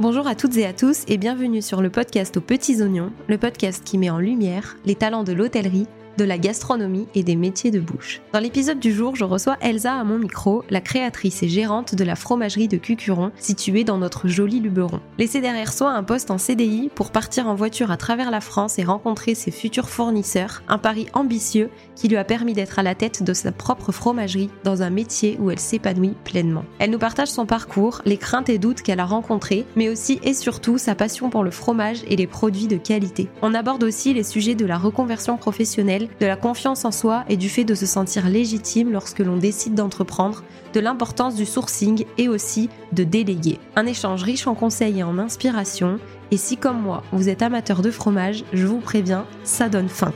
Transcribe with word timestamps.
Bonjour 0.00 0.28
à 0.28 0.36
toutes 0.36 0.56
et 0.56 0.64
à 0.64 0.72
tous 0.72 1.02
et 1.08 1.18
bienvenue 1.18 1.60
sur 1.60 1.82
le 1.82 1.90
podcast 1.90 2.36
aux 2.36 2.40
petits 2.40 2.80
oignons, 2.82 3.10
le 3.26 3.36
podcast 3.36 3.82
qui 3.82 3.98
met 3.98 4.10
en 4.10 4.20
lumière 4.20 4.76
les 4.86 4.94
talents 4.94 5.24
de 5.24 5.32
l'hôtellerie 5.32 5.88
de 6.18 6.24
la 6.24 6.36
gastronomie 6.36 7.06
et 7.14 7.22
des 7.22 7.36
métiers 7.36 7.70
de 7.70 7.80
bouche. 7.80 8.20
Dans 8.32 8.40
l'épisode 8.40 8.80
du 8.80 8.92
jour, 8.92 9.16
je 9.16 9.24
reçois 9.24 9.56
Elsa 9.62 9.94
à 9.94 10.04
mon 10.04 10.18
micro, 10.18 10.64
la 10.68 10.80
créatrice 10.80 11.42
et 11.42 11.48
gérante 11.48 11.94
de 11.94 12.04
la 12.04 12.16
fromagerie 12.16 12.68
de 12.68 12.76
Cucuron, 12.76 13.30
située 13.38 13.84
dans 13.84 13.98
notre 13.98 14.28
joli 14.28 14.60
Luberon. 14.60 15.00
Laissée 15.16 15.40
derrière 15.40 15.72
soi 15.72 15.92
un 15.92 16.02
poste 16.02 16.30
en 16.30 16.38
CDI 16.38 16.90
pour 16.94 17.12
partir 17.12 17.48
en 17.48 17.54
voiture 17.54 17.90
à 17.90 17.96
travers 17.96 18.30
la 18.30 18.40
France 18.40 18.78
et 18.78 18.84
rencontrer 18.84 19.34
ses 19.34 19.52
futurs 19.52 19.88
fournisseurs, 19.88 20.62
un 20.68 20.78
pari 20.78 21.06
ambitieux 21.12 21.70
qui 21.94 22.08
lui 22.08 22.16
a 22.16 22.24
permis 22.24 22.52
d'être 22.52 22.78
à 22.78 22.82
la 22.82 22.94
tête 22.94 23.22
de 23.22 23.32
sa 23.32 23.52
propre 23.52 23.92
fromagerie 23.92 24.50
dans 24.64 24.82
un 24.82 24.90
métier 24.90 25.38
où 25.40 25.50
elle 25.50 25.58
s'épanouit 25.60 26.16
pleinement. 26.24 26.64
Elle 26.80 26.90
nous 26.90 26.98
partage 26.98 27.28
son 27.28 27.46
parcours, 27.46 28.02
les 28.04 28.16
craintes 28.16 28.48
et 28.48 28.58
doutes 28.58 28.82
qu'elle 28.82 29.00
a 29.00 29.04
rencontrés, 29.04 29.64
mais 29.76 29.88
aussi 29.88 30.18
et 30.24 30.34
surtout 30.34 30.78
sa 30.78 30.96
passion 30.96 31.30
pour 31.30 31.44
le 31.44 31.52
fromage 31.52 32.02
et 32.08 32.16
les 32.16 32.26
produits 32.26 32.66
de 32.66 32.76
qualité. 32.76 33.28
On 33.40 33.54
aborde 33.54 33.84
aussi 33.84 34.14
les 34.14 34.24
sujets 34.24 34.56
de 34.56 34.66
la 34.66 34.78
reconversion 34.78 35.36
professionnelle 35.36 36.07
de 36.20 36.26
la 36.26 36.36
confiance 36.36 36.84
en 36.84 36.92
soi 36.92 37.24
et 37.28 37.36
du 37.36 37.48
fait 37.48 37.64
de 37.64 37.74
se 37.74 37.86
sentir 37.86 38.28
légitime 38.28 38.92
lorsque 38.92 39.20
l'on 39.20 39.36
décide 39.36 39.74
d'entreprendre, 39.74 40.42
de 40.72 40.80
l'importance 40.80 41.34
du 41.34 41.46
sourcing 41.46 42.04
et 42.18 42.28
aussi 42.28 42.68
de 42.92 43.04
déléguer. 43.04 43.58
Un 43.76 43.86
échange 43.86 44.22
riche 44.22 44.46
en 44.46 44.54
conseils 44.54 45.00
et 45.00 45.02
en 45.02 45.18
inspiration, 45.18 45.98
et 46.30 46.36
si 46.36 46.56
comme 46.56 46.80
moi 46.80 47.02
vous 47.12 47.28
êtes 47.28 47.42
amateur 47.42 47.82
de 47.82 47.90
fromage, 47.90 48.44
je 48.52 48.66
vous 48.66 48.80
préviens, 48.80 49.26
ça 49.44 49.68
donne 49.68 49.88
faim. 49.88 50.12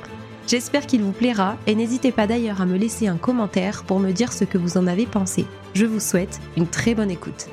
J'espère 0.48 0.86
qu'il 0.86 1.02
vous 1.02 1.12
plaira 1.12 1.56
et 1.66 1.74
n'hésitez 1.74 2.12
pas 2.12 2.26
d'ailleurs 2.26 2.60
à 2.60 2.66
me 2.66 2.76
laisser 2.76 3.06
un 3.06 3.16
commentaire 3.16 3.84
pour 3.84 4.00
me 4.00 4.12
dire 4.12 4.32
ce 4.32 4.44
que 4.44 4.58
vous 4.58 4.76
en 4.76 4.86
avez 4.86 5.06
pensé. 5.06 5.46
Je 5.74 5.86
vous 5.86 6.00
souhaite 6.00 6.40
une 6.56 6.66
très 6.66 6.94
bonne 6.94 7.10
écoute. 7.10 7.48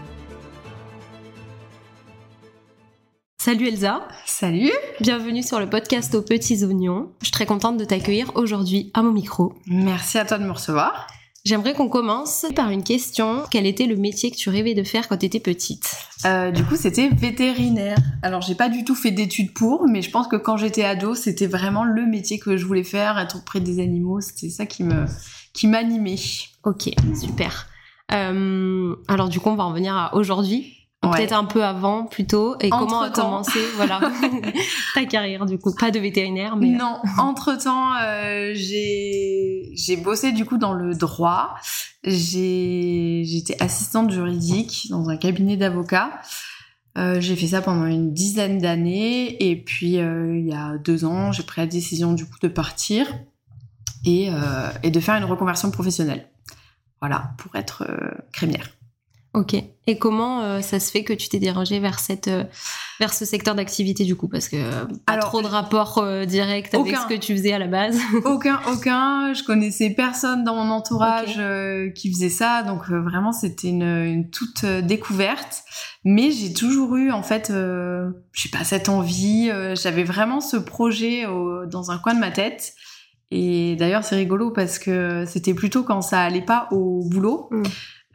Salut 3.41 3.67
Elsa. 3.69 4.05
Salut. 4.25 4.69
Bienvenue 4.99 5.43
sur 5.43 5.59
le 5.61 5.69
podcast 5.69 6.13
aux 6.13 6.21
petits 6.21 6.63
oignons. 6.65 7.09
Je 7.21 7.27
suis 7.27 7.31
très 7.31 7.45
contente 7.45 7.77
de 7.77 7.85
t'accueillir 7.85 8.31
aujourd'hui 8.35 8.91
à 8.93 9.01
mon 9.01 9.13
micro. 9.13 9.53
Merci 9.65 10.17
à 10.17 10.25
toi 10.25 10.37
de 10.37 10.43
me 10.43 10.51
recevoir. 10.51 11.07
J'aimerais 11.45 11.73
qu'on 11.73 11.87
commence 11.87 12.45
par 12.53 12.69
une 12.69 12.83
question. 12.83 13.43
Quel 13.49 13.65
était 13.65 13.85
le 13.85 13.95
métier 13.95 14.29
que 14.29 14.35
tu 14.35 14.49
rêvais 14.49 14.73
de 14.73 14.83
faire 14.83 15.07
quand 15.07 15.15
tu 15.15 15.25
étais 15.25 15.39
petite? 15.39 15.89
Euh, 16.25 16.51
Du 16.51 16.65
coup, 16.65 16.75
c'était 16.75 17.07
vétérinaire. 17.07 17.97
Alors, 18.23 18.41
j'ai 18.41 18.55
pas 18.55 18.67
du 18.67 18.83
tout 18.83 18.93
fait 18.93 19.11
d'études 19.11 19.53
pour, 19.53 19.87
mais 19.87 20.01
je 20.01 20.11
pense 20.11 20.27
que 20.27 20.35
quand 20.35 20.57
j'étais 20.57 20.83
ado, 20.83 21.15
c'était 21.15 21.47
vraiment 21.47 21.85
le 21.85 22.05
métier 22.05 22.39
que 22.39 22.57
je 22.57 22.65
voulais 22.65 22.83
faire, 22.83 23.17
être 23.17 23.37
auprès 23.37 23.61
des 23.61 23.81
animaux. 23.81 24.19
C'était 24.19 24.49
ça 24.49 24.65
qui 24.65 24.83
me 24.83 25.05
qui 25.53 25.67
m'animait. 25.67 26.17
Ok, 26.65 26.89
super. 27.15 27.67
Euh, 28.11 28.95
alors, 29.07 29.29
du 29.29 29.39
coup, 29.39 29.49
on 29.49 29.55
va 29.55 29.63
en 29.63 29.71
venir 29.73 29.95
à 29.95 30.15
aujourd'hui. 30.15 30.75
Peut-être 31.01 31.33
un 31.33 31.45
peu 31.45 31.63
avant, 31.63 32.05
plutôt. 32.05 32.57
Et 32.59 32.69
comment 32.69 33.01
a 33.01 33.09
commencé, 33.09 33.59
voilà, 33.77 34.01
ta 34.95 35.05
carrière 35.05 35.45
du 35.45 35.57
coup 35.57 35.73
Pas 35.73 35.91
de 35.91 35.99
vétérinaire, 35.99 36.57
mais 36.57 36.67
non. 36.69 36.99
Entre 37.17 37.57
temps, 37.57 37.95
euh, 37.95 38.51
j'ai 38.53 39.71
j'ai 39.73 39.95
bossé 39.95 40.33
du 40.33 40.45
coup 40.45 40.57
dans 40.57 40.73
le 40.73 40.93
droit. 40.93 41.55
J'ai 42.03 43.23
j'étais 43.25 43.55
assistante 43.61 44.11
juridique 44.11 44.87
dans 44.89 45.09
un 45.09 45.15
cabinet 45.15 45.55
d'avocats. 45.55 46.11
Euh, 46.97 47.21
j'ai 47.21 47.35
fait 47.35 47.47
ça 47.47 47.61
pendant 47.61 47.85
une 47.85 48.13
dizaine 48.13 48.57
d'années 48.57 49.49
et 49.49 49.55
puis 49.55 49.99
euh, 49.99 50.37
il 50.37 50.47
y 50.47 50.53
a 50.53 50.77
deux 50.77 51.05
ans, 51.05 51.31
j'ai 51.31 51.43
pris 51.43 51.61
la 51.61 51.67
décision 51.67 52.13
du 52.13 52.25
coup 52.25 52.39
de 52.41 52.47
partir 52.47 53.07
et, 54.05 54.29
euh, 54.31 54.69
et 54.83 54.91
de 54.91 54.99
faire 54.99 55.15
une 55.15 55.23
reconversion 55.23 55.71
professionnelle. 55.71 56.27
Voilà, 56.99 57.31
pour 57.37 57.55
être 57.55 57.85
euh, 57.87 58.11
crémière. 58.33 58.69
Ok. 59.35 59.55
Et 59.85 59.97
comment 59.99 60.41
euh, 60.41 60.61
ça 60.61 60.79
se 60.79 60.89
fait 60.89 61.03
que 61.03 61.13
tu 61.13 61.29
t'es 61.29 61.37
dirigée 61.37 61.79
vers 61.79 61.99
cette 61.99 62.27
euh, 62.27 62.45
vers 62.99 63.13
ce 63.13 63.25
secteur 63.25 63.53
d'activité 63.53 64.03
du 64.03 64.15
coup? 64.15 64.27
Parce 64.27 64.49
que 64.49 64.85
pas 65.05 65.13
Alors, 65.13 65.25
trop 65.25 65.43
de 65.43 65.47
rapport 65.47 65.99
euh, 65.99 66.25
direct 66.25 66.73
avec 66.73 66.95
ce 66.95 67.05
que 67.05 67.13
tu 67.13 67.37
faisais 67.37 67.53
à 67.53 67.59
la 67.59 67.67
base. 67.67 67.99
aucun, 68.25 68.59
aucun. 68.71 69.33
Je 69.33 69.43
connaissais 69.43 69.91
personne 69.91 70.43
dans 70.43 70.55
mon 70.55 70.71
entourage 70.71 71.37
okay. 71.37 71.93
qui 71.93 72.11
faisait 72.11 72.29
ça, 72.29 72.63
donc 72.63 72.89
vraiment 72.89 73.31
c'était 73.31 73.69
une, 73.69 73.83
une, 73.83 74.29
toute 74.31 74.65
découverte. 74.65 75.63
Mais 76.03 76.31
j'ai 76.31 76.53
toujours 76.53 76.95
eu 76.95 77.11
en 77.11 77.21
fait, 77.23 77.51
je 77.51 78.11
sais 78.33 78.49
pas 78.49 78.63
cette 78.63 78.89
envie. 78.89 79.51
J'avais 79.75 80.03
vraiment 80.03 80.41
ce 80.41 80.57
projet 80.57 81.27
au, 81.27 81.67
dans 81.67 81.91
un 81.91 81.99
coin 81.99 82.15
de 82.15 82.19
ma 82.19 82.31
tête. 82.31 82.73
Et 83.31 83.75
d'ailleurs 83.75 84.03
c'est 84.03 84.15
rigolo 84.15 84.49
parce 84.49 84.79
que 84.79 85.25
c'était 85.27 85.53
plutôt 85.53 85.83
quand 85.83 86.01
ça 86.01 86.21
allait 86.21 86.41
pas 86.41 86.67
au 86.71 87.07
boulot. 87.07 87.47
Mm. 87.51 87.63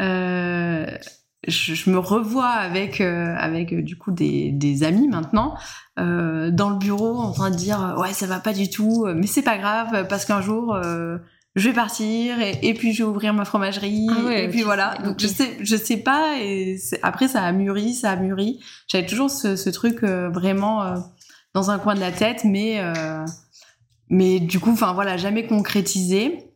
Euh, 0.05 0.87
je, 1.49 1.75
je, 1.75 1.91
me 1.91 1.99
revois 1.99 2.49
avec 2.49 3.01
euh, 3.01 3.35
avec 3.37 3.73
euh, 3.73 3.83
du 3.83 3.97
coup 3.97 4.11
des, 4.11 4.51
des 4.51 4.83
amis 4.83 5.09
maintenant 5.09 5.57
euh, 5.99 6.51
dans 6.51 6.71
le 6.71 6.77
bureau 6.77 7.17
en 7.17 7.33
train 7.33 7.51
de 7.51 7.57
dire 7.57 7.97
ouais 7.99 8.13
ça 8.13 8.27
va 8.27 8.41
pas 8.41 8.53
du 8.53 8.71
tout 8.71 9.07
mais 9.15 9.27
c'est 9.27 9.43
pas 9.43 9.59
grave 9.59 10.07
parce 10.09 10.25
qu'un 10.25 10.41
jour 10.41 10.77
je 11.57 11.69
vais 11.69 11.75
partir 11.75 12.41
et, 12.41 12.59
et, 12.63 12.75
puis 12.75 12.93
je 12.93 13.05
vais 13.05 13.09
ouvrir 13.09 13.33
ma 13.33 13.45
fromagerie 13.45 14.09
ah 14.11 14.25
ouais, 14.25 14.45
et 14.45 14.49
puis 14.49 14.63
voilà. 14.63 14.97
donc 15.05 15.15
okay. 15.15 15.27
je 15.27 15.33
sais 15.33 15.57
je 15.61 15.77
sais 15.77 15.99
pas 15.99 16.37
et 16.41 16.79
après 17.03 17.29
ça 17.29 17.43
a 17.43 17.53
mûri 17.53 17.95
ça 17.95 18.11
a 18.11 18.17
mûri. 18.17 18.61
J'avais 18.89 19.07
toujours 19.07 19.31
ce, 19.31 19.57
ce 19.57 19.71
truc 19.71 20.03
vraiment 20.03 20.95
dans 21.53 21.71
un 21.71 21.79
coin 21.79 21.95
de 21.95 22.01
la 22.01 22.13
tête 22.13 22.45
mais 22.45 22.83
mais 24.09 24.41
du 24.41 24.59
coup 24.59 24.73
enfin 24.73 24.93
voilà 24.95 25.17
jamais 25.17 25.47
concrétisé 25.47 26.54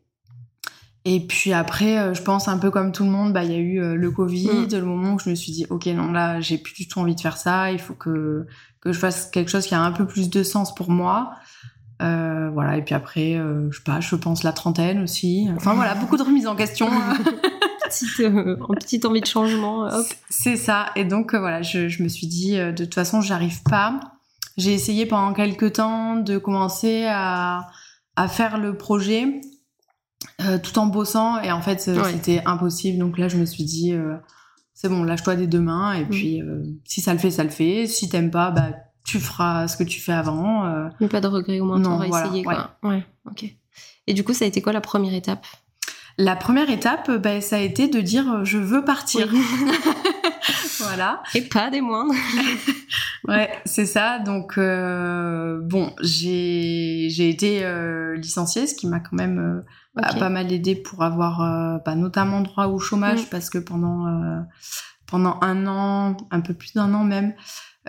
et 1.15 1.21
puis 1.21 1.53
après, 1.53 1.99
euh, 1.99 2.15
je 2.15 2.23
pense 2.23 2.49
un 2.49 2.59
peu 2.59 2.71
comme 2.71 2.93
tout 2.93 3.05
le 3.05 3.11
monde, 3.11 3.33
bah 3.33 3.45
il 3.45 3.53
y 3.53 3.55
a 3.55 3.59
eu 3.59 3.81
euh, 3.81 3.95
le 3.95 4.11
Covid, 4.11 4.69
mmh. 4.69 4.77
le 4.77 4.85
moment 4.85 5.15
où 5.15 5.19
je 5.19 5.31
me 5.31 5.35
suis 5.35 5.53
dit 5.53 5.67
ok 5.71 5.87
non 5.87 6.13
là 6.13 6.41
j'ai 6.41 6.59
plus 6.59 6.75
du 6.75 6.89
tout 6.89 6.99
envie 6.99 7.15
de 7.15 7.21
faire 7.21 7.37
ça, 7.37 7.73
il 7.73 7.79
faut 7.79 7.95
que 7.95 8.47
que 8.81 8.93
je 8.93 8.99
fasse 8.99 9.31
quelque 9.31 9.51
chose 9.51 9.67
qui 9.67 9.75
a 9.75 9.81
un 9.81 9.93
peu 9.93 10.07
plus 10.07 10.31
de 10.31 10.43
sens 10.43 10.75
pour 10.75 10.91
moi. 10.91 11.33
Euh, 12.01 12.51
voilà 12.53 12.77
et 12.77 12.83
puis 12.83 12.95
après, 12.95 13.35
euh, 13.35 13.71
je 13.73 13.79
sais 13.79 13.83
pas, 13.85 14.01
je 14.01 14.15
pense 14.15 14.43
la 14.45 14.53
trentaine 14.53 15.03
aussi. 15.03 15.49
Enfin 15.57 15.75
voilà, 15.75 15.95
beaucoup 16.01 16.17
de 16.17 16.23
remises 16.23 16.47
en 16.47 16.55
question. 16.55 16.89
petite, 17.85 18.21
euh, 18.21 18.57
petite 18.79 19.05
envie 19.05 19.21
de 19.21 19.27
changement. 19.27 19.89
C'est 20.29 20.57
ça. 20.57 20.91
Et 20.95 21.05
donc 21.05 21.35
voilà, 21.35 21.63
je, 21.63 21.89
je, 21.89 22.03
me 22.03 22.09
suis 22.09 22.27
dit 22.27 22.57
de 22.57 22.85
toute 22.85 22.95
façon 22.95 23.21
j'arrive 23.21 23.63
pas. 23.65 23.99
J'ai 24.57 24.73
essayé 24.73 25.07
pendant 25.07 25.33
quelques 25.33 25.75
temps 25.75 26.17
de 26.17 26.39
commencer 26.39 27.07
à 27.09 27.67
à 28.17 28.27
faire 28.27 28.59
le 28.59 28.77
projet 28.77 29.41
euh, 30.41 30.59
tout 30.59 30.79
en 30.79 30.87
bossant 30.87 31.41
et 31.41 31.51
en 31.51 31.61
fait 31.61 31.89
ouais. 31.89 32.13
c'était 32.13 32.43
impossible 32.45 32.99
donc 32.99 33.19
là 33.19 33.29
je 33.29 33.37
me 33.37 33.45
suis 33.45 33.65
dit 33.65 33.93
euh, 33.93 34.15
c'est 34.73 34.89
bon 34.89 35.03
lâche-toi 35.03 35.35
des 35.35 35.49
deux 35.49 35.61
mains 35.61 35.95
et 35.95 36.05
mmh. 36.05 36.09
puis 36.09 36.43
euh, 36.43 36.63
si 36.85 37.01
ça 37.01 37.13
le 37.13 37.19
fait 37.19 37.33
ça 37.33 37.43
le 37.43 37.51
fait 37.51 37.87
si 37.87 38.09
t'aimes 38.09 38.31
pas 38.31 38.51
bah 38.53 38.71
tu 39.05 39.19
feras 39.19 39.67
ce 39.67 39.77
que 39.77 39.83
tu 39.83 40.01
fais 40.01 40.13
avant 40.13 40.67
euh. 40.67 40.89
mais 41.01 41.09
pas 41.09 41.21
de 41.21 41.27
regret 41.27 41.59
au 41.59 41.65
moins 41.65 41.81
non, 41.81 41.97
voilà, 41.97 42.27
essayé 42.27 42.45
quoi 42.45 42.77
ouais. 42.85 42.91
ouais 42.91 43.07
ok 43.27 43.53
et 44.07 44.15
du 44.15 44.23
coup 44.23 44.33
ça 44.33 44.45
a 44.45 44.49
été 44.49 44.63
quoi 44.63 44.73
la 44.73 44.81
première 44.81 45.13
étape? 45.13 45.45
La 46.21 46.35
première 46.35 46.71
étape 46.71 47.11
bah, 47.11 47.41
ça 47.41 47.57
a 47.57 47.61
été 47.61 47.89
de 47.89 48.01
dire 48.01 48.45
je 48.45 48.59
veux 48.59 48.85
partir 48.85 49.29
oui. 49.33 49.41
voilà 50.81 51.23
et 51.35 51.43
pas 51.43 51.71
des 51.71 51.81
moindres 51.81 52.15
ouais 53.29 53.51
c'est 53.65 53.87
ça 53.87 54.19
donc 54.19 54.59
bon 54.59 55.93
j'ai 56.01 57.09
j'ai 57.11 57.29
été 57.29 57.65
licenciée 58.17 58.67
ce 58.67 58.75
qui 58.75 58.87
m'a 58.87 59.01
quand 59.01 59.17
même 59.17 59.65
okay. 59.99 60.17
a 60.17 60.19
pas 60.19 60.29
mal 60.29 60.53
aidé 60.53 60.75
pour 60.75 61.03
avoir 61.03 61.43
euh, 61.43 61.79
bah, 61.85 61.95
notamment 61.95 62.41
droit 62.41 62.67
au 62.67 62.79
chômage 62.79 63.23
mmh. 63.23 63.31
parce 63.31 63.51
que 63.51 63.59
pendant 63.59 64.07
euh, 64.07 64.41
pendant 65.07 65.39
un 65.41 65.67
an, 65.67 66.17
un 66.31 66.41
peu 66.41 66.53
plus 66.53 66.75
d'un 66.75 66.93
an 66.93 67.03
même, 67.03 67.33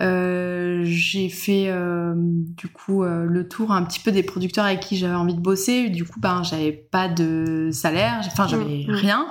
euh, 0.00 0.80
j'ai 0.84 1.28
fait 1.28 1.66
euh, 1.68 2.14
du 2.16 2.68
coup 2.68 3.04
euh, 3.04 3.26
le 3.26 3.46
tour 3.46 3.72
un 3.72 3.84
petit 3.84 4.00
peu 4.00 4.10
des 4.10 4.22
producteurs 4.22 4.64
avec 4.64 4.80
qui 4.80 4.96
j'avais 4.96 5.14
envie 5.14 5.34
de 5.34 5.40
bosser. 5.40 5.90
Du 5.90 6.04
coup, 6.04 6.18
ben 6.18 6.42
j'avais 6.42 6.72
pas 6.72 7.08
de 7.08 7.68
salaire, 7.72 8.20
enfin 8.26 8.48
j'avais 8.48 8.86
mmh. 8.86 8.90
rien. 8.90 9.26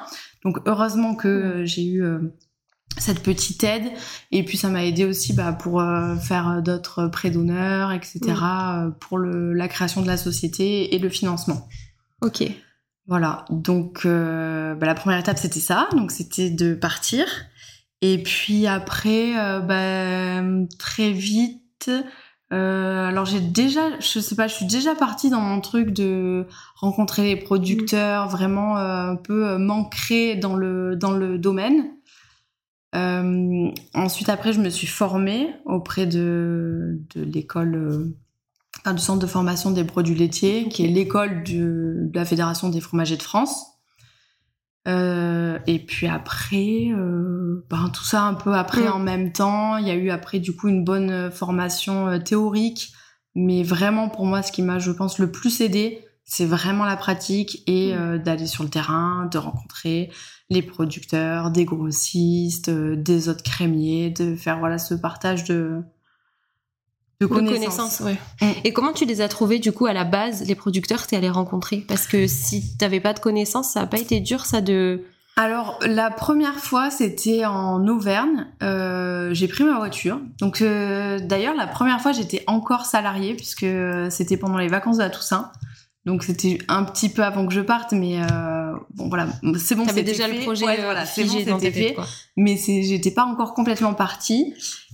Donc 0.46 0.60
heureusement 0.68 1.16
que 1.16 1.62
mmh. 1.62 1.66
j'ai 1.66 1.86
eu 1.88 2.04
cette 2.98 3.22
petite 3.22 3.64
aide 3.64 3.92
et 4.32 4.44
puis 4.44 4.58
ça 4.58 4.70
m'a 4.70 4.84
aidé 4.84 5.06
aussi 5.06 5.34
bah, 5.34 5.54
pour 5.54 5.82
faire 6.22 6.62
d'autres 6.62 7.08
prêts 7.08 7.30
d'honneur, 7.30 7.92
etc. 7.92 8.20
pour 9.00 9.18
le, 9.18 9.54
la 9.54 9.68
création 9.68 10.02
de 10.02 10.08
la 10.08 10.18
société 10.18 10.96
et 10.96 11.00
le 11.00 11.10
financement. 11.10 11.68
Ok. 12.22 12.44
Voilà, 13.10 13.46
donc 13.50 14.02
euh, 14.06 14.76
bah, 14.76 14.86
la 14.86 14.94
première 14.94 15.20
étape 15.20 15.40
c'était 15.40 15.60
ça, 15.60 15.90
donc 15.94 16.12
c'était 16.12 16.52
de 16.52 16.76
partir. 16.76 17.26
Et 18.02 18.22
puis 18.22 18.68
après, 18.68 19.38
euh, 19.38 19.60
bah, 19.60 20.44
très 20.78 21.12
vite, 21.12 21.90
euh, 22.54 23.08
alors 23.08 23.26
j'ai 23.26 23.40
déjà, 23.40 24.00
je 24.00 24.20
sais 24.20 24.36
pas, 24.36 24.48
je 24.48 24.54
suis 24.54 24.68
déjà 24.68 24.94
partie 24.94 25.32
dans 25.32 25.42
mon 25.42 25.60
truc 25.60 25.90
de 25.90 26.46
rencontrer 26.76 27.24
les 27.24 27.36
producteurs, 27.36 28.28
mmh. 28.28 28.30
vraiment 28.30 28.78
euh, 28.78 29.12
un 29.12 29.16
peu 29.16 29.58
m'ancrer 29.58 30.36
dans 30.36 30.56
le 30.56 30.96
dans 30.96 31.12
le 31.12 31.40
domaine. 31.40 31.90
Ensuite 32.94 34.30
après, 34.30 34.54
je 34.54 34.60
me 34.60 34.70
suis 34.70 34.88
formée 34.88 35.54
auprès 35.66 36.06
de 36.06 37.00
de 37.16 37.24
l'école 37.24 38.14
enfin, 38.80 38.94
du 38.94 39.02
centre 39.02 39.20
de 39.20 39.28
formation 39.28 39.72
des 39.72 39.84
produits 39.84 40.16
laitiers, 40.16 40.70
qui 40.70 40.86
est 40.86 40.88
l'école 40.88 41.44
de 41.44 42.10
la 42.14 42.26
Fédération 42.26 42.70
des 42.70 42.82
fromagers 42.82 43.18
de 43.18 43.24
France. 43.24 43.66
Euh, 44.88 45.60
et 45.68 45.80
puis 45.80 46.08
après, 46.08 46.88
euh, 46.92 47.66
ben, 47.70 47.90
tout 47.94 48.04
ça 48.04 48.24
un 48.24 48.34
peu 48.34 48.54
après 48.54 48.88
Mm. 48.88 48.94
en 48.94 49.00
même 49.00 49.32
temps. 49.32 49.78
Il 49.78 49.88
y 49.88 49.92
a 49.92 49.96
eu 49.96 50.10
après 50.10 50.40
du 50.40 50.56
coup 50.56 50.68
une 50.68 50.84
bonne 50.84 51.12
euh, 51.12 51.32
formation 51.32 52.08
euh, 52.08 52.18
théorique, 52.18 52.94
mais 53.36 53.62
vraiment 53.64 54.10
pour 54.10 54.26
moi, 54.26 54.42
ce 54.42 54.52
qui 54.52 54.62
m'a, 54.62 54.80
je 54.80 54.92
pense, 54.92 55.20
le 55.20 55.32
plus 55.32 55.62
aidé, 55.62 56.06
c'est 56.30 56.46
vraiment 56.46 56.86
la 56.86 56.96
pratique 56.96 57.64
et 57.66 57.94
Mm. 57.94 57.98
euh, 57.98 58.18
d'aller 58.20 58.46
sur 58.46 58.64
le 58.64 58.70
terrain, 58.70 59.28
de 59.32 59.38
rencontrer 59.40 60.12
les 60.52 60.62
producteurs, 60.62 61.50
des 61.50 61.66
grossistes, 61.66 62.70
euh, 62.70 62.96
des 62.96 63.30
autres 63.30 63.44
crémiers, 63.44 64.12
de 64.12 64.36
faire 64.36 64.60
voilà 64.60 64.78
ce 64.78 64.94
partage 64.94 65.44
de 65.44 65.82
de 67.20 67.26
connaissances. 67.26 67.98
connaissances, 67.98 68.00
ouais. 68.02 68.18
Mm. 68.42 68.54
Et 68.64 68.72
comment 68.74 68.94
tu 68.94 69.06
les 69.06 69.20
as 69.22 69.28
trouvés, 69.28 69.60
du 69.60 69.74
coup, 69.74 69.88
à 69.88 69.94
la 69.94 70.06
base, 70.06 70.48
les 70.48 70.56
producteurs 70.56 71.04
que 71.04 71.10
tu 71.10 71.16
allé 71.16 71.30
rencontrer? 71.30 71.84
Parce 71.88 72.08
que 72.08 72.28
si 72.28 72.78
t'avais 72.78 73.02
pas 73.02 73.14
de 73.14 73.20
connaissances, 73.20 73.72
ça 73.72 73.82
a 73.82 73.88
pas 73.88 74.00
été 74.00 74.22
dur, 74.22 74.46
ça, 74.46 74.62
de... 74.62 75.04
Alors 75.36 75.80
la 75.86 76.12
première 76.12 76.56
fois 76.56 76.90
c'était 76.92 77.46
en 77.46 77.88
Auvergne. 77.88 78.48
Euh, 78.62 79.34
j'ai 79.34 79.48
pris 79.48 79.64
ma 79.64 79.78
voiture. 79.78 80.20
Donc 80.42 80.62
euh, 80.62 81.18
d'ailleurs 81.20 81.56
la 81.56 81.66
première 81.66 82.02
fois 82.02 82.12
j'étais 82.12 82.44
encore 82.46 82.86
salariée 82.86 83.36
puisque 83.36 83.66
c'était 84.10 84.36
pendant 84.36 84.58
les 84.58 84.68
vacances 84.68 84.98
de 84.98 85.04
la 85.04 85.10
Toussaint. 85.10 85.50
Donc 86.06 86.24
c'était 86.24 86.58
un 86.70 86.84
petit 86.84 87.10
peu 87.10 87.24
avant 87.24 87.46
que 87.46 87.54
je 87.54 87.62
parte, 87.62 87.92
mais 87.92 88.22
euh, 88.22 88.74
bon 88.96 89.10
voilà, 89.10 89.28
c'est 89.58 89.76
bon. 89.76 89.86
T'avais 89.86 90.02
déjà 90.04 90.28
le 90.28 90.40
projet 90.42 90.66
Ouais, 90.66 90.80
euh, 90.80 90.84
voilà, 90.84 91.06
c'est 91.06 91.26
bon, 91.26 91.38
c'était 91.38 91.72
fait. 91.72 91.94
quoi. 91.94 92.06
Mais 92.38 92.56
c'est, 92.58 92.84
j'étais 92.84 93.12
pas 93.12 93.26
encore 93.26 93.54
complètement 93.54 93.94
partie. 93.94 94.54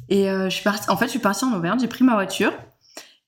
Et 0.10 0.30
euh, 0.30 0.46
je 0.50 0.56
suis 0.56 0.64
partie. 0.64 0.90
En 0.90 0.98
fait, 0.98 1.06
je 1.06 1.12
suis 1.12 1.20
partie 1.20 1.46
en 1.46 1.54
Auvergne. 1.54 1.80
J'ai 1.80 1.88
pris 1.88 2.04
ma 2.04 2.14
voiture 2.16 2.52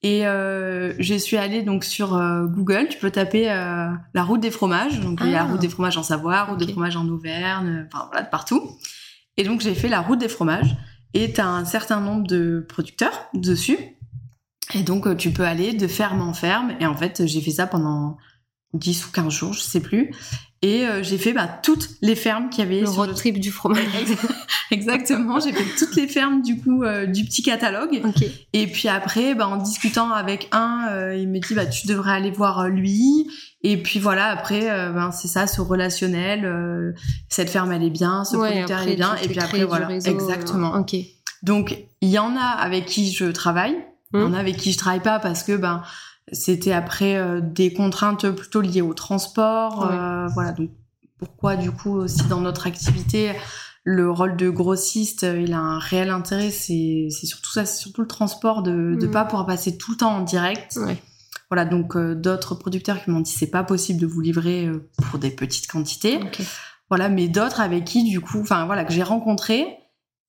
et 0.04 0.28
euh, 0.28 0.94
je 1.00 1.14
suis 1.16 1.38
allée 1.38 1.62
donc 1.64 1.84
sur 1.84 2.16
euh, 2.16 2.46
Google. 2.46 2.88
Tu 2.90 2.98
peux 2.98 3.12
taper 3.12 3.50
euh, 3.52 3.90
la 4.14 4.24
route 4.24 4.42
des 4.42 4.52
fromages. 4.52 5.00
Donc 5.00 5.20
il 5.22 5.28
y 5.28 5.36
a 5.36 5.38
la 5.38 5.42
Ah. 5.44 5.52
route 5.52 5.62
des 5.62 5.70
fromages 5.70 5.98
en 5.98 6.04
Savoie, 6.04 6.44
route 6.46 6.60
des 6.60 6.72
fromages 6.72 6.96
en 6.98 7.08
Auvergne, 7.08 7.86
enfin 7.92 8.08
voilà 8.12 8.24
de 8.26 8.30
partout. 8.30 8.62
Et 9.38 9.44
donc 9.44 9.62
j'ai 9.62 9.76
fait 9.76 9.88
la 9.88 10.02
route 10.02 10.20
des 10.20 10.30
fromages. 10.30 10.76
Et 11.14 11.32
t'as 11.32 11.46
un 11.46 11.64
certain 11.66 12.00
nombre 12.02 12.28
de 12.28 12.66
producteurs 12.68 13.28
dessus. 13.34 13.78
Et 14.78 14.84
donc 14.84 15.08
euh, 15.08 15.16
tu 15.16 15.32
peux 15.32 15.44
aller 15.44 15.74
de 15.74 15.88
ferme 15.88 16.22
en 16.22 16.34
ferme. 16.34 16.76
Et 16.80 16.86
en 16.86 16.96
fait 16.96 17.26
j'ai 17.26 17.42
fait 17.42 17.52
ça 17.52 17.68
pendant 17.68 18.18
10 18.74 19.08
ou 19.08 19.12
15 19.12 19.30
jours, 19.30 19.54
je 19.54 19.62
sais 19.62 19.80
plus. 19.80 20.12
Et 20.64 20.88
euh, 20.88 21.04
j'ai 21.04 21.20
fait 21.20 21.34
bah, 21.34 21.48
toutes 21.62 21.90
les 22.02 22.16
fermes 22.16 22.50
qu'il 22.50 22.64
y 22.64 22.68
avait 22.68 22.82
Le 22.82 22.88
sur 22.88 22.96
road 22.96 23.14
trip 23.14 23.40
du 23.40 23.52
fromage. 23.52 23.86
Exactement, 24.72 25.40
j'ai 25.40 25.54
fait 25.54 25.78
toutes 25.78 25.96
les 25.96 26.08
fermes 26.08 26.42
du 26.42 26.60
coup 26.60 26.84
euh, 26.84 27.06
du 27.06 27.24
petit 27.26 27.44
catalogue. 27.44 28.02
Et 28.54 28.66
puis 28.66 28.88
après, 28.88 29.36
bah, 29.36 29.48
en 29.48 29.58
discutant 29.58 30.12
avec 30.12 30.50
un, 30.52 30.88
euh, 30.90 31.16
il 31.16 31.30
me 31.30 31.40
dit 31.40 31.54
bah 31.54 31.68
tu 31.68 31.86
devrais 31.86 32.14
aller 32.14 32.32
voir 32.32 32.68
lui. 32.70 33.28
Et 33.62 33.78
puis 33.78 34.00
voilà, 34.00 34.28
après, 34.28 34.62
ben, 34.62 35.12
c'est 35.12 35.28
ça, 35.28 35.46
ce 35.46 35.62
relationnel. 35.62 36.96
cette 37.30 37.50
ferme 37.50 37.72
elle 37.72 37.84
est 37.84 37.90
bien, 37.92 38.24
ce 38.24 38.36
Ouais, 38.36 38.50
producteur 38.50 38.80
après, 38.80 38.90
il 38.90 38.94
est 38.94 38.96
bien. 38.96 39.16
Et 39.16 39.28
puis 39.28 39.40
après 39.40 39.64
voilà, 39.64 39.88
réseau, 39.88 40.10
exactement. 40.10 40.74
Ok. 40.80 40.96
Donc 41.44 41.78
il 42.02 42.10
y 42.10 42.18
en 42.18 42.36
a 42.36 42.46
avec 42.46 42.88
qui 42.88 43.12
je 43.12 43.26
travaille, 43.26 43.76
il 44.14 44.20
y 44.20 44.24
en 44.24 44.34
a 44.34 44.40
avec 44.40 44.58
qui 44.58 44.72
je 44.72 44.78
travaille 44.78 45.02
pas 45.02 45.20
parce 45.20 45.44
que 45.44 45.56
ben 45.58 45.82
c'était 46.32 46.74
après 46.74 47.16
euh, 47.16 47.40
des 47.42 47.72
contraintes 47.74 48.30
plutôt 48.32 48.62
liées 48.62 48.82
au 48.82 48.94
transport. 48.94 49.90
Euh, 49.92 50.28
voilà, 50.34 50.52
donc 50.52 50.70
pourquoi 51.20 51.56
du 51.56 51.72
coup 51.72 51.92
aussi 51.96 52.24
dans 52.28 52.42
notre 52.42 52.68
activité 52.68 53.34
le 53.90 54.12
rôle 54.12 54.36
de 54.36 54.50
grossiste, 54.50 55.24
euh, 55.24 55.40
il 55.42 55.54
a 55.54 55.60
un 55.60 55.80
réel 55.80 56.10
intérêt. 56.10 56.52
C'est 56.52 57.08
c'est 57.10 57.26
surtout 57.26 57.52
ça, 57.52 57.66
c'est 57.66 57.78
surtout 57.82 58.02
le 58.02 58.08
transport 58.08 58.62
de 58.62 58.72
ne 58.72 59.06
Mhm. 59.06 59.12
pas 59.12 59.24
pouvoir 59.24 59.46
passer 59.46 59.78
tout 59.78 59.92
le 59.92 59.98
temps 59.98 60.12
en 60.18 60.22
direct. 60.24 60.78
Ouais. 60.82 61.02
Voilà, 61.50 61.64
donc 61.64 61.96
euh, 61.96 62.14
d'autres 62.14 62.56
producteurs 62.56 63.02
qui 63.02 63.10
m'ont 63.12 63.22
dit 63.22 63.32
c'est 63.32 63.48
pas 63.50 63.64
possible 63.64 64.02
de 64.02 64.06
vous 64.06 64.20
livrer 64.20 64.66
euh, 64.66 64.90
pour 65.10 65.20
des 65.20 65.30
petites 65.32 65.68
quantités. 65.72 66.18
Ok. 66.18 66.42
Voilà, 66.90 67.08
mais 67.08 67.30
d'autres 67.30 67.62
avec 67.62 67.86
qui 67.86 68.04
du 68.04 68.20
coup, 68.20 68.42
enfin 68.42 68.66
voilà, 68.66 68.84
que 68.84 68.92
j'ai 68.92 69.04
rencontrés 69.04 69.66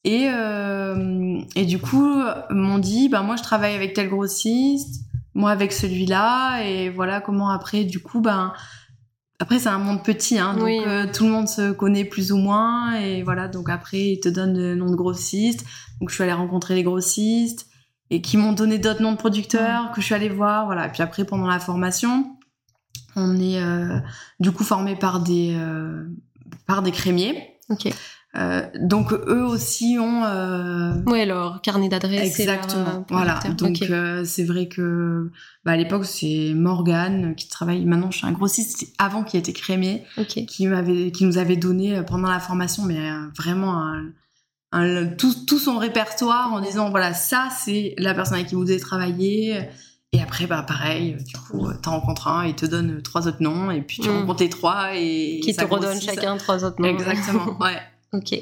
et 0.05 0.29
euh, 0.31 1.41
et 1.57 1.65
du 1.65 1.79
coup 1.79 2.15
m'ont 2.51 2.79
dit 2.79 3.09
ben 3.09 3.23
moi 3.23 3.37
je 3.37 3.43
travaille 3.43 3.75
avec 3.75 3.95
tel 3.95 4.09
grossiste, 4.09 5.05
moi 5.35 5.51
avec 5.51 5.73
celui-là 5.73 6.63
et 6.63 6.89
voilà 6.91 7.21
comment 7.21 7.51
après 7.51 7.85
du 7.85 8.01
coup 8.01 8.21
ben 8.21 8.53
après 9.41 9.59
c'est 9.59 9.69
un 9.69 9.79
monde 9.79 10.03
petit 10.03 10.39
hein, 10.39 10.55
donc 10.55 10.65
Oui. 10.65 10.81
euh, 10.87 11.07
tout 11.13 11.25
le 11.25 11.31
monde 11.31 11.49
se 11.49 11.73
connaît 11.73 12.05
plus 12.05 12.33
ou 12.33 12.37
moins 12.39 12.95
et 12.97 13.23
voilà 13.23 13.49
donc 13.49 13.69
après 13.71 14.13
ils 14.13 14.21
te 14.21 14.29
donnent 14.29 14.57
le 14.57 14.75
nom 14.75 14.91
de 14.91 14.97
grossiste 14.97 15.65
donc 16.01 16.11
je 16.11 16.15
suis 16.15 16.25
allée 16.25 16.33
rencontrer 16.33 16.75
les 16.75 16.83
grossistes 16.83 17.67
et 18.11 18.21
qui 18.23 18.37
m'ont 18.37 18.53
donné 18.53 18.79
d'autres 18.79 19.03
noms 19.03 19.13
de 19.13 19.17
producteurs 19.19 19.91
que 19.93 20.01
je 20.01 20.07
suis 20.07 20.15
allée 20.15 20.29
voir 20.29 20.65
voilà 20.67 20.87
et 20.87 20.91
puis 20.91 21.03
après 21.03 21.25
pendant 21.25 21.47
la 21.47 21.59
formation 21.61 22.37
on 23.17 23.37
est 23.39 23.61
euh, 23.61 23.99
du 24.41 24.51
coup 24.53 24.65
formé 24.65 24.95
par 24.97 25.21
des 25.21 25.57
par 26.67 26.83
des 26.83 26.93
crémiers 26.93 27.55
Ok. 27.71 27.93
Euh, 28.39 28.63
donc 28.81 29.13
eux 29.13 29.45
aussi 29.45 29.99
ont 30.01 30.23
euh, 30.25 30.93
Ouais, 31.07 31.27
leur 31.27 31.61
carnet 31.61 31.89
d'adresse. 31.89 32.39
leur, 32.39 32.41
exactement 32.41 32.87
euh, 32.89 33.01
voilà 33.11 33.41
donc 33.57 33.83
euh, 33.83 34.25
c'est 34.25 34.45
vrai 34.45 34.69
que 34.69 35.31
bah, 35.65 35.73
à 35.73 35.77
l'époque 35.77 36.05
c'est 36.05 36.53
Morgane 36.55 37.35
qui 37.35 37.49
travaille 37.49 37.85
maintenant 37.85 38.11
chez 38.11 38.27
un 38.27 38.33
grossiste 38.33 38.87
avant 38.99 39.25
qui 39.25 39.37
était 39.37 39.53
crémier 39.53 40.05
Ok. 40.17 40.45
qui 40.47 40.67
m'avait 40.67 41.11
qui 41.11 41.25
nous 41.25 41.39
avait 41.39 41.57
donné 41.57 42.01
pendant 42.07 42.29
la 42.31 42.39
formation 42.41 42.85
mais 42.85 43.11
vraiment 43.37 43.83
un, 43.83 44.05
un- 44.73 45.07
tout, 45.07 45.35
tout 45.47 45.59
son 45.59 45.79
répertoire 45.79 46.53
en 46.53 46.61
disant 46.61 46.91
voilà 46.91 47.15
ça 47.15 47.49
c'est 47.57 47.95
la 47.99 48.15
personne 48.15 48.35
avec 48.37 48.49
qui 48.49 48.55
vous 48.55 48.65
devez 48.65 48.79
travailler 48.81 49.69
et 50.13 50.23
après 50.23 50.47
bah 50.47 50.63
pareil 50.63 51.17
du 51.25 51.35
coup 51.37 51.69
t'en 51.83 51.99
rencontres 51.99 52.29
un 52.29 52.47
il 52.47 52.55
te 52.55 52.67
donne 52.67 53.03
trois 53.03 53.27
autres 53.27 53.43
noms 53.43 53.71
et 53.71 53.81
puis 53.83 54.01
tu 54.03 54.09
Mm. 54.11 54.21
rencontres 54.21 54.43
les 54.43 54.49
trois 54.51 54.95
et 54.95 55.41
Qui 55.43 55.57
te 55.57 55.65
redonne 55.65 56.01
chacun 56.01 56.37
trois 56.37 56.65
autres 56.65 56.81
noms. 56.81 56.89
exactement 56.89 57.59
ouais 57.61 57.79
ok. 58.13 58.35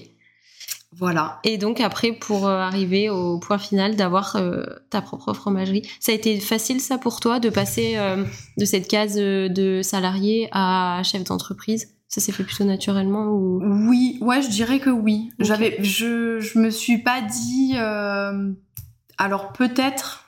voilà 0.92 1.40
Et 1.44 1.58
donc 1.58 1.80
après, 1.80 2.12
pour 2.12 2.46
euh, 2.46 2.58
arriver 2.58 3.10
au 3.10 3.38
point 3.38 3.58
final 3.58 3.96
d'avoir 3.96 4.36
euh, 4.36 4.64
ta 4.90 5.02
propre 5.02 5.32
fromagerie, 5.34 5.82
ça 6.00 6.12
a 6.12 6.14
été 6.14 6.38
facile 6.40 6.80
ça 6.80 6.98
pour 6.98 7.20
toi 7.20 7.40
de 7.40 7.50
passer 7.50 7.96
euh, 7.96 8.24
de 8.56 8.64
cette 8.64 8.88
case 8.88 9.16
de 9.16 9.80
salarié 9.82 10.48
à 10.52 11.02
chef 11.04 11.24
d'entreprise? 11.24 11.92
Ça 12.08 12.20
s'est 12.20 12.32
fait 12.32 12.44
plutôt 12.44 12.64
naturellement 12.64 13.26
ou? 13.26 13.60
Oui, 13.88 14.16
ouais, 14.20 14.40
je 14.40 14.48
dirais 14.48 14.78
que 14.78 14.90
oui. 14.90 15.30
J'avais, 15.40 15.76
je, 15.82 16.38
je 16.40 16.58
me 16.58 16.70
suis 16.70 16.98
pas 16.98 17.20
dit. 17.20 17.72
euh, 17.76 18.52
alors 19.18 19.52
peut-être. 19.52 20.22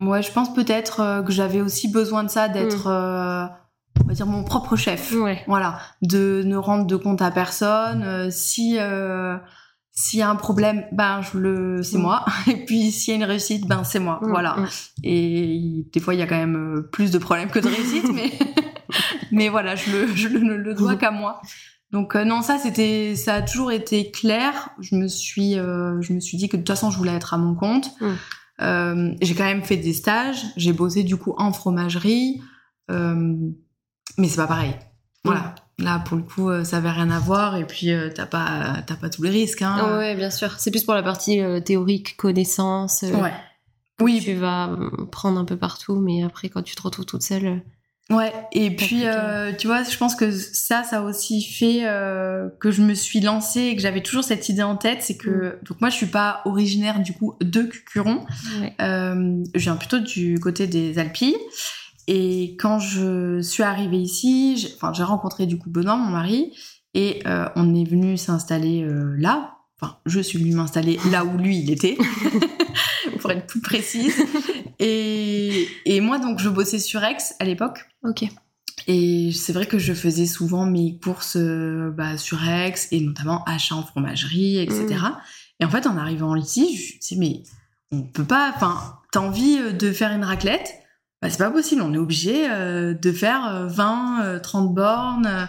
Ouais, 0.00 0.22
je 0.22 0.30
pense 0.30 0.52
peut-être 0.52 1.24
que 1.26 1.32
j'avais 1.32 1.62
aussi 1.62 1.88
besoin 1.88 2.22
de 2.22 2.28
ça, 2.28 2.48
d'être, 2.48 2.86
euh, 2.86 3.46
on 4.04 4.08
va 4.08 4.14
dire, 4.14 4.26
mon 4.26 4.44
propre 4.44 4.76
chef. 4.76 5.12
Ouais. 5.12 5.42
Voilà, 5.46 5.78
de 6.02 6.42
ne 6.44 6.56
rendre 6.56 6.86
de 6.86 6.96
compte 6.96 7.22
à 7.22 7.30
personne. 7.30 8.02
euh, 8.04 8.28
si 8.30 8.76
euh, 8.78 9.36
s'il 9.98 10.18
y 10.18 10.22
a 10.22 10.28
un 10.28 10.36
problème, 10.36 10.84
ben 10.92 11.22
je 11.22 11.38
le, 11.38 11.82
c'est 11.82 11.96
Mm. 11.96 12.02
moi. 12.02 12.24
Et 12.48 12.64
puis 12.66 12.90
s'il 12.92 13.12
y 13.12 13.16
a 13.16 13.16
une 13.16 13.24
réussite, 13.24 13.66
ben 13.66 13.82
c'est 13.82 13.98
moi. 13.98 14.18
Mm, 14.22 14.28
Voilà. 14.28 14.56
mm. 14.56 14.66
Et 15.04 15.86
des 15.92 16.00
fois, 16.00 16.14
il 16.14 16.20
y 16.20 16.22
a 16.22 16.26
quand 16.26 16.36
même 16.36 16.56
euh, 16.56 16.82
plus 16.92 17.10
de 17.10 17.18
problèmes 17.18 17.48
que 17.50 17.58
de 17.60 17.68
réussites, 17.68 18.12
mais, 18.12 18.30
mais 19.32 19.48
voilà, 19.48 19.74
je 19.74 19.90
le, 19.90 20.06
je 20.14 20.28
le, 20.28 20.40
ne 20.40 20.54
le 20.54 20.74
dois 20.74 20.96
qu'à 20.96 21.10
moi. 21.10 21.40
Donc 21.92 22.14
euh, 22.16 22.24
non, 22.24 22.42
ça 22.42 22.58
c'était, 22.58 23.14
ça 23.14 23.34
a 23.34 23.42
toujours 23.42 23.72
été 23.72 24.10
clair. 24.10 24.68
Je 24.80 24.96
me 24.96 25.06
suis, 25.08 25.58
euh, 25.58 25.98
je 26.02 26.12
me 26.12 26.20
suis 26.20 26.36
dit 26.36 26.48
que 26.48 26.56
de 26.56 26.62
toute 26.62 26.68
façon, 26.68 26.90
je 26.90 26.98
voulais 26.98 27.14
être 27.14 27.32
à 27.32 27.38
mon 27.38 27.54
compte. 27.54 27.88
J'ai 28.58 29.34
quand 29.34 29.44
même 29.44 29.62
fait 29.62 29.76
des 29.76 29.92
stages. 29.92 30.42
J'ai 30.56 30.72
bossé 30.72 31.04
du 31.04 31.16
coup 31.16 31.34
en 31.38 31.52
fromagerie, 31.52 32.40
euh, 32.90 33.34
mais 34.18 34.28
c'est 34.28 34.36
pas 34.36 34.46
pareil. 34.46 34.74
Voilà. 35.24 35.54
Là, 35.78 35.98
pour 35.98 36.16
le 36.16 36.22
coup, 36.22 36.48
euh, 36.48 36.64
ça 36.64 36.78
avait 36.78 36.90
rien 36.90 37.10
à 37.10 37.18
voir. 37.18 37.56
Et 37.56 37.66
puis, 37.66 37.90
euh, 37.92 38.08
t'as 38.14 38.26
pas, 38.26 38.82
t'as 38.86 38.94
pas 38.96 39.10
tous 39.10 39.22
les 39.24 39.30
risques. 39.30 39.60
Hein. 39.62 39.76
Ah 39.78 39.98
ouais, 39.98 40.14
bien 40.14 40.30
sûr. 40.30 40.54
C'est 40.58 40.70
plus 40.70 40.84
pour 40.84 40.94
la 40.94 41.02
partie 41.02 41.40
euh, 41.40 41.60
théorique, 41.60 42.16
connaissance. 42.16 43.02
Ouais. 43.02 43.32
Oui, 44.00 44.20
Tu 44.22 44.34
vas 44.34 44.70
prendre 45.10 45.38
un 45.40 45.44
peu 45.44 45.56
partout, 45.56 45.96
mais 45.96 46.22
après, 46.22 46.48
quand 46.48 46.62
tu 46.62 46.74
te 46.76 46.82
retrouves 46.82 47.06
toute 47.06 47.22
seule. 47.22 47.62
Ouais, 48.08 48.32
et 48.52 48.70
puis 48.70 49.00
euh, 49.04 49.52
tu 49.58 49.66
vois, 49.66 49.82
je 49.82 49.96
pense 49.96 50.14
que 50.14 50.30
ça, 50.30 50.84
ça 50.84 50.98
a 50.98 51.02
aussi 51.02 51.42
fait 51.42 51.80
euh, 51.88 52.48
que 52.60 52.70
je 52.70 52.80
me 52.82 52.94
suis 52.94 53.20
lancée 53.20 53.62
et 53.62 53.74
que 53.74 53.82
j'avais 53.82 54.00
toujours 54.02 54.22
cette 54.22 54.48
idée 54.48 54.62
en 54.62 54.76
tête, 54.76 55.02
c'est 55.02 55.16
que 55.16 55.58
donc 55.68 55.80
moi 55.80 55.90
je 55.90 55.96
suis 55.96 56.06
pas 56.06 56.40
originaire 56.44 57.00
du 57.00 57.14
coup 57.14 57.34
de 57.40 57.62
Cucuron, 57.62 58.24
Ouais. 58.60 58.72
euh, 58.80 59.42
je 59.56 59.60
viens 59.60 59.74
plutôt 59.74 59.98
du 59.98 60.38
côté 60.38 60.68
des 60.68 61.00
Alpilles. 61.00 61.34
Et 62.06 62.56
quand 62.58 62.78
je 62.78 63.40
suis 63.40 63.62
arrivée 63.62 63.98
ici, 63.98 64.56
j'ai 64.56 64.68
enfin, 64.80 64.92
rencontré 65.04 65.46
du 65.46 65.58
coup 65.58 65.70
Benoît, 65.70 65.96
mon 65.96 66.10
mari, 66.10 66.52
et 66.94 67.22
euh, 67.26 67.48
on 67.56 67.74
est 67.74 67.88
venu 67.88 68.16
s'installer 68.16 68.82
euh, 68.82 69.14
là. 69.18 69.56
Enfin, 69.80 69.98
je 70.06 70.20
suis 70.20 70.38
venue 70.38 70.54
m'installer 70.54 70.98
là 71.10 71.24
où 71.24 71.36
lui 71.36 71.58
il 71.58 71.70
était, 71.70 71.98
pour 73.20 73.30
être 73.30 73.46
plus 73.46 73.60
précise. 73.60 74.14
Et, 74.78 75.68
et 75.84 76.00
moi 76.00 76.18
donc 76.18 76.38
je 76.38 76.48
bossais 76.48 76.78
sur 76.78 77.02
Aix 77.04 77.16
à 77.40 77.44
l'époque. 77.44 77.84
Ok. 78.02 78.24
Et 78.86 79.32
c'est 79.32 79.52
vrai 79.52 79.66
que 79.66 79.78
je 79.78 79.92
faisais 79.92 80.26
souvent 80.26 80.64
mes 80.64 80.98
courses 80.98 81.36
euh, 81.36 81.90
bah, 81.90 82.16
sur 82.16 82.42
Aix 82.48 82.74
et 82.92 83.00
notamment 83.00 83.42
achat 83.44 83.74
en 83.74 83.82
fromagerie, 83.82 84.58
etc. 84.58 84.96
Et 85.58 85.64
en 85.64 85.70
fait, 85.70 85.86
en 85.86 85.96
arrivant 85.96 86.36
ici, 86.36 86.76
je 86.76 86.96
me 86.96 87.00
suis 87.00 87.16
dit, 87.16 87.18
mais 87.18 87.42
on 87.90 88.02
peut 88.02 88.24
pas, 88.24 88.52
enfin, 88.54 89.00
t'as 89.12 89.20
envie 89.20 89.58
de 89.72 89.92
faire 89.92 90.12
une 90.12 90.24
raclette 90.24 90.72
bah, 91.22 91.30
C'est 91.30 91.38
pas 91.38 91.50
possible, 91.50 91.82
on 91.82 91.92
est 91.94 91.98
obligé 91.98 92.48
euh, 92.48 92.94
de 92.94 93.12
faire 93.12 93.46
euh, 93.46 93.66
20, 93.66 94.24
euh, 94.24 94.38
30 94.38 94.74
bornes. 94.74 95.26
euh. 95.26 95.46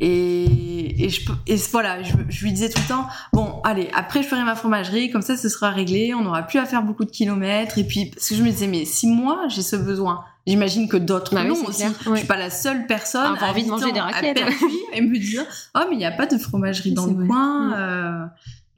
Et, 0.00 1.04
et, 1.04 1.08
je, 1.08 1.20
et 1.46 1.56
voilà, 1.70 2.02
je, 2.02 2.14
je, 2.28 2.44
lui 2.44 2.52
disais 2.52 2.68
tout 2.68 2.80
le 2.82 2.88
temps, 2.88 3.06
bon, 3.32 3.60
allez, 3.62 3.88
après 3.94 4.22
je 4.22 4.28
ferai 4.28 4.42
ma 4.42 4.56
fromagerie, 4.56 5.10
comme 5.10 5.22
ça 5.22 5.36
ce 5.36 5.48
sera 5.48 5.70
réglé, 5.70 6.14
on 6.14 6.22
n'aura 6.22 6.42
plus 6.42 6.58
à 6.58 6.66
faire 6.66 6.82
beaucoup 6.82 7.04
de 7.04 7.10
kilomètres. 7.10 7.78
Et 7.78 7.84
puis, 7.84 8.06
parce 8.06 8.28
que 8.28 8.34
je 8.34 8.42
me 8.42 8.50
disais, 8.50 8.66
mais 8.66 8.84
si 8.84 9.06
moi 9.06 9.46
j'ai 9.48 9.62
ce 9.62 9.76
besoin, 9.76 10.24
j'imagine 10.46 10.88
que 10.88 10.96
d'autres 10.96 11.34
bah 11.34 11.44
l'ont 11.44 11.64
aussi. 11.64 11.84
Je 12.06 12.16
suis 12.16 12.26
pas 12.26 12.36
la 12.36 12.50
seule 12.50 12.86
personne 12.86 13.36
à 13.40 13.50
envie 13.50 13.64
de 13.64 13.70
manger 13.70 13.92
des 13.92 14.00
raclettes. 14.00 14.42
et 14.92 15.00
me 15.00 15.16
dire, 15.16 15.44
oh, 15.76 15.80
mais 15.88 15.94
il 15.94 15.98
n'y 15.98 16.06
a 16.06 16.12
pas 16.12 16.26
de 16.26 16.38
fromagerie 16.38 16.92
dans 16.92 17.06
le 17.06 17.26
coin. 17.26 17.68
Mm. 17.68 17.74
Euh, 17.76 18.26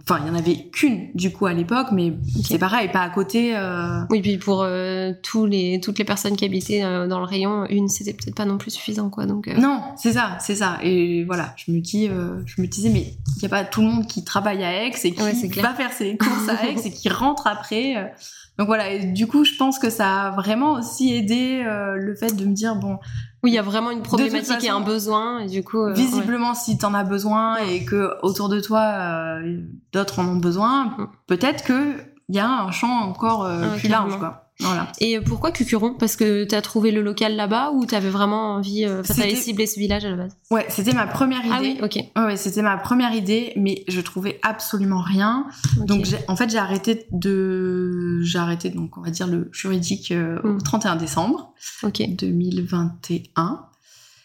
Enfin, 0.03 0.21
il 0.23 0.29
y 0.29 0.31
en 0.31 0.37
avait 0.37 0.69
qu'une 0.71 1.09
du 1.15 1.33
coup 1.33 1.47
à 1.47 1.53
l'époque, 1.53 1.89
mais 1.91 2.13
c'est 2.45 2.59
pareil, 2.59 2.89
pas 2.93 3.01
à 3.01 3.11
côté. 3.11 3.57
Euh... 3.57 4.03
Oui, 4.09 4.23
puis 4.23 4.39
pour 4.39 4.63
euh, 4.63 5.13
tous 5.23 5.47
les 5.47 5.81
toutes 5.81 5.99
les 5.99 6.05
personnes 6.05 6.37
qui 6.37 6.45
habitaient 6.45 6.85
euh, 6.85 7.09
dans 7.09 7.19
le 7.19 7.25
rayon, 7.25 7.67
une 7.71 7.89
c'était 7.89 8.13
peut-être 8.13 8.37
pas 8.37 8.45
non 8.45 8.57
plus 8.57 8.71
suffisant, 8.71 9.11
quoi. 9.11 9.27
Donc 9.27 9.49
non, 9.49 9.81
c'est 9.97 10.13
ça, 10.13 10.39
c'est 10.39 10.55
ça. 10.55 10.79
Et 10.83 11.25
voilà, 11.25 11.55
je 11.57 11.73
me 11.73 11.81
dis, 11.81 12.07
je 12.07 12.63
me 12.63 12.67
disais, 12.69 12.91
mais 12.91 13.15
il 13.37 13.43
y 13.43 13.47
a 13.47 13.49
pas 13.49 13.65
tout 13.65 13.81
le 13.81 13.89
monde 13.89 14.07
qui 14.07 14.23
travaille 14.23 14.63
à 14.63 14.85
Aix 14.85 14.93
et 15.03 15.13
qui 15.13 15.61
va 15.61 15.75
faire 15.75 15.93
ses 15.93 16.17
courses 16.17 16.49
à 16.49 16.67
Aix 16.67 16.77
et 16.85 16.91
qui 16.93 17.09
rentre 17.09 17.49
après. 17.49 18.13
Donc 18.59 18.69
voilà, 18.69 18.91
et 18.91 19.07
du 19.07 19.27
coup, 19.27 19.45
je 19.45 19.55
pense 19.59 19.79
que 19.79 19.91
ça 19.91 20.27
a 20.27 20.31
vraiment 20.31 20.75
aussi 20.75 21.15
aidé 21.15 21.65
le 21.65 22.15
fait 22.15 22.37
de 22.37 22.45
me 22.45 22.53
dire 22.53 22.77
bon. 22.77 22.99
Oui, 23.47 23.53
il 23.53 23.55
y 23.55 23.59
a 23.59 23.63
vraiment 23.63 23.93
une 23.93 24.03
problématique 24.03 24.65
et 24.65 24.69
un 24.69 24.81
besoin, 24.81 25.39
et 25.39 25.47
du 25.47 25.63
coup. 25.63 25.81
Euh, 25.81 25.93
visiblement, 25.93 26.55
si 26.55 26.79
t'en 26.79 26.95
as 26.95 27.05
besoin 27.05 27.59
et 27.59 27.85
que 27.85 28.15
autour 28.23 28.49
de 28.49 28.59
toi 28.61 28.81
euh, 28.81 29.61
d'autres 29.93 30.19
en 30.19 30.27
ont 30.27 30.37
besoin, 30.37 30.87
mm. 30.87 31.09
peut-être 31.29 31.63
que 31.63 31.93
il 32.29 32.35
y 32.35 32.41
a 32.41 32.49
un 32.49 32.73
champ 32.73 33.03
encore 33.03 33.49
plus 33.79 33.89
large, 33.89 34.19
quoi. 34.19 34.46
Voilà. 34.61 34.91
Et 35.01 35.21
pourquoi 35.21 35.51
Cucuron? 35.51 35.95
Parce 35.95 36.17
que 36.17 36.45
t'as 36.45 36.63
trouvé 36.63 36.91
le 36.91 37.03
local 37.03 37.37
là-bas 37.37 37.73
ou 37.73 37.85
t'avais 37.85 38.09
vraiment 38.09 38.55
envie, 38.55 38.87
euh, 38.87 39.03
t'avais 39.03 39.35
ciblé 39.35 39.67
ce 39.67 39.79
village 39.79 40.07
à 40.07 40.11
la 40.11 40.17
base? 40.17 40.35
Ouais, 40.51 40.65
c'était 40.71 40.95
ma 40.95 41.07
première 41.07 41.45
idée. 41.45 41.53
Ah 41.53 41.59
oui, 41.61 41.79
ok. 41.83 41.99
Ouais, 42.17 42.37
c'était 42.37 42.63
ma 42.63 42.79
première 42.79 43.13
idée, 43.13 43.53
mais 43.57 43.85
je 43.87 44.01
trouvais 44.01 44.41
absolument 44.43 45.03
rien. 45.03 45.47
Donc 45.77 46.07
en 46.29 46.37
fait 46.37 46.49
j'ai 46.49 46.57
arrêté 46.59 47.07
de, 47.13 48.23
j'ai 48.23 48.39
arrêté 48.39 48.71
donc 48.71 48.97
on 48.97 49.03
va 49.03 49.11
dire 49.11 49.27
le 49.27 49.51
juridique 49.53 50.11
euh, 50.11 50.41
au 50.43 50.59
31 50.59 50.95
hmm. 50.95 50.99
décembre 50.99 51.53
Ok. 51.83 52.03
2021. 52.09 53.67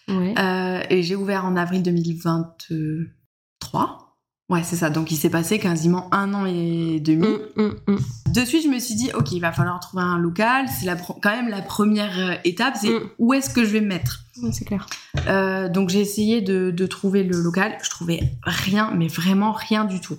Ouais. 0.07 0.33
Euh, 0.37 0.81
et 0.89 1.03
j'ai 1.03 1.15
ouvert 1.15 1.43
en 1.45 1.57
avril 1.57 1.83
2023. 1.83 4.00
Ouais, 4.51 4.63
c'est 4.63 4.75
ça. 4.75 4.89
Donc 4.89 5.11
il 5.11 5.15
s'est 5.15 5.29
passé 5.29 5.59
quasiment 5.59 6.13
un 6.13 6.33
an 6.33 6.45
et 6.45 6.99
demi. 6.99 7.25
Mm, 7.55 7.63
mm, 7.63 7.73
mm. 7.87 7.99
De 8.33 8.41
suite, 8.41 8.65
je 8.65 8.67
me 8.67 8.79
suis 8.79 8.95
dit, 8.95 9.09
ok, 9.13 9.31
il 9.31 9.39
va 9.39 9.53
falloir 9.53 9.79
trouver 9.79 10.03
un 10.03 10.17
local. 10.17 10.65
C'est 10.67 10.85
la 10.85 10.97
quand 10.97 11.31
même 11.31 11.47
la 11.47 11.61
première 11.61 12.19
euh, 12.19 12.35
étape, 12.43 12.75
c'est 12.75 12.91
où 13.17 13.33
est-ce 13.33 13.49
que 13.49 13.63
je 13.63 13.71
vais 13.71 13.79
me 13.79 13.87
mettre? 13.87 14.25
c'est 14.51 14.65
clair. 14.65 14.87
Euh, 15.27 15.69
donc 15.69 15.89
j'ai 15.89 16.01
essayé 16.01 16.41
de, 16.41 16.69
de, 16.69 16.85
trouver 16.85 17.23
le 17.23 17.41
local. 17.41 17.77
Je 17.81 17.89
trouvais 17.89 18.19
rien, 18.43 18.91
mais 18.93 19.07
vraiment 19.07 19.53
rien 19.53 19.85
du 19.85 20.01
tout. 20.01 20.17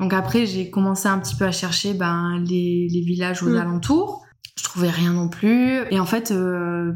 Donc 0.00 0.14
après, 0.14 0.46
j'ai 0.46 0.70
commencé 0.70 1.08
un 1.08 1.18
petit 1.18 1.34
peu 1.34 1.44
à 1.44 1.52
chercher 1.52 1.92
ben, 1.92 2.42
les, 2.46 2.88
les 2.90 3.00
villages 3.02 3.42
aux 3.42 3.54
alentours. 3.56 4.24
Je 4.56 4.64
trouvais 4.64 4.90
rien 4.90 5.12
non 5.12 5.28
plus. 5.28 5.80
Et 5.90 6.00
en 6.00 6.06
fait, 6.06 6.30
euh, 6.30 6.94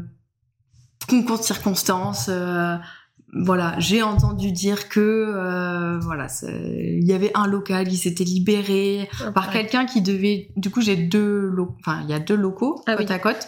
concours 1.07 1.37
de 1.37 1.43
circonstances. 1.43 2.27
Euh, 2.29 2.77
voilà, 3.33 3.75
j'ai 3.79 4.03
entendu 4.03 4.51
dire 4.51 4.89
que 4.89 4.99
euh, 4.99 5.99
voilà, 5.99 6.27
il 6.43 7.05
y 7.05 7.13
avait 7.13 7.31
un 7.33 7.47
local 7.47 7.87
qui 7.87 7.95
s'était 7.95 8.25
libéré 8.25 9.09
par 9.33 9.51
quelqu'un 9.51 9.85
qui 9.85 10.01
devait. 10.01 10.49
Du 10.57 10.69
coup, 10.69 10.81
j'ai 10.81 10.97
deux, 10.97 11.49
enfin, 11.79 12.01
il 12.03 12.09
y 12.09 12.13
a 12.13 12.19
deux 12.19 12.35
locaux 12.35 12.81
ah 12.87 12.95
côte 12.95 13.11
à 13.11 13.19
côte. 13.19 13.47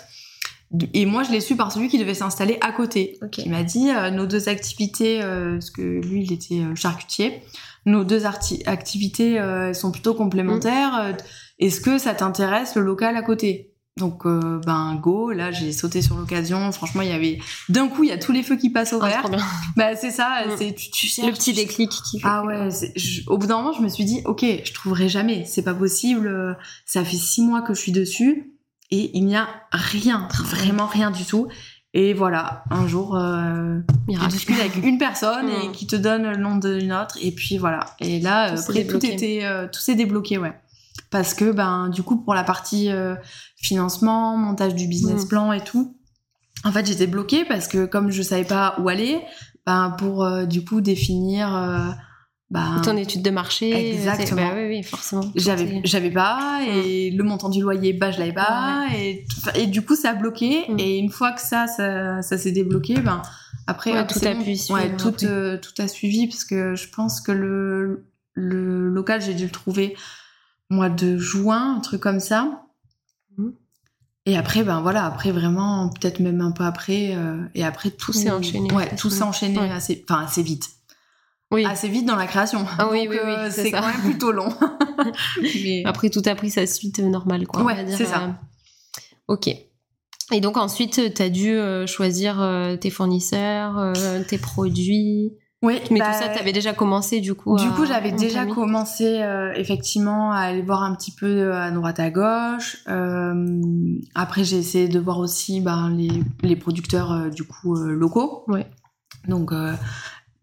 Et 0.94 1.06
moi, 1.06 1.24
je 1.24 1.32
l'ai 1.32 1.40
su 1.40 1.56
par 1.56 1.72
celui 1.72 1.88
qui 1.88 2.00
devait 2.00 2.16
s'installer 2.16 2.58
à 2.62 2.72
côté. 2.72 3.20
Il 3.38 3.52
m'a 3.52 3.64
dit 3.64 3.92
euh, 3.92 4.10
nos 4.10 4.26
deux 4.26 4.50
activités, 4.50 5.22
euh, 5.22 5.54
parce 5.54 5.70
que 5.70 5.82
lui, 5.82 6.24
il 6.24 6.34
était 6.34 6.62
euh, 6.62 6.76
charcutier. 6.76 7.42
Nos 7.86 8.04
deux 8.04 8.26
activités 8.26 9.42
sont 9.74 9.92
plutôt 9.92 10.14
complémentaires. 10.14 11.12
Mmh. 11.12 11.18
Est-ce 11.60 11.82
que 11.82 11.98
ça 11.98 12.14
t'intéresse 12.14 12.76
le 12.76 12.82
local 12.82 13.18
à 13.18 13.22
côté? 13.22 13.73
Donc 13.98 14.26
euh, 14.26 14.60
ben 14.66 14.96
go, 14.96 15.32
là 15.32 15.52
j'ai 15.52 15.72
sauté 15.72 16.02
sur 16.02 16.18
l'occasion. 16.18 16.72
Franchement, 16.72 17.04
il 17.04 17.10
y 17.10 17.14
avait 17.14 17.40
d'un 17.70 17.88
coup 17.88 18.04
il 18.04 18.10
y 18.10 18.12
a 18.12 18.18
tous 18.18 18.32
les 18.32 18.42
feux 18.42 18.56
qui 18.56 18.72
passent 18.72 18.94
au 18.94 19.00
ah, 19.02 19.08
vert. 19.08 19.26
bah 19.78 19.96
c'est 19.96 20.10
ça, 20.10 20.46
mm. 20.48 20.52
c'est 20.58 20.74
tu, 20.74 20.90
tu 20.90 21.26
le 21.26 21.32
petit 21.32 21.54
déclic 21.54 21.92
qui 21.92 22.20
fait. 22.20 22.28
Ah 22.28 22.44
ouais, 22.44 22.70
au 23.28 23.38
bout 23.38 23.46
d'un 23.46 23.58
moment 23.58 23.74
je 23.74 23.82
me 23.82 23.90
suis 23.90 24.06
dit 24.06 24.22
ok, 24.26 24.44
je 24.64 24.74
trouverai 24.74 25.10
jamais, 25.10 25.46
c'est 25.46 25.62
pas 25.62 25.76
possible. 25.76 26.58
Ça 26.86 27.04
fait 27.04 27.18
six 27.18 27.44
mois 27.44 27.62
que 27.62 27.76
je 27.76 27.80
suis 27.80 27.92
dessus 27.92 28.54
et 28.90 29.12
il 29.16 29.26
n'y 29.26 29.36
a 29.36 29.48
rien, 29.72 30.28
vraiment 30.44 30.88
rien 30.88 31.12
du 31.12 31.26
tout. 31.26 31.48
Et 31.96 32.16
voilà, 32.16 32.64
un 32.72 32.88
jour, 32.88 33.16
euh, 33.16 33.80
tu 34.10 34.28
discutes 34.28 34.60
avec 34.60 34.76
une 34.78 34.98
personne 34.98 35.48
et 35.50 35.68
mm. 35.68 35.72
qui 35.72 35.86
te 35.86 35.96
donne 35.96 36.24
le 36.24 36.38
nom 36.38 36.56
d'une 36.56 36.92
autre, 36.92 37.20
et 37.22 37.32
puis 37.32 37.60
voilà. 37.60 37.86
Et 38.00 38.20
là, 38.20 38.56
après, 38.58 38.88
tout 38.88 39.06
était, 39.06 39.42
euh, 39.44 39.68
tout 39.72 39.80
s'est 39.80 39.94
débloqué, 39.94 40.40
ouais 40.40 40.54
parce 41.14 41.36
que 41.36 41.52
ben 41.52 41.90
du 41.90 42.02
coup 42.02 42.18
pour 42.18 42.34
la 42.34 42.44
partie 42.44 42.92
euh, 42.92 43.16
financement, 43.64 44.38
montage 44.38 44.76
du 44.76 44.88
business 44.88 45.26
mm. 45.26 45.28
plan 45.28 45.52
et 45.54 45.64
tout, 45.64 45.98
en 46.64 46.72
fait 46.72 46.86
j'étais 46.86 47.08
bloquée 47.08 47.46
parce 47.46 47.68
que 47.68 47.86
comme 47.86 48.12
je 48.12 48.22
savais 48.22 48.44
pas 48.44 48.76
où 48.80 48.90
aller, 48.90 49.20
ben 49.66 49.96
pour 49.98 50.24
euh, 50.24 50.46
du 50.46 50.64
coup 50.64 50.82
définir 50.82 51.56
euh, 51.56 51.90
ben, 52.50 52.82
ton 52.84 52.98
étude 52.98 53.24
de 53.24 53.30
marché 53.30 53.94
exactement 53.94 54.50
bah 54.50 54.54
oui, 54.56 54.68
oui 54.68 54.84
forcément 54.84 55.24
j'avais 55.36 55.82
j'avais 55.86 56.12
pas 56.12 56.60
et 56.68 57.12
mm. 57.12 57.18
le 57.18 57.24
montant 57.24 57.50
du 57.50 57.62
loyer 57.62 57.94
bah 57.94 58.12
je 58.12 58.20
l'avais 58.20 58.34
pas 58.34 58.86
et 58.94 59.26
et 59.56 59.68
du 59.68 59.82
coup 59.82 59.96
ça 59.96 60.12
a 60.12 60.14
bloqué 60.14 60.66
mm. 60.68 60.80
et 60.80 60.98
une 60.98 61.10
fois 61.10 61.32
que 61.32 61.42
ça 61.42 61.68
ça, 61.68 62.22
ça 62.22 62.38
s'est 62.38 62.52
débloqué 62.52 63.00
ben 63.00 63.22
après 63.66 63.92
tout 64.08 64.20
a 64.26 64.36
pu 64.36 64.74
ouais, 64.74 64.96
tout 64.98 65.12
tout 65.12 65.82
a 65.82 65.88
suivi 65.88 66.28
parce 66.28 66.44
que 66.44 66.76
je 66.76 66.90
pense 66.90 67.22
que 67.22 67.32
le 67.32 68.06
le 68.34 68.90
local 68.90 69.22
j'ai 69.22 69.34
dû 69.34 69.46
le 69.46 69.52
trouver 69.52 69.96
mois 70.74 70.90
de 70.90 71.18
juin, 71.18 71.76
un 71.78 71.80
truc 71.80 72.02
comme 72.02 72.20
ça. 72.20 72.63
Et 74.26 74.38
après, 74.38 74.64
ben 74.64 74.80
voilà, 74.82 75.06
après 75.06 75.32
vraiment, 75.32 75.90
peut-être 75.90 76.20
même 76.20 76.40
un 76.40 76.52
peu 76.52 76.64
après, 76.64 77.14
euh, 77.14 77.44
et 77.56 77.66
après 77.66 77.92
tout 77.92 78.14
s'est 78.14 78.32
enchaîné. 78.32 78.72
Ouais, 78.74 78.96
tout 78.96 79.10
s'est 79.10 79.24
enchaîné 79.24 79.60
assez, 79.60 80.04
enfin 80.08 80.24
assez 80.24 80.44
vite. 80.44 80.70
Oui. 81.52 81.66
Assez 81.66 81.90
vite 81.90 82.06
dans 82.06 82.16
la 82.16 82.26
création. 82.26 82.66
Ah 82.80 82.88
oui, 82.90 83.06
oui, 83.10 83.18
oui, 83.24 83.32
euh, 83.32 83.50
c'est 83.52 83.70
quand 83.70 83.86
même 83.86 84.02
plutôt 84.02 84.32
long. 84.32 84.52
Mais... 85.42 85.84
Après, 85.86 86.10
tout 86.10 86.22
a 86.26 86.36
pris 86.36 86.50
sa 86.50 86.66
suite 86.66 87.00
normale, 87.00 87.46
quoi. 87.46 87.64
Ouais, 87.64 87.86
c'est 87.90 88.06
ça. 88.06 88.24
Euh, 88.24 88.30
ok. 89.28 89.50
Et 90.32 90.40
donc 90.40 90.58
ensuite, 90.58 91.14
tu 91.14 91.22
as 91.22 91.30
dû 91.30 91.60
choisir 91.86 92.42
tes 92.80 92.90
fournisseurs, 92.90 93.94
tes 94.28 94.38
produits. 94.38 95.34
Oui, 95.64 95.80
mais 95.90 96.00
tout 96.00 96.06
ça, 96.06 96.28
bah, 96.28 96.34
tu 96.34 96.40
avais 96.40 96.52
déjà 96.52 96.74
commencé 96.74 97.22
du 97.22 97.36
coup. 97.36 97.58
Du 97.58 97.70
coup, 97.70 97.86
j'avais 97.86 98.12
déjà 98.12 98.46
commencé 98.46 99.22
euh, 99.22 99.54
effectivement 99.56 100.34
à 100.34 100.40
aller 100.40 100.62
voir 100.62 100.84
un 100.84 100.94
petit 100.94 101.12
peu 101.12 101.26
euh, 101.26 101.58
à 101.58 101.72
droite 101.72 102.02
à 102.02 102.12
gauche. 102.12 102.84
Euh, 102.90 103.62
après, 104.14 104.44
j'ai 104.44 104.58
essayé 104.58 104.90
de 104.90 105.00
voir 105.00 105.20
aussi 105.20 105.62
ben, 105.62 105.90
les, 105.90 106.12
les 106.42 106.58
producteurs 106.58 107.14
euh, 107.14 107.30
du 107.30 107.46
coup 107.46 107.76
locaux. 107.76 108.44
Ouais. 108.50 108.68
Donc 109.30 109.54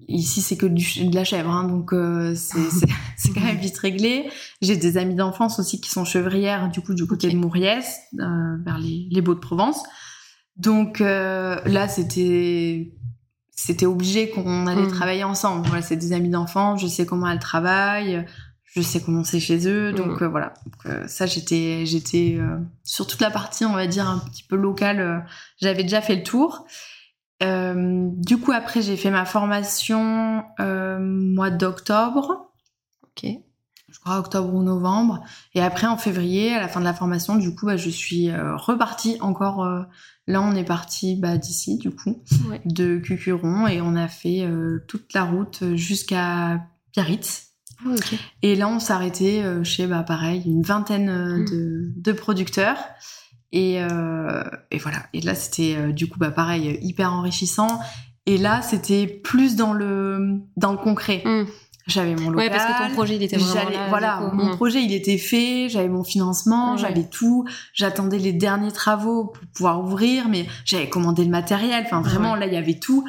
ici, 0.08 0.40
c'est 0.40 0.56
que 0.56 0.64
du, 0.64 1.04
de 1.04 1.14
la 1.14 1.24
chèvre, 1.24 1.50
hein, 1.50 1.64
donc 1.64 1.90
c'est 2.34 3.34
quand 3.34 3.44
même 3.44 3.58
vite 3.58 3.76
réglé. 3.76 4.30
J'ai 4.62 4.78
des 4.78 4.96
amis 4.96 5.16
d'enfance 5.16 5.58
aussi 5.58 5.82
qui 5.82 5.90
sont 5.90 6.06
chevrières 6.06 6.70
du 6.70 6.80
coup 6.80 6.94
du 6.94 7.06
côté 7.06 7.28
de 7.28 7.36
Mouriès, 7.36 8.00
vers 8.14 8.78
les, 8.78 9.06
les 9.10 9.20
Beaux-de-Provence. 9.20 9.82
Donc 10.56 11.00
là, 11.00 11.88
c'était 11.88 12.94
c'était 13.60 13.86
obligé 13.86 14.30
qu'on 14.30 14.66
allait 14.66 14.86
mm. 14.86 14.92
travailler 14.92 15.24
ensemble. 15.24 15.66
Voilà, 15.66 15.82
c'est 15.82 15.96
des 15.96 16.12
amis 16.12 16.30
d'enfance, 16.30 16.80
je 16.80 16.86
sais 16.86 17.04
comment 17.04 17.28
elles 17.28 17.38
travaillent, 17.38 18.24
je 18.64 18.80
sais 18.80 19.02
comment 19.02 19.22
c'est 19.22 19.40
chez 19.40 19.68
eux, 19.68 19.92
donc 19.92 20.20
mm. 20.20 20.24
euh, 20.24 20.28
voilà. 20.28 20.54
Euh, 20.86 21.06
ça, 21.06 21.26
j'étais, 21.26 21.84
j'étais 21.84 22.36
euh, 22.38 22.58
sur 22.84 23.06
toute 23.06 23.20
la 23.20 23.30
partie, 23.30 23.66
on 23.66 23.74
va 23.74 23.86
dire 23.86 24.08
un 24.08 24.18
petit 24.18 24.44
peu 24.44 24.56
locale. 24.56 25.26
J'avais 25.60 25.82
déjà 25.82 26.00
fait 26.00 26.16
le 26.16 26.22
tour. 26.22 26.66
du 27.40 28.38
coup, 28.38 28.52
après, 28.52 28.80
j'ai 28.80 28.96
fait 28.96 29.10
ma 29.10 29.26
formation 29.26 30.42
mois 30.58 31.50
d'octobre. 31.50 32.50
Ok. 33.04 33.30
Je 33.88 33.98
crois 33.98 34.18
octobre 34.20 34.54
ou 34.54 34.62
novembre. 34.62 35.22
Et 35.54 35.60
après, 35.60 35.88
en 35.88 35.98
février, 35.98 36.54
à 36.54 36.60
la 36.60 36.68
fin 36.68 36.78
de 36.80 36.84
la 36.84 36.94
formation, 36.94 37.36
du 37.36 37.54
coup, 37.54 37.66
bah, 37.66 37.76
je 37.76 37.90
suis 37.90 38.30
repartie 38.32 39.18
encore 39.20 39.66
Là, 40.30 40.42
on 40.42 40.54
est 40.54 40.64
parti 40.64 41.16
bah, 41.16 41.36
d'ici, 41.36 41.76
du 41.76 41.90
coup, 41.90 42.22
de 42.64 42.98
Cucuron, 42.98 43.66
et 43.66 43.80
on 43.80 43.96
a 43.96 44.06
fait 44.06 44.42
euh, 44.42 44.78
toute 44.86 45.12
la 45.12 45.24
route 45.24 45.74
jusqu'à 45.74 46.60
Biarritz. 46.92 47.48
Ah, 47.84 47.94
et 48.42 48.54
là, 48.54 48.68
on 48.68 48.78
s'est 48.78 48.92
arrêté 48.92 49.42
euh, 49.42 49.64
chez, 49.64 49.88
bah, 49.88 50.04
pareil, 50.04 50.42
une 50.46 50.62
vingtaine 50.62 51.08
euh, 51.08 51.38
mm. 51.38 51.94
de, 51.96 52.12
producteurs. 52.12 52.78
Et, 53.50 53.78
et, 54.70 54.78
voilà. 54.78 55.02
Et 55.12 55.20
là, 55.20 55.34
c'était 55.34 55.92
du 55.92 56.08
coup, 56.08 56.20
bah, 56.20 56.30
pareil, 56.30 56.78
hyper 56.80 57.12
enrichissant. 57.12 57.80
Et 58.26 58.38
là, 58.38 58.62
c'était 58.62 59.08
plus 59.08 59.56
dans 59.56 59.72
le, 59.72 60.38
dans 60.56 60.70
le 60.70 60.78
concret. 60.78 61.22
Mm. 61.24 61.46
J'avais 61.90 62.14
mon 62.14 62.30
local. 62.30 62.46
Ouais, 62.46 62.50
parce 62.50 62.64
que 62.64 62.88
ton 62.88 62.94
projet, 62.94 63.16
il 63.16 63.22
était 63.22 63.36
vraiment 63.36 63.70
là. 63.70 63.86
Voilà, 63.88 64.30
mon 64.32 64.46
mm. 64.46 64.56
projet, 64.56 64.82
il 64.82 64.92
était 64.92 65.18
fait. 65.18 65.68
J'avais 65.68 65.88
mon 65.88 66.04
financement, 66.04 66.76
j'avais 66.76 67.04
tout. 67.04 67.44
J'attendais 67.74 68.18
les 68.18 68.32
derniers 68.32 68.72
travaux 68.72 69.26
pour 69.26 69.44
pouvoir 69.54 69.80
ouvrir, 69.80 70.28
mais 70.28 70.46
j'avais 70.64 70.88
commandé 70.88 71.24
le 71.24 71.30
matériel. 71.30 71.84
Enfin, 71.86 72.00
vraiment, 72.00 72.34
là, 72.34 72.46
il 72.46 72.54
y 72.54 72.56
avait 72.56 72.78
tout. 72.78 73.04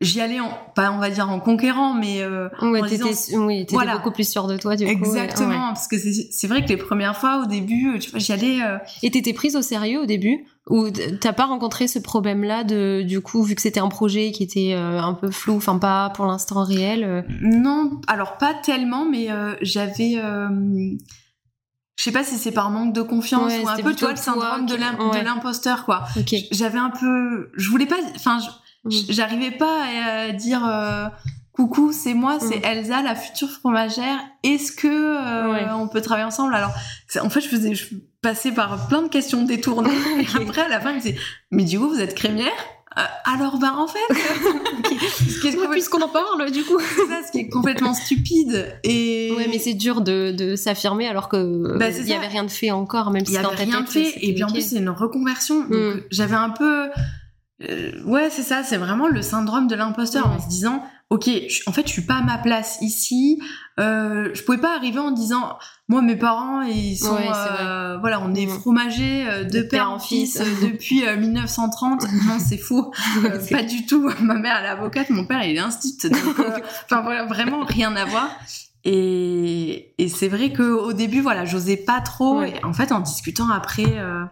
J'y 0.00 0.20
allais 0.20 0.40
en, 0.40 0.50
pas 0.74 0.90
on 0.90 0.98
va 0.98 1.08
dire 1.10 1.30
en 1.30 1.38
conquérant, 1.40 1.94
mais 1.94 2.20
euh, 2.22 2.48
ouais, 2.62 2.82
en 2.82 2.86
disant- 2.86 3.08
oui, 3.46 3.60
t'étais 3.60 3.74
voilà. 3.74 3.96
beaucoup 3.96 4.10
plus 4.10 4.28
sûre 4.28 4.46
de 4.48 4.56
toi 4.56 4.74
du 4.76 4.84
coup. 4.84 4.90
exactement, 4.90 5.48
ouais. 5.50 5.72
parce 5.72 5.86
que 5.88 5.96
c'est 5.98 6.46
vrai 6.48 6.62
que 6.64 6.68
les 6.68 6.76
premières 6.76 7.16
fois 7.16 7.42
au 7.42 7.46
début, 7.46 7.94
euh, 7.94 7.98
tu 7.98 8.10
vois, 8.10 8.18
j'y 8.18 8.32
allais. 8.32 8.60
euh, 8.62 8.78
Et 9.02 9.10
t'étais 9.10 9.32
prise 9.32 9.54
au 9.56 9.62
sérieux 9.62 10.00
au 10.00 10.06
début 10.06 10.44
ou 10.68 10.88
t'as 10.90 11.32
pas 11.32 11.46
rencontré 11.46 11.86
ce 11.88 11.98
problème-là 11.98 12.62
de 12.64 13.02
du 13.02 13.20
coup 13.20 13.42
vu 13.42 13.54
que 13.54 13.62
c'était 13.62 13.80
un 13.80 13.88
projet 13.88 14.32
qui 14.32 14.42
était 14.42 14.74
euh, 14.74 15.00
un 15.00 15.14
peu 15.14 15.30
flou, 15.30 15.56
enfin 15.56 15.78
pas 15.78 16.10
pour 16.10 16.26
l'instant 16.26 16.64
réel. 16.64 17.04
euh, 17.04 17.22
Non, 17.40 18.00
alors 18.08 18.36
pas 18.36 18.54
tellement, 18.54 19.04
mais 19.08 19.30
euh, 19.30 19.54
j'avais. 19.62 20.14
euh, 20.16 20.48
je 21.96 22.04
sais 22.04 22.12
pas 22.12 22.22
si 22.24 22.36
c'est 22.36 22.52
par 22.52 22.70
manque 22.70 22.92
de 22.94 23.02
confiance 23.02 23.52
Ouais, 23.52 23.64
ou 23.64 23.68
un 23.68 23.76
peu, 23.76 23.94
tu 23.94 24.04
vois, 24.04 24.10
le 24.12 24.16
syndrome 24.16 24.66
de 24.66 24.74
qui- 24.74 25.24
l'imposteur, 25.24 25.84
quoi. 25.84 26.04
Ok. 26.16 26.34
J'avais 26.52 26.78
un 26.78 26.90
peu. 26.90 27.50
Je 27.56 27.68
voulais 27.70 27.86
pas. 27.86 27.96
Enfin, 28.14 28.38
je-. 28.40 28.48
J'arrivais 28.90 29.50
pas 29.52 29.84
à 30.28 30.32
dire. 30.32 30.64
euh, 30.66 31.06
Coucou, 31.52 31.90
c'est 31.92 32.14
moi, 32.14 32.38
c'est 32.40 32.58
Mm. 32.60 32.64
Elsa, 32.78 33.02
la 33.02 33.16
future 33.16 33.50
fromagère. 33.50 34.20
Est-ce 34.44 34.70
que 34.70 34.86
euh, 34.86 35.52
Ouais. 35.52 35.66
on 35.76 35.88
peut 35.88 36.00
travailler 36.00 36.24
ensemble? 36.24 36.54
Alors, 36.54 36.70
en 37.20 37.28
fait, 37.30 37.40
je 37.40 37.48
faisais, 37.48 37.74
je 37.74 37.86
passais 38.22 38.52
par 38.52 38.86
plein 38.86 39.02
de 39.02 39.08
questions 39.08 39.42
détournées. 39.42 39.90
Et 40.20 40.40
après, 40.40 40.60
à 40.62 40.68
la 40.68 40.80
fin, 40.80 40.90
il 40.90 40.96
me 40.96 41.00
disait, 41.00 41.16
mais 41.50 41.64
du 41.64 41.76
coup, 41.80 41.88
vous 41.88 41.98
êtes 42.00 42.14
crémière? 42.14 42.52
Euh, 42.96 43.02
Alors, 43.24 43.58
ben, 43.58 43.72
en 43.76 43.88
fait, 43.88 43.98
Ouais, 44.08 45.50
complètement- 45.50 45.70
puisqu'on 45.70 46.00
en 46.02 46.08
parle 46.08 46.50
du 46.52 46.62
coup. 46.64 46.78
c'est 46.78 47.06
ça, 47.06 47.26
ce 47.26 47.32
qui 47.32 47.38
est 47.40 47.48
complètement 47.48 47.92
stupide. 47.94 48.78
Et 48.84 49.32
Ouais, 49.36 49.48
mais 49.50 49.58
c'est 49.58 49.74
dur 49.74 50.00
de, 50.00 50.30
de 50.30 50.54
s'affirmer 50.56 51.08
alors 51.08 51.28
que 51.28 51.76
Bah, 51.76 51.88
il 51.90 52.04
y 52.04 52.08
ça. 52.10 52.16
avait 52.18 52.26
rien 52.28 52.44
de 52.44 52.50
fait 52.50 52.70
encore, 52.70 53.10
même 53.10 53.22
il 53.22 53.28
si 53.28 53.34
y 53.34 53.38
dans 53.42 53.48
avait 53.50 53.64
rien 53.64 53.80
de 53.80 53.88
fait. 53.88 54.14
Et 54.22 54.32
puis 54.34 54.44
en 54.44 54.48
plus, 54.48 54.62
c'est 54.62 54.76
une 54.76 54.90
reconversion. 54.90 55.60
Donc, 55.62 55.70
Mm. 55.72 56.00
j'avais 56.12 56.36
un 56.36 56.50
peu. 56.50 56.88
Euh, 57.68 57.92
ouais, 58.04 58.30
c'est 58.30 58.42
ça, 58.42 58.62
c'est 58.62 58.76
vraiment 58.76 59.08
le 59.08 59.22
syndrome 59.22 59.66
de 59.66 59.74
l'imposteur 59.74 60.26
en 60.28 60.40
se 60.40 60.48
disant 60.48 60.82
Ok, 61.10 61.24
je- 61.26 61.62
en 61.66 61.72
fait, 61.72 61.86
je 61.86 61.92
suis 61.92 62.02
pas 62.04 62.16
à 62.16 62.22
ma 62.22 62.36
place 62.36 62.78
ici. 62.82 63.40
Euh, 63.80 64.28
je 64.34 64.42
pouvais 64.42 64.58
pas 64.58 64.76
arriver 64.76 64.98
en 64.98 65.10
disant 65.10 65.58
Moi, 65.88 66.02
mes 66.02 66.16
parents, 66.16 66.60
ils 66.62 66.96
sont. 66.96 67.14
Ouais, 67.14 67.30
euh, 67.60 67.96
voilà, 67.98 68.20
on 68.20 68.34
est 68.34 68.46
fromagers 68.46 69.26
euh, 69.26 69.44
de, 69.44 69.62
père 69.62 69.90
en 69.90 69.98
fils, 69.98 70.38
euh, 70.38 70.44
depuis 70.70 71.06
euh, 71.06 71.16
1930. 71.16 72.02
non, 72.26 72.38
c'est 72.38 72.58
faux. 72.58 72.92
Pas 73.50 73.62
du 73.62 73.86
tout. 73.86 74.10
Ma 74.20 74.34
mère, 74.34 74.58
elle 74.60 74.66
est 74.66 74.68
avocate, 74.68 75.08
mon 75.10 75.24
père, 75.24 75.42
il 75.44 75.56
est 75.56 75.60
euh, 76.04 76.58
Enfin, 76.84 77.00
voilà, 77.00 77.24
vraiment 77.24 77.64
rien 77.64 77.96
à 77.96 78.04
voir. 78.04 78.28
Et, 78.84 79.94
et 79.98 80.08
c'est 80.08 80.28
vrai 80.28 80.52
que 80.52 80.62
au 80.62 80.92
début, 80.92 81.20
voilà, 81.20 81.44
j'osais 81.44 81.76
pas 81.76 82.00
trop. 82.00 82.40
Ouais. 82.40 82.54
Et 82.62 82.64
en 82.64 82.72
fait, 82.72 82.92
en 82.92 83.00
discutant 83.00 83.48
après, 83.50 83.98
euh, 83.98 84.24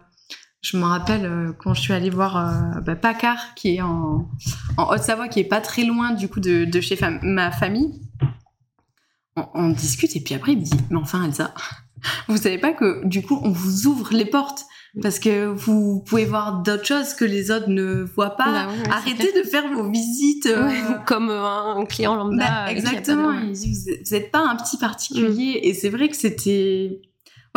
je 0.71 0.77
me 0.77 0.83
rappelle 0.83 1.25
euh, 1.25 1.51
quand 1.57 1.73
je 1.73 1.81
suis 1.81 1.93
allée 1.93 2.09
voir 2.09 2.35
euh, 2.37 2.79
bah, 2.81 2.95
Paccard, 2.95 3.53
qui 3.55 3.75
est 3.75 3.81
en, 3.81 4.27
en 4.77 4.83
Haute-Savoie, 4.91 5.27
qui 5.27 5.39
est 5.39 5.43
pas 5.47 5.61
très 5.61 5.83
loin 5.83 6.11
du 6.13 6.27
coup 6.27 6.39
de, 6.39 6.65
de 6.65 6.81
chez 6.81 6.95
fam- 6.95 7.19
ma 7.23 7.51
famille. 7.51 8.01
On, 9.35 9.45
on 9.53 9.69
discute 9.69 10.15
et 10.15 10.19
puis 10.21 10.33
après, 10.35 10.53
il 10.53 10.59
me 10.59 10.63
dit, 10.63 10.71
mais 10.89 10.97
enfin, 10.97 11.23
Elsa, 11.23 11.53
vous 12.27 12.37
savez 12.37 12.57
pas 12.57 12.73
que 12.73 13.05
du 13.05 13.21
coup, 13.21 13.39
on 13.43 13.49
vous 13.51 13.87
ouvre 13.87 14.09
les 14.13 14.25
portes 14.25 14.65
parce 15.01 15.19
que 15.19 15.45
vous 15.45 16.01
pouvez 16.07 16.25
voir 16.25 16.63
d'autres 16.63 16.85
choses 16.85 17.13
que 17.13 17.23
les 17.25 17.51
autres 17.51 17.69
ne 17.69 18.01
voient 18.15 18.35
pas. 18.35 18.51
Bah 18.51 18.67
Arrêtez 18.89 19.31
de 19.31 19.43
faire 19.47 19.71
vos 19.71 19.87
visites. 19.91 20.47
euh, 20.47 20.69
comme 21.05 21.29
euh, 21.29 21.43
un 21.45 21.85
client 21.85 22.15
lambda. 22.15 22.45
bah, 22.47 22.71
exactement. 22.71 23.31
Il 23.31 23.51
dit, 23.51 23.71
vous 23.73 23.89
êtes- 23.91 24.07
vous 24.07 24.15
n'êtes 24.15 24.31
pas 24.31 24.39
un 24.39 24.55
petit 24.55 24.77
particulier. 24.77 25.59
Et 25.63 25.73
c'est 25.75 25.89
vrai 25.89 26.09
que 26.09 26.15
c'était. 26.17 27.01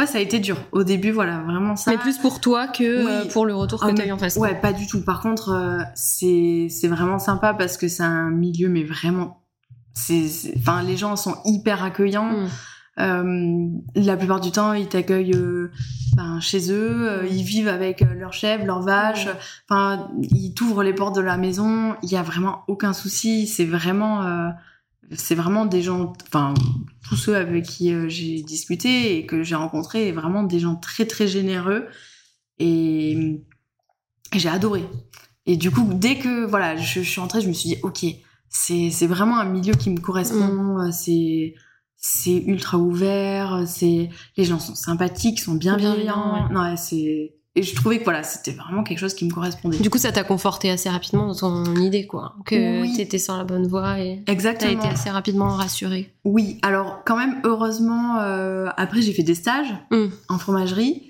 Ouais, 0.00 0.06
ça 0.06 0.18
a 0.18 0.20
été 0.20 0.38
dur. 0.40 0.56
Au 0.72 0.82
début, 0.82 1.10
voilà, 1.10 1.40
vraiment 1.40 1.76
ça. 1.76 1.90
Mais 1.90 1.98
plus 1.98 2.16
pour 2.18 2.40
toi 2.40 2.66
que 2.68 2.82
euh, 2.84 3.22
Oui. 3.22 3.28
pour 3.32 3.44
le 3.44 3.54
retour 3.54 3.80
que 3.80 3.86
Ah, 3.90 3.94
t'as 3.94 4.06
eu 4.06 4.12
en 4.12 4.18
face. 4.18 4.36
Ouais, 4.36 4.54
pas 4.54 4.72
du 4.72 4.86
tout. 4.86 5.04
Par 5.04 5.20
contre, 5.20 5.50
euh, 5.50 5.78
c'est 5.94 6.68
c'est 6.70 6.88
vraiment 6.88 7.18
sympa 7.18 7.52
parce 7.54 7.76
que 7.76 7.86
c'est 7.88 8.02
un 8.02 8.30
milieu, 8.30 8.68
mais 8.68 8.82
vraiment. 8.84 9.42
c'est 9.94 10.26
Enfin, 10.56 10.82
les 10.82 10.96
gens 10.96 11.16
sont 11.16 11.36
hyper 11.44 11.84
accueillants. 11.84 12.32
Mm. 12.32 12.48
Euh, 12.98 13.68
la 13.94 14.16
plupart 14.16 14.40
du 14.40 14.50
temps, 14.50 14.72
ils 14.72 14.88
t'accueillent 14.88 15.34
euh, 15.34 15.70
ben, 16.16 16.38
chez 16.40 16.70
eux. 16.72 17.08
euh, 17.08 17.26
ils 17.30 17.42
vivent 17.44 17.68
avec 17.68 18.00
leurs 18.00 18.32
chèvres, 18.32 18.64
leurs 18.66 18.82
vaches. 18.82 19.26
Ouais. 19.26 19.32
Enfin, 19.68 20.08
ils 20.22 20.52
t'ouvrent 20.54 20.82
les 20.82 20.92
portes 20.92 21.14
de 21.14 21.20
la 21.20 21.36
maison. 21.36 21.94
Il 22.02 22.10
y 22.10 22.16
a 22.16 22.22
vraiment 22.22 22.62
aucun 22.68 22.92
souci. 22.92 23.46
C'est 23.46 23.64
vraiment, 23.64 24.22
c'est 25.14 25.34
vraiment 25.34 25.66
des 25.66 25.82
gens. 25.82 26.12
Enfin, 26.28 26.54
tous 27.08 27.16
ceux 27.16 27.36
avec 27.36 27.64
qui 27.64 27.92
euh, 27.92 28.08
j'ai 28.08 28.42
discuté 28.42 29.16
et 29.16 29.26
que 29.26 29.42
j'ai 29.42 29.54
rencontrés, 29.56 30.12
vraiment 30.12 30.42
des 30.42 30.58
gens 30.60 30.76
très 30.76 31.06
très 31.06 31.26
généreux. 31.26 31.86
Et, 32.58 33.12
et 34.32 34.38
j'ai 34.38 34.48
adoré. 34.48 34.84
Et 35.46 35.56
du 35.56 35.70
coup, 35.70 35.88
dès 35.94 36.18
que 36.18 36.44
voilà, 36.44 36.76
je, 36.76 37.00
je 37.02 37.08
suis 37.08 37.20
entrée, 37.20 37.40
je 37.40 37.48
me 37.48 37.52
suis 37.52 37.70
dit, 37.70 37.76
ok, 37.82 38.04
c'est 38.48 39.06
vraiment 39.06 39.38
un 39.38 39.46
milieu 39.46 39.74
qui 39.74 39.90
me 39.90 39.98
correspond. 40.00 40.78
euh, 40.80 40.90
C'est 40.92 41.54
c'est 41.96 42.36
ultra 42.46 42.78
ouvert. 42.78 43.64
C'est 43.66 44.10
les 44.36 44.44
gens 44.44 44.58
sont 44.58 44.74
sympathiques, 44.74 45.40
sont 45.40 45.54
bienveillants. 45.54 46.46
Ouais. 46.48 46.54
Non, 46.54 46.60
ouais, 46.62 46.76
c'est 46.76 47.34
et 47.56 47.62
je 47.62 47.74
trouvais 47.74 47.98
que 47.98 48.04
voilà, 48.04 48.22
c'était 48.22 48.52
vraiment 48.52 48.82
quelque 48.84 48.98
chose 48.98 49.14
qui 49.14 49.24
me 49.24 49.30
correspondait. 49.32 49.78
Du 49.78 49.90
coup, 49.90 49.98
ça 49.98 50.12
t'a 50.12 50.22
conforté 50.24 50.70
assez 50.70 50.88
rapidement 50.88 51.26
dans 51.26 51.34
ton 51.34 51.74
idée, 51.76 52.06
quoi. 52.06 52.36
Que 52.46 52.82
Oui. 52.82 52.94
t'étais 52.96 53.18
sur 53.18 53.36
la 53.36 53.44
bonne 53.44 53.66
voie 53.66 53.98
et 53.98 54.22
t'as 54.24 54.32
Exactement. 54.32 54.70
été 54.72 54.86
assez 54.88 55.10
rapidement 55.10 55.48
rassurée. 55.48 56.14
Oui, 56.24 56.58
alors 56.62 57.02
quand 57.04 57.16
même, 57.16 57.40
heureusement, 57.44 58.18
euh, 58.20 58.68
après 58.76 59.02
j'ai 59.02 59.12
fait 59.12 59.22
des 59.24 59.34
stages 59.34 59.72
Mm. 59.90 60.06
en 60.28 60.38
fromagerie. 60.38 61.06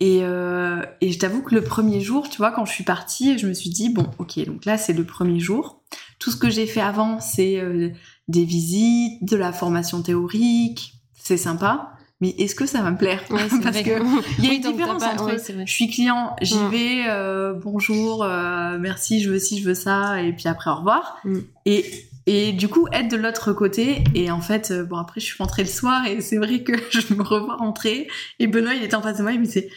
Et, 0.00 0.20
euh, 0.22 0.82
et 1.00 1.12
je 1.12 1.18
t'avoue 1.18 1.40
que 1.42 1.54
le 1.54 1.62
premier 1.62 2.00
jour, 2.00 2.28
tu 2.28 2.38
vois, 2.38 2.50
quand 2.50 2.64
je 2.64 2.72
suis 2.72 2.84
partie, 2.84 3.38
je 3.38 3.46
me 3.46 3.52
suis 3.54 3.70
dit, 3.70 3.90
bon, 3.90 4.06
ok, 4.18 4.44
donc 4.44 4.64
là 4.64 4.76
c'est 4.76 4.92
le 4.92 5.04
premier 5.04 5.38
jour. 5.38 5.82
Tout 6.18 6.30
ce 6.30 6.36
que 6.36 6.50
j'ai 6.50 6.66
fait 6.66 6.80
avant, 6.80 7.20
c'est 7.20 7.60
euh, 7.60 7.90
des 8.28 8.44
visites, 8.44 9.24
de 9.24 9.36
la 9.36 9.52
formation 9.52 10.02
théorique, 10.02 10.94
c'est 11.14 11.36
sympa. 11.36 11.92
Mais 12.24 12.34
est-ce 12.38 12.54
que 12.54 12.64
ça 12.64 12.80
va 12.80 12.90
me 12.90 12.96
plaire 12.96 13.20
Ouais, 13.28 13.36
Parce 13.62 13.76
vrai 13.76 13.82
que 13.82 13.90
il 14.38 14.44
y 14.44 14.46
a 14.46 14.50
Oui, 14.50 14.56
une 14.64 14.72
différence 14.72 15.02
pas- 15.04 15.12
entre 15.12 15.26
ouais, 15.26 15.64
je 15.66 15.70
suis 15.72 15.88
client, 15.90 16.34
j'y 16.40 16.56
Mm. 16.58 16.68
vais, 16.70 17.02
euh, 17.08 17.52
bonjour, 17.52 18.24
euh, 18.24 18.78
merci, 18.80 19.20
je 19.20 19.28
veux 19.30 19.38
ci, 19.38 19.60
je 19.60 19.68
veux 19.68 19.74
ça, 19.74 20.22
et 20.22 20.32
puis 20.32 20.48
après 20.48 20.70
au 20.70 20.76
revoir. 20.76 21.18
Mm. 21.24 21.38
Et, 21.66 21.84
et 22.26 22.52
du 22.52 22.68
coup, 22.68 22.86
être 22.92 23.08
de 23.10 23.16
l'autre 23.16 23.52
côté, 23.52 24.02
et 24.14 24.30
en 24.30 24.40
fait, 24.40 24.70
euh, 24.70 24.84
bon, 24.84 24.96
après, 24.96 25.20
je 25.20 25.26
suis 25.26 25.36
rentrée 25.38 25.62
le 25.64 25.68
soir, 25.68 26.06
et 26.06 26.22
c'est 26.22 26.38
vrai 26.38 26.62
que 26.62 26.72
je 26.90 27.12
me 27.14 27.22
revois 27.22 27.56
rentrer, 27.56 28.08
et 28.38 28.46
Benoît, 28.46 28.72
il 28.74 28.82
était 28.82 28.94
en 28.94 29.02
face 29.02 29.18
de 29.18 29.22
moi, 29.22 29.32
il 29.32 29.40
me 29.40 29.44
disait, 29.44 29.68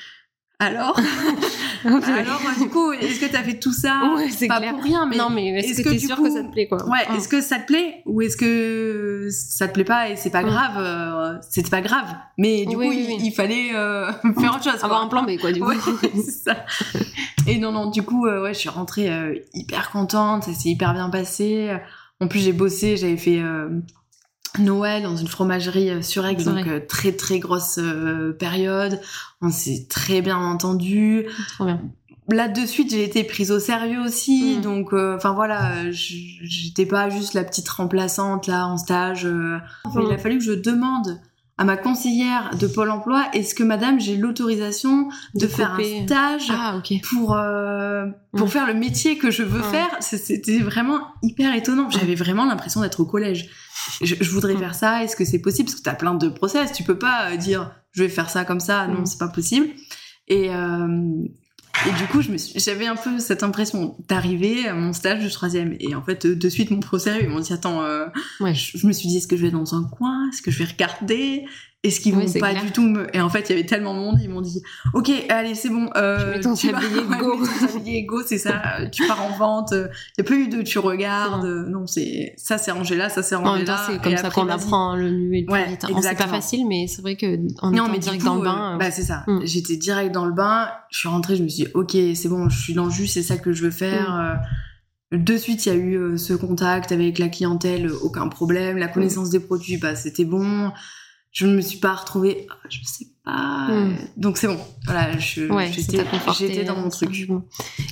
alors, 0.59 0.99
alors, 1.85 2.41
euh, 2.41 2.63
du 2.63 2.69
coup, 2.69 2.91
est-ce 2.91 3.19
que 3.19 3.31
t'as 3.31 3.43
fait 3.43 3.59
tout 3.59 3.71
ça 3.73 4.13
Ouais, 4.15 4.29
c'est 4.31 4.47
Pas 4.47 4.57
clair. 4.57 4.73
pour 4.73 4.83
rien, 4.83 5.05
mais 5.05 5.15
non, 5.15 5.29
mais 5.29 5.49
est-ce 5.49 5.69
est-ce 5.71 5.77
que 5.81 5.83
que 5.83 5.89
t'es 5.93 5.99
du 5.99 6.05
sûr 6.07 6.15
coup- 6.15 6.23
que 6.23 6.31
ça 6.31 6.41
te 6.43 6.51
plaît, 6.51 6.67
quoi 6.67 6.83
Ouais, 6.89 6.97
est-ce 7.15 7.27
que 7.27 7.41
ça 7.41 7.59
te 7.59 7.67
plaît 7.67 8.01
ou 8.07 8.21
est-ce 8.23 8.35
que 8.37 9.27
ça 9.31 9.67
te 9.67 9.73
plaît 9.73 9.83
pas 9.83 10.09
et 10.09 10.15
c'est 10.15 10.31
pas 10.31 10.43
grave 10.43 10.73
euh, 10.77 11.37
C'était 11.49 11.69
pas 11.69 11.81
grave, 11.81 12.07
mais 12.39 12.65
du 12.65 12.75
Oui, 12.75 12.85
coup 12.87 12.89
oui, 12.91 13.05
il, 13.07 13.15
oui. 13.17 13.21
il 13.25 13.31
fallait 13.31 13.69
euh, 13.75 14.11
faire 14.39 14.55
autre 14.55 14.63
chose. 14.63 14.83
Avoir 14.83 15.03
un 15.03 15.07
plan 15.07 15.23
B, 15.23 15.37
quoi, 15.39 15.51
du 15.51 15.59
coup. 15.61 15.67
Ouais, 15.69 15.75
c'est 16.15 16.31
ça. 16.51 16.65
Et 17.45 17.59
non, 17.59 17.71
non, 17.71 17.89
du 17.91 18.01
coup, 18.01 18.25
euh, 18.25 18.41
ouais, 18.41 18.53
je 18.55 18.59
suis 18.59 18.69
rentrée 18.69 19.09
hyper 19.53 19.91
contente, 19.91 20.43
ça 20.45 20.53
s'est 20.53 20.69
hyper 20.69 20.93
bien 20.93 21.09
passé. 21.11 21.77
En 22.19 22.27
plus, 22.27 22.39
j'ai 22.39 22.53
bossé, 22.53 22.97
j'avais 22.97 23.17
fait 23.17 23.41
Noël 24.59 25.03
dans 25.03 25.15
une 25.15 25.27
fromagerie 25.27 25.89
euh, 25.89 26.01
sur 26.01 26.25
Aix, 26.25 26.35
donc 26.35 26.67
euh, 26.67 26.79
très 26.87 27.11
très 27.11 27.39
grosse 27.39 27.77
euh, 27.79 28.31
période. 28.33 28.99
On 29.41 29.49
s'est 29.49 29.85
très 29.89 30.21
bien 30.21 30.37
entendu 30.37 31.25
Trop 31.55 31.65
bien. 31.65 31.81
là 32.31 32.47
de 32.47 32.65
suite 32.65 32.89
j'ai 32.91 33.03
été 33.03 33.23
prise 33.23 33.51
au 33.51 33.59
sérieux 33.59 34.01
aussi 34.01 34.57
Mm. 34.57 34.61
donc 34.61 34.93
enfin 34.93 35.33
voilà 35.33 35.71
euh, 35.75 35.89
j'étais 35.91 36.85
pas 36.85 37.09
juste 37.09 37.33
la 37.33 37.43
petite 37.43 37.69
remplaçante 37.69 38.47
là 38.47 38.67
en 38.67 38.77
stage 38.77 39.25
il 39.25 40.11
a 40.11 40.17
fallu 40.17 40.37
que 40.39 40.43
je 40.43 40.53
demande 40.53 41.19
à 41.59 41.63
ma 41.63 41.75
conseillère 41.77 42.55
de 42.59 42.67
Pôle 42.67 42.91
emploi 42.91 43.25
est-ce 43.33 43.55
que 43.55 43.63
madame 43.63 43.99
j'ai 43.99 44.15
l'autorisation 44.15 45.09
de, 45.33 45.39
De 45.41 45.47
faire 45.47 45.71
couper. 45.71 46.01
un 46.01 46.05
stage 46.05 46.47
Ah, 46.51 46.81
pour 47.09 47.35
euh, 47.35 48.05
pour 48.35 48.47
Mm. 48.47 48.49
faire 48.51 48.67
le 48.67 48.73
métier 48.75 49.17
que 49.17 49.31
je 49.31 49.43
veux 49.43 49.61
Mm. 49.61 49.71
faire? 49.71 49.89
C'était 50.01 50.59
vraiment 50.59 50.99
hyper 51.23 51.55
étonnant 51.55 51.89
j'avais 51.89 52.15
vraiment 52.15 52.45
l'impression 52.45 52.81
d'être 52.81 52.99
au 52.99 53.05
collège 53.05 53.49
je, 54.01 54.15
je 54.19 54.31
voudrais 54.31 54.53
Mm. 54.55 54.59
faire 54.59 54.75
ça 54.75 55.03
est-ce 55.03 55.15
que 55.15 55.25
c'est 55.25 55.39
possible? 55.39 55.67
Parce 55.69 55.79
que 55.79 55.83
t'as 55.83 55.95
plein 55.95 56.13
de 56.13 56.29
process 56.29 56.71
tu 56.73 56.83
peux 56.83 56.99
pas 56.99 57.31
euh, 57.31 57.37
dire 57.37 57.71
je 57.91 58.03
vais 58.03 58.09
faire 58.09 58.29
ça 58.29 58.45
comme 58.45 58.59
ça 58.59 58.85
non 58.87 59.01
Mm. 59.01 59.05
c'est 59.07 59.17
pas 59.19 59.27
possible 59.29 59.67
et 60.27 60.53
euh, 60.53 60.87
et 61.85 61.91
du 61.97 62.07
coup, 62.07 62.21
j'avais 62.55 62.87
un 62.87 62.95
peu 62.95 63.19
cette 63.19 63.43
impression 63.43 63.95
d'arriver 64.07 64.67
à 64.67 64.73
mon 64.73 64.93
stage 64.93 65.23
de 65.23 65.29
troisième. 65.29 65.75
Et 65.79 65.95
en 65.95 66.01
fait, 66.01 66.25
euh, 66.25 66.35
de 66.35 66.49
suite, 66.49 66.71
mon 66.71 66.79
procès, 66.79 67.19
ils 67.21 67.29
m'ont 67.29 67.39
dit, 67.39 67.53
attends, 67.53 67.83
euh, 67.83 68.05
Ouais. 68.39 68.53
je, 68.53 68.77
je 68.77 68.87
me 68.87 68.91
suis 68.93 69.07
dit, 69.07 69.17
est-ce 69.17 69.27
que 69.27 69.37
je 69.37 69.43
vais 69.43 69.51
dans 69.51 69.75
un 69.75 69.83
coin? 69.83 70.29
Est-ce 70.29 70.41
que 70.41 70.51
je 70.51 70.59
vais 70.59 70.65
regarder? 70.65 71.45
Est-ce 71.83 71.99
qu'ils 72.01 72.15
Ouais, 72.15 72.25
vont 72.25 72.39
pas 72.39 72.49
clair. 72.49 72.63
du 72.65 72.71
tout 72.71 72.81
me... 72.81 73.15
Et 73.15 73.21
en 73.21 73.29
fait, 73.29 73.41
il 73.47 73.49
y 73.51 73.53
avait 73.53 73.65
tellement 73.65 73.93
de 73.93 73.99
monde, 73.99 74.17
ils 74.21 74.29
m'ont 74.29 74.41
dit, 74.41 74.61
ok, 74.95 75.11
allez, 75.29 75.53
c'est 75.53 75.69
bon. 75.69 75.89
Euh, 75.95 76.17
Tu 76.17 76.37
mets 76.37 76.39
ton 76.41 76.53
vas- 76.55 76.71
tablier, 76.81 76.99
Ouais, 77.09 77.17
go. 77.19 77.47
tablier, 77.67 78.03
go, 78.03 78.21
c'est 78.25 78.39
ça. 78.39 78.61
euh, 78.79 78.89
Tu 78.89 79.05
pars 79.07 79.23
en 79.23 79.37
vente. 79.37 79.69
Il 79.73 79.87
n'y 80.17 80.25
a 80.25 80.27
pas 80.27 80.33
eu 80.35 80.47
de 80.47 80.63
tu 80.63 80.79
regardes. 80.79 81.45
euh, 81.45 81.65
Non, 81.69 81.85
c'est 81.85 82.33
ça, 82.35 82.57
c'est 82.57 82.71
rangé 82.71 82.95
là, 82.97 83.09
ça, 83.09 83.21
c'est 83.21 83.35
là. 83.35 83.83
c'est 83.87 83.95
et 83.95 83.99
comme 83.99 84.17
ça 84.17 84.29
qu'on 84.31 84.49
apprend 84.49 84.95
le 84.95 85.11
mieux 85.11 85.35
et 85.35 85.41
le 85.41 85.45
plus 85.45 85.53
Ouais, 85.53 85.67
vite. 85.67 85.85
Bon, 85.87 86.01
C'est 86.01 86.15
pas 86.17 86.27
facile, 86.27 86.67
mais 86.67 86.87
c'est 86.87 87.01
vrai 87.03 87.15
que 87.15 87.37
en 87.61 87.71
Non, 87.71 87.87
mais 87.89 87.99
direct 87.99 88.21
coup, 88.23 88.27
dans 88.27 88.35
le 88.35 88.41
euh, 88.41 88.43
bain. 88.45 88.73
euh, 88.73 88.77
bah 88.77 88.89
c'est 88.91 89.03
ça. 89.03 89.23
Mm. 89.27 89.41
J'étais 89.45 89.77
direct 89.77 90.11
dans 90.13 90.25
le 90.25 90.33
bain. 90.33 90.69
Je 90.89 90.97
suis 90.97 91.07
rentrée, 91.09 91.35
je 91.35 91.43
me 91.43 91.47
suis 91.47 91.65
dit, 91.65 91.71
ok, 91.75 91.95
c'est 92.15 92.27
bon, 92.27 92.49
je 92.49 92.59
suis 92.59 92.73
dans 92.73 92.85
le 92.85 92.91
jus, 92.91 93.07
c'est 93.07 93.23
ça 93.23 93.37
que 93.37 93.53
je 93.53 93.63
veux 93.63 93.71
faire. 93.71 94.09
Mm. 94.09 95.15
euh, 95.15 95.17
de 95.19 95.37
suite, 95.37 95.65
il 95.67 95.69
y 95.69 95.71
a 95.71 95.75
eu 95.75 96.17
ce 96.17 96.33
contact 96.33 96.91
avec 96.91 97.17
la 97.19 97.29
clientèle, 97.29 97.89
aucun 98.01 98.27
problème. 98.29 98.77
La 98.77 98.87
connaissance 98.87 99.29
des 99.29 99.39
produits, 99.39 99.77
bah, 99.77 99.95
c'était 99.95 100.25
bon. 100.25 100.71
Je 101.31 101.45
ne 101.45 101.55
me 101.55 101.61
suis 101.61 101.79
pas 101.79 101.93
retrouvée, 101.93 102.47
ah, 102.49 102.55
je 102.69 102.79
sais 102.83 103.05
pas. 103.23 103.67
Hmm. 103.69 103.95
Donc 104.15 104.37
c'est 104.37 104.47
bon. 104.47 104.59
Voilà, 104.85 105.17
j'étais 105.17 106.63
dans 106.63 106.77
mon 106.77 106.89
truc. 106.89 107.29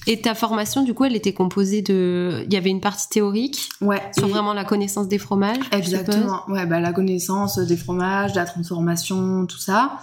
Et 0.07 0.21
ta 0.21 0.33
formation, 0.33 0.83
du 0.83 0.93
coup, 0.93 1.05
elle 1.05 1.15
était 1.15 1.33
composée 1.33 1.81
de. 1.81 2.43
Il 2.45 2.53
y 2.53 2.57
avait 2.57 2.69
une 2.69 2.81
partie 2.81 3.09
théorique. 3.09 3.69
Ouais. 3.81 4.01
Sur 4.17 4.27
vraiment 4.27 4.53
la 4.53 4.63
connaissance 4.63 5.07
des 5.07 5.17
fromages. 5.17 5.57
Exactement. 5.71 6.41
Ouais, 6.47 6.65
bah, 6.65 6.79
la 6.79 6.93
connaissance 6.93 7.59
des 7.59 7.77
fromages, 7.77 8.31
de 8.31 8.37
la 8.37 8.45
transformation, 8.45 9.45
tout 9.45 9.59
ça. 9.59 9.99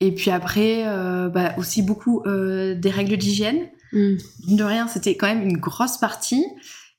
Et 0.00 0.12
puis 0.12 0.30
après, 0.30 0.84
euh, 0.86 1.28
bah, 1.28 1.54
aussi 1.56 1.82
beaucoup 1.82 2.22
euh, 2.26 2.74
des 2.74 2.90
règles 2.90 3.16
d'hygiène. 3.16 3.68
Hmm. 3.92 4.16
De 4.48 4.64
rien, 4.64 4.86
c'était 4.88 5.16
quand 5.16 5.26
même 5.26 5.42
une 5.42 5.56
grosse 5.56 5.98
partie. 5.98 6.44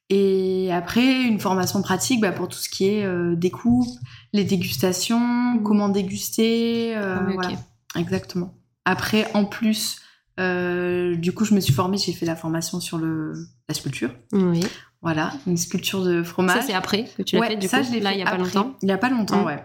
Et 0.10 0.72
après, 0.72 1.24
une 1.24 1.40
formation 1.40 1.82
pratique 1.82 2.22
bah, 2.22 2.32
pour 2.32 2.48
tout 2.48 2.58
ce 2.58 2.70
qui 2.70 2.88
est 2.88 3.06
euh, 3.06 3.36
découpe, 3.36 3.88
les 4.36 4.44
dégustations, 4.44 5.20
hmm. 5.56 5.64
comment 5.64 5.90
déguster. 5.90 6.96
Ah 6.96 7.22
voilà. 7.34 7.58
Exactement. 7.96 8.54
Après, 8.86 9.28
en 9.34 9.46
plus, 9.46 10.02
du 10.38 11.32
coup, 11.34 11.46
je 11.46 11.54
me 11.56 11.60
suis 11.60 11.74
formée, 11.74 11.98
j'ai 11.98 12.14
fait 12.14 12.26
la 12.26 12.36
formation 12.36 12.80
sur 12.80 12.98
le, 12.98 13.34
la 13.68 13.76
sculpture. 13.76 14.12
Oui. 14.34 14.62
Voilà, 15.02 15.34
une 15.46 15.56
sculpture 15.56 16.04
de 16.04 16.24
fromage. 16.24 16.62
Ça, 16.62 16.68
c'est 16.68 16.74
après 16.74 17.06
que 17.16 17.22
tu 17.22 17.36
l'as 17.36 17.48
fait, 17.48 17.56
du 17.58 17.68
ça, 17.68 17.82
coup, 17.82 17.88
je 17.94 18.00
là, 18.00 18.12
il 18.14 18.18
n'y 18.18 18.24
a 18.24 18.26
pas 18.26 18.38
longtemps. 18.38 18.76
Il 18.82 18.88
n'y 18.88 18.92
a 18.92 18.98
pas 18.98 19.10
longtemps, 19.10 19.44
ouais. 19.44 19.64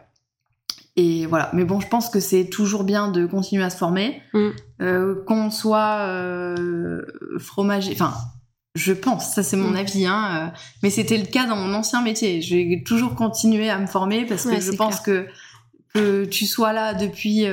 Et 0.97 1.25
voilà. 1.27 1.51
Mais 1.55 1.65
bon, 1.65 1.81
je 1.81 1.89
pense 1.89 2.11
que 2.11 2.21
c'est 2.21 2.51
toujours 2.51 2.85
bien 2.85 3.11
de 3.11 3.25
continuer 3.25 3.65
à 3.65 3.71
se 3.71 3.79
former. 3.79 4.23
Mm. 4.35 4.49
Euh, 4.83 5.25
qu'on 5.27 5.51
soit 5.51 6.01
euh, 6.01 7.03
fromager. 7.39 7.93
Enfin, 7.93 8.13
je 8.75 8.93
pense, 8.93 9.35
ça 9.35 9.43
c'est 9.43 9.57
mon 9.57 9.71
mm. 9.71 9.77
avis. 9.77 10.07
Hein, 10.07 10.31
euh, 10.35 10.59
mais 10.83 10.91
c'était 10.91 11.19
le 11.19 11.27
cas 11.27 11.47
dans 11.47 11.57
mon 11.57 11.75
ancien 11.75 12.03
métier. 12.03 12.43
Je 12.43 12.55
vais 12.55 12.83
toujours 12.85 13.15
continuer 13.15 13.71
à 13.71 13.79
me 13.79 13.87
former 13.87 14.27
parce 14.27 14.45
que 14.45 14.61
je 14.61 14.73
pense 14.73 15.01
que 15.01 15.27
que 15.93 16.25
tu 16.25 16.47
sois 16.47 16.73
là 16.73 16.95
depuis 16.95 17.47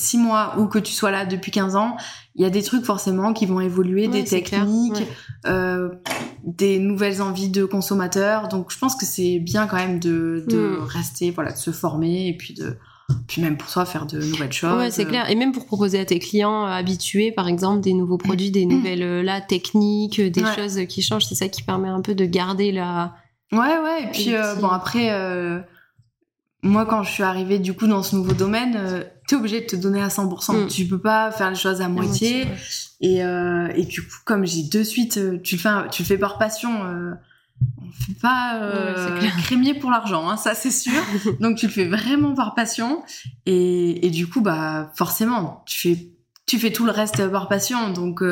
six 0.00 0.18
mois 0.18 0.54
ou 0.58 0.66
que 0.66 0.78
tu 0.78 0.92
sois 0.92 1.10
là 1.10 1.26
depuis 1.26 1.52
15 1.52 1.76
ans, 1.76 1.96
il 2.34 2.42
y 2.42 2.46
a 2.46 2.50
des 2.50 2.62
trucs 2.62 2.84
forcément 2.84 3.32
qui 3.32 3.46
vont 3.46 3.60
évoluer, 3.60 4.08
des 4.08 4.24
techniques, 4.24 5.06
euh, 5.46 5.90
des 6.42 6.78
nouvelles 6.78 7.20
envies 7.20 7.50
de 7.50 7.64
consommateurs. 7.64 8.48
Donc 8.48 8.72
je 8.72 8.78
pense 8.78 8.96
que 8.96 9.04
c'est 9.04 9.38
bien 9.38 9.66
quand 9.66 9.76
même 9.76 10.00
de, 10.00 10.44
de 10.48 10.78
hmm. 10.78 10.84
rester, 10.84 11.30
voilà, 11.30 11.52
de 11.52 11.58
se 11.58 11.70
former 11.70 12.28
et 12.28 12.36
puis 12.36 12.54
de 12.54 12.78
puis 13.26 13.42
même 13.42 13.56
pour 13.56 13.68
soi 13.68 13.84
faire 13.84 14.06
de 14.06 14.20
nouvelles 14.20 14.52
choses. 14.52 14.76
Ouais, 14.76 14.90
c'est 14.90 15.04
clair. 15.04 15.28
Et 15.30 15.34
même 15.34 15.52
pour 15.52 15.66
proposer 15.66 15.98
à 15.98 16.04
tes 16.04 16.18
clients 16.18 16.66
euh, 16.66 16.70
habitués, 16.70 17.32
par 17.32 17.48
exemple, 17.48 17.80
des 17.80 17.94
nouveaux 17.94 18.18
produits, 18.18 18.50
des 18.50 18.66
nouvelles 18.66 19.02
euh, 19.02 19.22
là 19.22 19.40
techniques, 19.40 20.20
des 20.20 20.44
choses 20.56 20.80
qui 20.88 21.02
changent, 21.02 21.26
c'est 21.26 21.34
ça 21.34 21.48
qui 21.48 21.62
permet 21.62 21.88
un 21.88 22.00
peu 22.00 22.14
de 22.14 22.24
garder 22.24 22.72
la. 22.72 23.14
Ouais, 23.52 23.58
ouais. 23.58 24.04
Et 24.04 24.10
puis 24.12 24.30
bon 24.60 24.68
après 24.68 25.10
moi, 26.62 26.84
quand 26.84 27.02
je 27.02 27.10
suis 27.10 27.22
arrivée 27.22 27.58
du 27.58 27.72
coup 27.72 27.86
dans 27.86 28.02
ce 28.02 28.14
nouveau 28.14 28.32
domaine, 28.32 28.76
euh, 28.76 29.02
tu 29.26 29.34
es 29.34 29.38
obligé 29.38 29.60
de 29.62 29.66
te 29.66 29.76
donner 29.76 30.02
à 30.02 30.08
100%. 30.08 30.64
Mm. 30.64 30.66
Tu 30.68 30.86
peux 30.86 31.00
pas 31.00 31.30
faire 31.30 31.50
les 31.50 31.56
choses 31.56 31.80
à 31.80 31.88
moitié. 31.88 32.46
Et, 33.00 33.24
euh, 33.24 33.68
et 33.74 33.84
du 33.84 34.02
coup, 34.02 34.16
comme 34.26 34.44
j'ai 34.44 34.64
de 34.64 34.82
suite, 34.82 35.16
euh, 35.16 35.38
tu 35.42 35.56
le 35.56 35.60
fais, 35.60 35.70
tu 35.90 36.02
le 36.02 36.06
fais 36.06 36.18
par 36.18 36.38
passion. 36.38 36.70
Euh, 37.62 37.86
on 37.86 37.90
fait 37.92 38.20
pas 38.20 38.60
euh, 38.62 39.20
crémier 39.42 39.74
pour 39.74 39.90
l'argent, 39.90 40.28
hein, 40.28 40.36
ça 40.36 40.54
c'est 40.54 40.70
sûr. 40.70 41.02
Donc 41.40 41.56
tu 41.56 41.66
le 41.66 41.72
fais 41.72 41.88
vraiment 41.88 42.34
par 42.34 42.54
passion. 42.54 43.02
Et, 43.46 44.06
et 44.06 44.10
du 44.10 44.26
coup, 44.26 44.40
bah 44.40 44.90
forcément, 44.94 45.62
tu 45.66 45.78
fais 45.78 46.06
tu 46.46 46.58
fais 46.58 46.72
tout 46.72 46.84
le 46.84 46.90
reste 46.90 47.28
par 47.28 47.48
passion. 47.48 47.92
Donc 47.92 48.22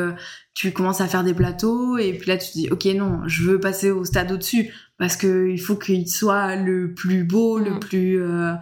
tu 0.58 0.72
commences 0.72 1.00
à 1.00 1.06
faire 1.06 1.22
des 1.22 1.34
plateaux 1.34 1.98
et 1.98 2.12
puis 2.14 2.28
là 2.28 2.36
tu 2.36 2.48
te 2.48 2.52
dis 2.54 2.68
ok 2.68 2.84
non, 2.86 3.20
je 3.26 3.44
veux 3.44 3.60
passer 3.60 3.92
au 3.92 4.04
stade 4.04 4.32
au-dessus 4.32 4.74
parce 4.98 5.16
que 5.16 5.48
il 5.48 5.60
faut 5.60 5.76
qu'il 5.76 6.08
soit 6.08 6.56
le 6.56 6.94
plus 6.94 7.22
beau, 7.22 7.60
le 7.60 7.76
mm. 7.76 7.80
plus 7.80 8.20
euh, 8.20 8.54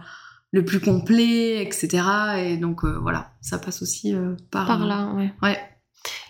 le 0.51 0.63
plus 0.63 0.79
complet, 0.79 1.63
etc. 1.63 2.03
Et 2.37 2.57
donc 2.57 2.85
euh, 2.85 2.99
voilà, 3.01 3.31
ça 3.41 3.57
passe 3.57 3.81
aussi 3.81 4.13
euh, 4.13 4.35
par 4.51 4.67
par 4.67 4.85
là, 4.85 5.11
ouais. 5.15 5.33
Ouais. 5.41 5.57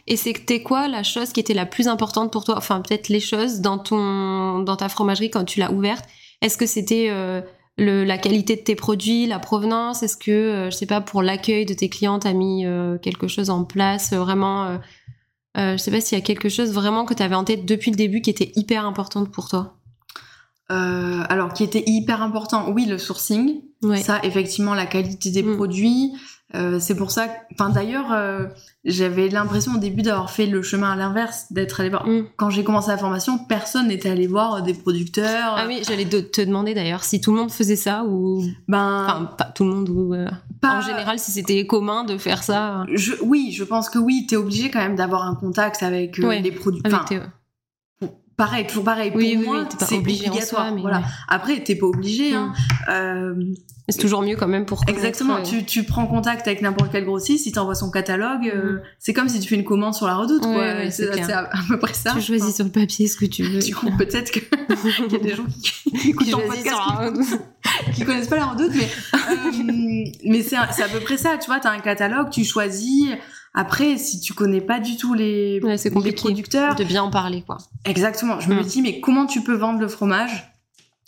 Et 0.08 0.16
c'était 0.16 0.64
quoi 0.64 0.88
la 0.88 1.04
chose 1.04 1.34
qui 1.34 1.40
était 1.40 1.54
la 1.54 1.66
plus 1.66 1.88
importante 1.88 2.32
pour 2.32 2.44
toi 2.44 2.56
Enfin, 2.58 2.82
peut-être 2.82 3.10
les 3.10 3.20
choses 3.20 3.60
dans 3.60 3.78
ton 3.78 4.60
dans 4.60 4.76
ta 4.76 4.90
fromagerie 4.90 5.30
quand 5.30 5.44
tu 5.44 5.60
l'as 5.60 5.72
ouverte? 5.72 6.06
Est-ce 6.42 6.58
que 6.58 6.66
c'était 6.66 7.10
le, 7.78 8.04
la 8.06 8.18
qualité 8.18 8.56
de 8.56 8.62
tes 8.62 8.76
produits, 8.76 9.26
la 9.26 9.40
provenance? 9.40 10.04
Est-ce 10.04 10.16
que, 10.16 10.70
je 10.72 10.76
sais 10.76 10.86
pas, 10.86 11.02
pour 11.02 11.22
l'accueil 11.22 11.66
de 11.66 11.74
tes 11.74 11.90
clients, 11.90 12.20
t'as 12.20 12.34
mis 12.34 12.66
quelque 13.02 13.28
chose 13.28 13.50
en 13.50 13.64
place 13.66 14.14
vraiment 14.14 14.80
Je 15.56 15.78
sais 15.78 15.92
pas 15.92 16.00
s'il 16.00 16.18
y 16.18 16.22
a 16.22 16.24
quelque 16.24 16.48
chose 16.48 16.72
vraiment 16.72 17.06
que 17.06 17.14
tu 17.14 17.24
avais 17.24 17.36
en 17.36 17.44
tête 17.44 17.66
depuis 17.66 17.92
le 17.92 17.98
début 17.98 18.22
qui 18.22 18.30
était 18.30 18.52
hyper 18.56 18.86
importante 18.86 19.32
pour 19.32 19.50
toi? 19.50 19.78
Euh, 20.70 21.24
alors, 21.30 21.54
qui 21.54 21.64
était 21.64 21.84
hyper 21.86 22.22
important, 22.22 22.70
oui, 22.72 22.86
le 22.86 22.98
sourcing. 22.98 23.62
Ça, 23.98 24.20
effectivement, 24.24 24.74
la 24.74 24.86
qualité 24.86 25.32
des 25.32 25.44
mm. 25.44 25.56
produits. 25.56 26.14
Euh, 26.56 26.80
c'est 26.80 26.96
pour 26.96 27.12
ça. 27.12 27.28
Enfin, 27.54 27.70
d'ailleurs, 27.70 28.14
euh, 28.14 28.46
j'avais 28.86 29.28
l'impression 29.28 29.74
au 29.74 29.78
début 29.80 30.02
d'avoir 30.02 30.32
fait 30.32 30.46
le 30.46 30.62
chemin 30.62 30.92
à 30.92 30.96
l'inverse, 30.96 31.52
d'être 31.52 31.82
allé 31.82 31.90
voir. 31.90 32.08
Mm. 32.08 32.28
Quand 32.38 32.50
j'ai 32.50 32.64
commencé 32.64 32.90
la 32.90 32.98
formation, 32.98 33.38
personne 33.38 33.90
n'était 33.90 34.10
allé 34.10 34.28
voir 34.28 34.64
des 34.64 34.74
producteurs. 34.74 35.56
Ah 35.58 35.66
oui, 35.68 35.82
j'allais 35.86 36.06
te 36.06 36.42
demander 36.42 36.74
d'ailleurs 36.74 37.04
si 37.04 37.20
tout 37.20 37.32
le 37.32 37.40
monde 37.40 37.52
faisait 37.52 37.76
ça 37.76 38.06
ou. 38.06 38.44
Ben. 38.68 39.06
Enfin, 39.06 39.26
pas 39.38 39.46
tout 39.46 39.66
le 39.66 39.72
monde 39.72 39.90
ou. 39.90 40.16
Pas... 40.62 40.78
En 40.78 40.82
général, 40.82 41.20
si 41.20 41.32
c'était 41.32 41.66
commun 41.68 42.06
de 42.06 42.18
faire 42.18 42.44
ça. 42.44 42.86
Je, 42.94 43.14
oui, 43.22 43.52
je 43.52 43.66
pense 43.66 43.90
que 43.90 44.00
oui, 44.00 44.26
t'es 44.30 44.38
obligé 44.38 44.72
quand 44.72 44.80
même 44.80 44.96
d'avoir 44.96 45.24
un 45.24 45.36
contact 45.36 45.84
avec 45.84 46.18
les 46.18 46.52
produits 46.52 46.82
pareil, 48.38 48.68
toujours 48.68 48.84
pareil. 48.84 49.12
Pour 49.12 49.20
oui, 49.20 49.36
moi, 49.36 49.68
c'est 49.80 49.98
obligatoire. 49.98 50.74
mais 50.74 50.82
voilà. 50.82 51.04
Après, 51.28 51.62
t'es 51.62 51.76
pas 51.76 51.88
obligé. 51.88 52.34
Hein. 52.34 52.54
Mm. 52.88 52.92
Euh, 52.92 53.34
c'est 53.90 54.00
toujours 54.00 54.22
mieux 54.22 54.36
quand 54.36 54.48
même 54.48 54.66
pour 54.66 54.84
exactement. 54.88 55.42
Tu, 55.42 55.64
tu 55.64 55.84
prends 55.84 56.08
contact 56.08 56.46
avec 56.46 56.62
n'importe 56.62 56.92
quel 56.92 57.06
grossiste, 57.06 57.46
si 57.46 57.54
t'envoies 57.54 57.76
son 57.76 57.90
catalogue, 57.90 58.52
euh, 58.54 58.74
mm. 58.74 58.82
c'est 59.00 59.14
comme 59.14 59.30
si 59.30 59.40
tu 59.40 59.50
fais 59.50 59.56
une 59.56 59.64
commande 59.64 59.94
sur 59.94 60.08
la 60.08 60.16
Redoute. 60.16 60.44
quoi. 60.44 60.90
c'est 60.92 61.10
à, 61.34 61.50
peu 61.68 61.80
près 61.80 61.94
ça. 61.94 62.14
Tu 62.14 62.22
choisis 62.22 62.56
sur 62.56 62.66
le 62.66 62.72
papier 62.72 63.08
ce 63.08 63.18
que 63.18 63.26
tu 63.26 63.44
veux. 63.44 63.60
Du 63.60 63.74
coup, 63.74 63.90
peut-être 63.98 64.32
qu'il 64.32 64.44
y 65.12 65.16
a 65.16 65.20
des 65.20 65.36
gens 65.36 65.46
qui, 65.46 65.92
qui 65.92 66.10
écoutent 66.10 66.30
ton 66.30 66.40
podcast 66.40 66.76
qui, 67.86 67.92
qui, 67.94 68.06
connaissent 68.06 68.28
pas 68.28 68.36
la 68.36 68.46
Redoute, 68.48 68.74
mais 68.76 68.90
euh, 69.14 70.12
mais 70.26 70.42
c'est 70.44 70.56
à 70.58 70.90
peu 70.92 71.00
près 71.00 71.18
ça. 71.18 71.38
Tu 71.38 71.48
vois, 71.48 71.60
t'as 71.60 71.72
un 71.72 71.80
catalogue, 71.80 72.30
tu 72.30 72.44
choisis. 72.44 73.08
Après, 73.60 73.98
si 73.98 74.20
tu 74.20 74.36
connais 74.36 74.62
pas 74.62 74.80
du 74.80 74.98
tout 74.98 75.16
les, 75.16 75.60
les 75.60 76.12
producteurs, 76.12 76.76
de 76.76 76.84
bien 76.84 77.02
en 77.02 77.10
parler, 77.10 77.42
quoi. 77.42 77.58
Exactement. 77.86 78.40
Je 78.40 78.50
me 78.50 78.62
mm. 78.62 78.64
dis, 78.64 78.82
mais 78.84 79.00
comment 79.00 79.26
tu 79.26 79.42
peux 79.42 79.56
vendre 79.56 79.80
le 79.80 79.88
fromage 79.88 80.54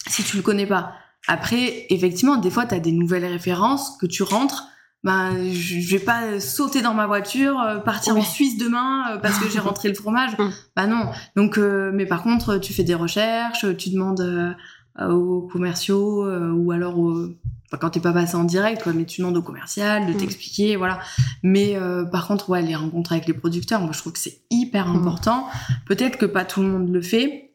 si 0.07 0.23
tu 0.23 0.35
le 0.35 0.41
connais 0.41 0.65
pas? 0.65 0.93
Après, 1.27 1.85
effectivement, 1.91 2.37
des 2.37 2.49
fois, 2.49 2.65
tu 2.65 2.73
as 2.73 2.79
des 2.79 2.91
nouvelles 2.91 3.25
références 3.25 3.95
que 4.01 4.07
tu 4.07 4.23
rentres. 4.23 4.63
Ben, 5.03 5.53
je 5.53 5.95
vais 5.95 6.03
pas 6.03 6.39
sauter 6.39 6.81
dans 6.81 6.95
ma 6.95 7.05
voiture, 7.05 7.61
euh, 7.61 7.77
partir 7.77 8.17
en 8.17 8.23
Suisse 8.23 8.57
demain 8.57 9.11
euh, 9.11 9.17
parce 9.19 9.37
que 9.37 9.47
j'ai 9.47 9.59
rentré 9.69 9.87
le 9.87 9.93
fromage. 9.93 10.35
Mm. 10.39 10.49
Bah 10.75 10.87
non. 10.87 11.05
Donc, 11.35 11.59
euh, 11.59 11.91
mais 11.93 12.07
par 12.07 12.23
contre, 12.23 12.57
tu 12.57 12.73
fais 12.73 12.83
des 12.83 12.95
recherches, 12.95 13.63
tu 13.77 13.91
demandes 13.91 14.55
aux 14.99 15.43
commerciaux 15.43 16.27
ou 16.27 16.71
alors 16.71 16.97
aux, 16.97 17.27
Enfin, 17.69 17.77
quand 17.79 17.91
t'es 17.91 17.99
pas 17.99 18.13
passé 18.13 18.35
en 18.35 18.43
direct, 18.43 18.81
quoi, 18.81 18.93
mais 18.93 19.05
tu 19.05 19.21
demandes 19.21 19.37
au 19.37 19.43
commercial 19.43 20.07
de 20.07 20.13
mm. 20.13 20.17
t'expliquer, 20.17 20.75
voilà. 20.75 20.99
Mais 21.43 21.75
euh, 21.75 22.03
par 22.03 22.27
contre, 22.27 22.49
ouais, 22.49 22.63
les 22.63 22.75
rencontres 22.75 23.11
avec 23.11 23.27
les 23.27 23.33
producteurs, 23.33 23.81
moi, 23.81 23.91
je 23.93 23.99
trouve 23.99 24.13
que 24.13 24.19
c'est 24.19 24.41
hyper 24.49 24.87
mm. 24.87 24.97
important. 24.97 25.47
Peut-être 25.85 26.17
que 26.17 26.25
pas 26.25 26.45
tout 26.45 26.61
le 26.61 26.67
monde 26.67 26.91
le 26.91 27.01
fait, 27.01 27.53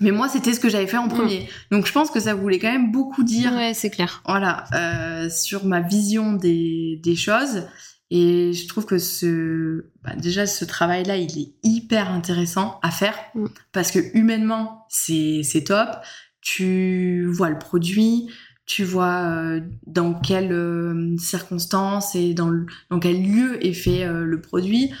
mais 0.00 0.10
moi, 0.10 0.28
c'était 0.28 0.52
ce 0.52 0.60
que 0.60 0.68
j'avais 0.68 0.88
fait 0.88 0.96
en 0.96 1.06
mm. 1.06 1.10
premier. 1.10 1.48
Donc, 1.70 1.86
je 1.86 1.92
pense 1.92 2.10
que 2.10 2.18
ça 2.18 2.34
voulait 2.34 2.58
quand 2.58 2.72
même 2.72 2.90
beaucoup 2.90 3.22
dire. 3.22 3.52
Ouais, 3.52 3.72
c'est 3.72 3.90
clair. 3.90 4.22
Voilà, 4.26 4.64
euh, 4.74 5.30
sur 5.30 5.64
ma 5.64 5.80
vision 5.80 6.32
des, 6.32 7.00
des 7.02 7.16
choses. 7.16 7.62
Et 8.10 8.52
je 8.52 8.68
trouve 8.68 8.86
que 8.86 8.98
ce, 8.98 9.86
bah, 10.02 10.14
déjà, 10.16 10.46
ce 10.46 10.64
travail-là, 10.64 11.16
il 11.16 11.38
est 11.38 11.54
hyper 11.64 12.10
intéressant 12.10 12.78
à 12.82 12.90
faire 12.90 13.16
parce 13.72 13.90
que 13.90 13.98
humainement, 14.16 14.86
c'est 14.88 15.40
c'est 15.42 15.64
top. 15.64 15.88
Tu 16.40 17.26
vois 17.28 17.50
le 17.50 17.58
produit, 17.58 18.30
tu 18.66 18.82
vois 18.82 19.22
euh, 19.22 19.60
dans 19.86 20.12
quelles 20.12 20.52
euh, 20.52 21.16
circonstances 21.18 22.16
et 22.16 22.34
dans, 22.34 22.50
dans 22.90 22.98
quel 22.98 23.22
lieu 23.22 23.64
est 23.64 23.72
fait 23.72 24.04
euh, 24.04 24.24
le 24.24 24.40
produit. 24.40 24.92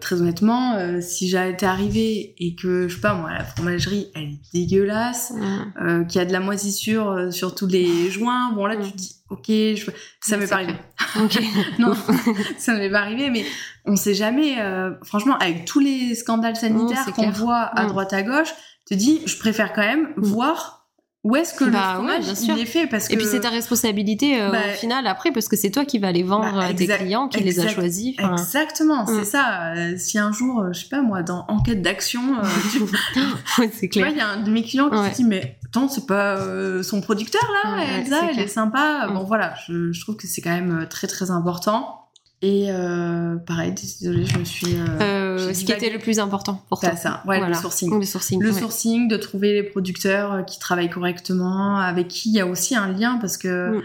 très 0.00 0.20
honnêtement, 0.20 0.76
si 1.00 1.28
j'étais 1.28 1.66
arrivée 1.66 2.34
et 2.38 2.56
que, 2.56 2.88
je 2.88 2.96
sais 2.96 3.00
pas 3.00 3.14
moi, 3.14 3.32
la 3.32 3.44
fromagerie, 3.44 4.08
elle 4.16 4.24
est 4.24 4.40
dégueulasse, 4.52 5.32
mmh. 5.32 6.06
qu'il 6.08 6.18
y 6.18 6.22
a 6.22 6.24
de 6.24 6.32
la 6.32 6.40
moisissure 6.40 7.28
sur 7.30 7.54
tous 7.54 7.68
les 7.68 8.10
joints, 8.10 8.50
bon 8.54 8.66
là 8.66 8.74
tu 8.74 8.90
te 8.90 8.96
dis, 8.96 9.14
ok, 9.30 9.46
je... 9.46 9.90
ça 10.20 10.36
m'est 10.36 10.48
pas 10.48 10.56
arrivé. 10.56 10.74
non, 11.78 11.94
ça 12.58 12.72
m'est 12.72 12.90
pas 12.90 12.98
arrivé, 12.98 13.30
mais 13.30 13.44
on 13.84 13.94
sait 13.94 14.14
jamais, 14.14 14.56
franchement, 15.04 15.38
avec 15.38 15.64
tous 15.64 15.78
les 15.78 16.16
scandales 16.16 16.56
sanitaires 16.56 17.06
qu'on 17.14 17.30
voit 17.30 17.70
à 17.78 17.86
droite 17.86 18.12
à 18.12 18.24
gauche, 18.24 18.52
tu 18.88 18.96
te 18.96 18.98
dis, 18.98 19.20
je 19.26 19.38
préfère 19.38 19.72
quand 19.74 19.82
même 19.82 20.08
mmh. 20.16 20.22
voir 20.24 20.85
où 21.28 21.34
est-ce 21.34 21.54
que 21.54 21.64
le 21.64 21.72
Bah 21.72 21.88
ouais, 21.88 21.94
fromage 22.20 22.24
bien 22.44 22.54
il 22.56 22.62
est 22.62 22.66
fait 22.66 22.86
parce 22.86 23.08
que 23.08 23.14
Et 23.14 23.16
puis 23.16 23.26
c'est 23.26 23.40
ta 23.40 23.48
responsabilité 23.50 24.40
euh, 24.40 24.50
Bah, 24.52 24.58
au 24.70 24.76
final 24.76 25.06
après 25.08 25.32
parce 25.32 25.48
que 25.48 25.56
c'est 25.56 25.70
toi 25.72 25.84
qui 25.84 25.98
vas 25.98 26.12
les 26.12 26.22
vendre 26.22 26.52
Bah, 26.54 26.66
à 26.66 26.72
tes 26.74 26.86
clients, 26.86 27.26
qui 27.28 27.42
les 27.42 27.58
a 27.58 27.66
choisis. 27.68 28.14
Exactement, 28.18 29.02
Mm. 29.04 29.06
c'est 29.18 29.24
ça. 29.24 29.72
Euh, 29.76 29.94
si 29.98 30.18
un 30.18 30.30
jour, 30.30 30.60
euh, 30.60 30.72
je 30.72 30.80
sais 30.82 30.88
pas 30.88 31.02
moi, 31.02 31.22
dans 31.24 31.44
enquête 31.48 31.82
d'action, 31.82 32.20
euh, 32.38 32.42
tu, 33.12 33.60
Ouais, 33.60 33.70
c'est 33.76 33.88
clair. 33.88 34.08
il 34.10 34.16
y 34.16 34.20
a 34.20 34.28
un 34.28 34.42
de 34.42 34.50
mes 34.50 34.62
clients 34.62 34.88
qui 34.88 34.96
Ouais. 34.96 35.10
se 35.10 35.16
dit 35.16 35.24
mais 35.24 35.58
attends, 35.66 35.88
c'est 35.88 36.06
pas 36.06 36.36
euh, 36.36 36.82
son 36.84 37.00
producteur 37.00 37.42
là, 37.64 37.76
Ouais, 37.76 38.00
Elsa, 38.02 38.18
elle 38.28 38.34
clair. 38.34 38.44
est 38.44 38.48
sympa. 38.48 39.08
Mm. 39.10 39.14
Bon 39.14 39.24
voilà, 39.24 39.54
je, 39.66 39.90
je 39.92 40.00
trouve 40.00 40.16
que 40.16 40.28
c'est 40.28 40.40
quand 40.40 40.50
même 40.54 40.86
très 40.88 41.08
très 41.08 41.30
important. 41.32 42.05
Et 42.42 42.66
euh, 42.70 43.36
pareil, 43.36 43.72
désolée, 43.72 44.24
je 44.26 44.38
me 44.38 44.44
suis. 44.44 44.74
euh, 44.76 44.98
Euh, 45.00 45.52
ce 45.54 45.64
qui 45.64 45.72
était 45.72 45.90
le 45.90 45.98
plus 45.98 46.18
important 46.18 46.62
pour 46.68 46.80
toi. 46.80 46.94
Ça, 46.94 47.22
ouais, 47.26 47.38
Voilà. 47.38 47.48
le 47.48 47.54
sourcing. 47.54 47.98
Le 47.98 48.04
sourcing. 48.04 48.42
Le 48.42 48.50
ouais. 48.52 48.60
sourcing, 48.60 49.08
de 49.08 49.16
trouver 49.16 49.54
les 49.54 49.62
producteurs 49.62 50.44
qui 50.44 50.58
travaillent 50.58 50.90
correctement, 50.90 51.78
avec 51.78 52.08
qui 52.08 52.28
il 52.30 52.34
y 52.34 52.40
a 52.40 52.46
aussi 52.46 52.74
un 52.76 52.88
lien, 52.92 53.16
parce 53.18 53.36
que 53.38 53.78
Mm. 53.78 53.82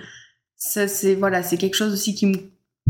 ça, 0.58 0.88
c'est 0.88 1.16
voilà, 1.16 1.44
c'est 1.44 1.58
quelque 1.58 1.76
chose 1.76 1.94
aussi 1.94 2.14
qui 2.16 2.26
me 2.28 2.36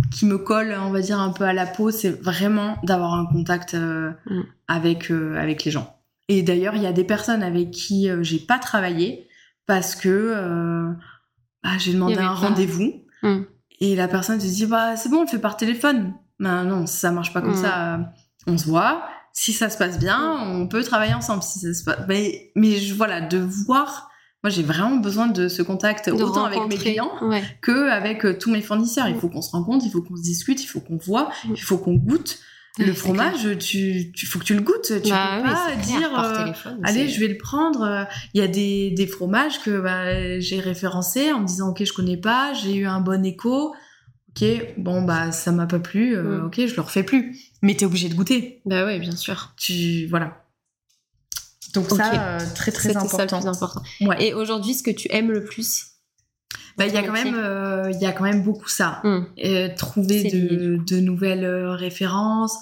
qui 0.10 0.26
me 0.26 0.38
colle, 0.38 0.74
on 0.82 0.89
va 0.89 1.02
dire 1.02 1.19
un 1.19 1.32
peu 1.32 1.43
à 1.43 1.54
la 1.54 1.65
peau, 1.67 1.91
c'est 1.91 2.10
vraiment 2.10 2.78
d'avoir 2.84 3.13
un 3.13 3.26
contact 3.26 3.74
euh, 3.76 4.12
Mm. 4.26 4.41
avec 4.67 5.12
avec 5.12 5.63
les 5.63 5.71
gens. 5.71 5.95
Et 6.28 6.41
d'ailleurs, 6.43 6.76
il 6.76 6.82
y 6.82 6.88
a 6.88 6.93
des 6.93 7.04
personnes 7.04 7.43
avec 7.43 7.71
qui 7.71 8.10
j'ai 8.21 8.39
pas 8.39 8.58
travaillé 8.58 9.28
parce 9.67 9.95
que 9.95 10.34
bah, 11.63 11.69
j'ai 11.78 11.93
demandé 11.93 12.17
un 12.17 12.34
rendez-vous 12.34 13.04
Mm. 13.21 13.41
Et 13.82 13.96
la 13.98 14.08
personne 14.08 14.39
se 14.39 14.46
dit 14.48 14.65
bah 14.65 14.96
c'est 14.96 15.10
bon, 15.10 15.17
on 15.17 15.22
le 15.24 15.28
fait 15.28 15.39
par 15.39 15.58
téléphone. 15.58 16.13
Ben 16.39 16.63
non, 16.63 16.88
ça 16.88 17.12
marche 17.12 17.34
pas 17.34 17.41
comme 17.41 17.52
Mm. 17.60 17.62
ça. 17.62 18.00
On 18.48 18.58
se 18.58 18.65
voit. 18.65 19.04
Si 19.34 19.54
ça 19.54 19.70
se 19.70 19.78
passe 19.78 20.00
bien, 20.00 20.38
on 20.46 20.67
peut 20.67 20.84
travailler 20.84 21.13
ensemble. 21.13 21.44
Si 21.44 21.60
ça 21.60 21.74
se 21.74 21.84
passe, 21.84 22.00
mais, 22.08 22.52
mais 22.56 22.80
voilà, 22.96 23.20
de 23.22 23.38
voir. 23.38 24.10
Moi, 24.44 24.50
j'ai 24.50 24.63
vraiment 24.63 24.96
besoin 24.98 25.28
de 25.28 25.48
ce 25.48 25.62
contact 25.62 26.10
De 26.10 26.13
autant 26.24 26.46
avec 26.46 26.60
mes 26.67 26.76
clients 26.76 27.12
Ouais. 27.22 27.44
que 27.62 27.89
avec 27.91 28.26
euh, 28.26 28.36
tous 28.36 28.50
mes 28.50 28.62
fournisseurs. 28.62 29.08
Il 29.08 29.15
faut 29.20 29.30
qu'on 29.30 29.44
se 29.44 29.52
rencontre, 29.52 29.86
il 29.86 29.91
faut 29.91 30.02
qu'on 30.02 30.15
se 30.15 30.24
discute, 30.24 30.63
il 30.63 30.67
faut 30.67 30.80
qu'on 30.80 30.98
voit, 30.98 31.30
Mm. 31.46 31.52
il 31.52 31.62
faut 31.62 31.78
qu'on 31.78 31.94
goûte. 31.94 32.39
Le 32.79 32.93
fromage, 32.93 33.57
tu, 33.60 34.12
tu 34.13 34.25
faut 34.25 34.39
que 34.39 34.45
tu 34.45 34.53
le 34.55 34.62
goûtes. 34.62 35.01
Tu 35.03 35.10
Bah 35.10 35.39
peux 35.41 35.47
oui, 35.49 35.53
pas 35.53 35.71
clair, 35.84 35.84
dire. 35.99 36.19
euh, 36.19 36.43
téléphone, 36.43 36.79
Allez, 36.84 37.10
je 37.10 37.19
vais 37.19 37.27
le 37.27 37.38
prendre. 37.38 38.07
Il 38.34 38.39
y 38.41 38.43
a 38.43 38.47
des, 38.47 38.91
des 38.91 39.07
fromages 39.07 39.62
que 39.62 39.81
bah, 39.81 40.39
j'ai 40.39 40.60
référencés 40.60 41.34
en 41.34 41.41
me 41.41 41.45
disant 41.45 41.69
ok, 41.69 41.84
je 41.84 41.91
connais 41.93 42.17
pas, 42.17 42.53
j'ai 42.53 42.75
eu 42.75 42.86
un 42.86 43.01
bon 43.01 43.25
écho. 43.25 43.73
Ok, 44.29 44.45
bon 44.77 45.01
bah 45.01 45.34
ça 45.34 45.51
m'a 45.51 45.67
pas 45.67 45.79
plu. 45.79 46.15
euh, 46.15 46.39
Mm. 46.39 46.45
Ok, 46.45 46.55
je 46.65 46.75
le 46.75 46.81
refais 46.81 47.03
plus. 47.03 47.38
Mais 47.62 47.75
t'es 47.75 47.86
obligé 47.86 48.07
de 48.07 48.15
goûter. 48.15 48.62
Bah 48.65 48.86
ouais, 48.86 48.99
bien 48.99 49.15
sûr. 49.17 49.53
Tu 49.57 50.07
voilà. 50.07 50.45
Donc 51.73 51.89
ça 51.89 52.38
euh, 52.38 52.39
très 52.55 52.71
très 52.71 52.89
C'était 52.89 52.93
ça 52.93 52.99
le 52.99 53.05
important. 53.23 53.39
plus 53.39 53.47
important. 53.49 53.81
Ouais. 54.01 54.27
Et 54.27 54.34
aujourd'hui, 54.34 54.73
ce 54.73 54.84
que 54.84 54.91
tu 54.91 55.07
aimes 55.12 55.31
le 55.31 55.43
plus? 55.43 55.88
Bah 56.77 56.88
il 56.88 56.93
y 56.93 56.97
a 56.97 57.03
quand 57.03 57.13
même 57.13 57.36
euh, 57.36 57.91
il 57.91 57.99
y 57.99 58.05
a 58.05 58.12
quand 58.12 58.23
même 58.23 58.43
beaucoup 58.43 58.69
ça. 58.69 59.01
Euh, 59.03 59.69
trouver 59.75 60.23
de, 60.23 60.77
de 60.77 60.99
nouvelles 60.99 61.45
euh, 61.45 61.71
références. 61.71 62.57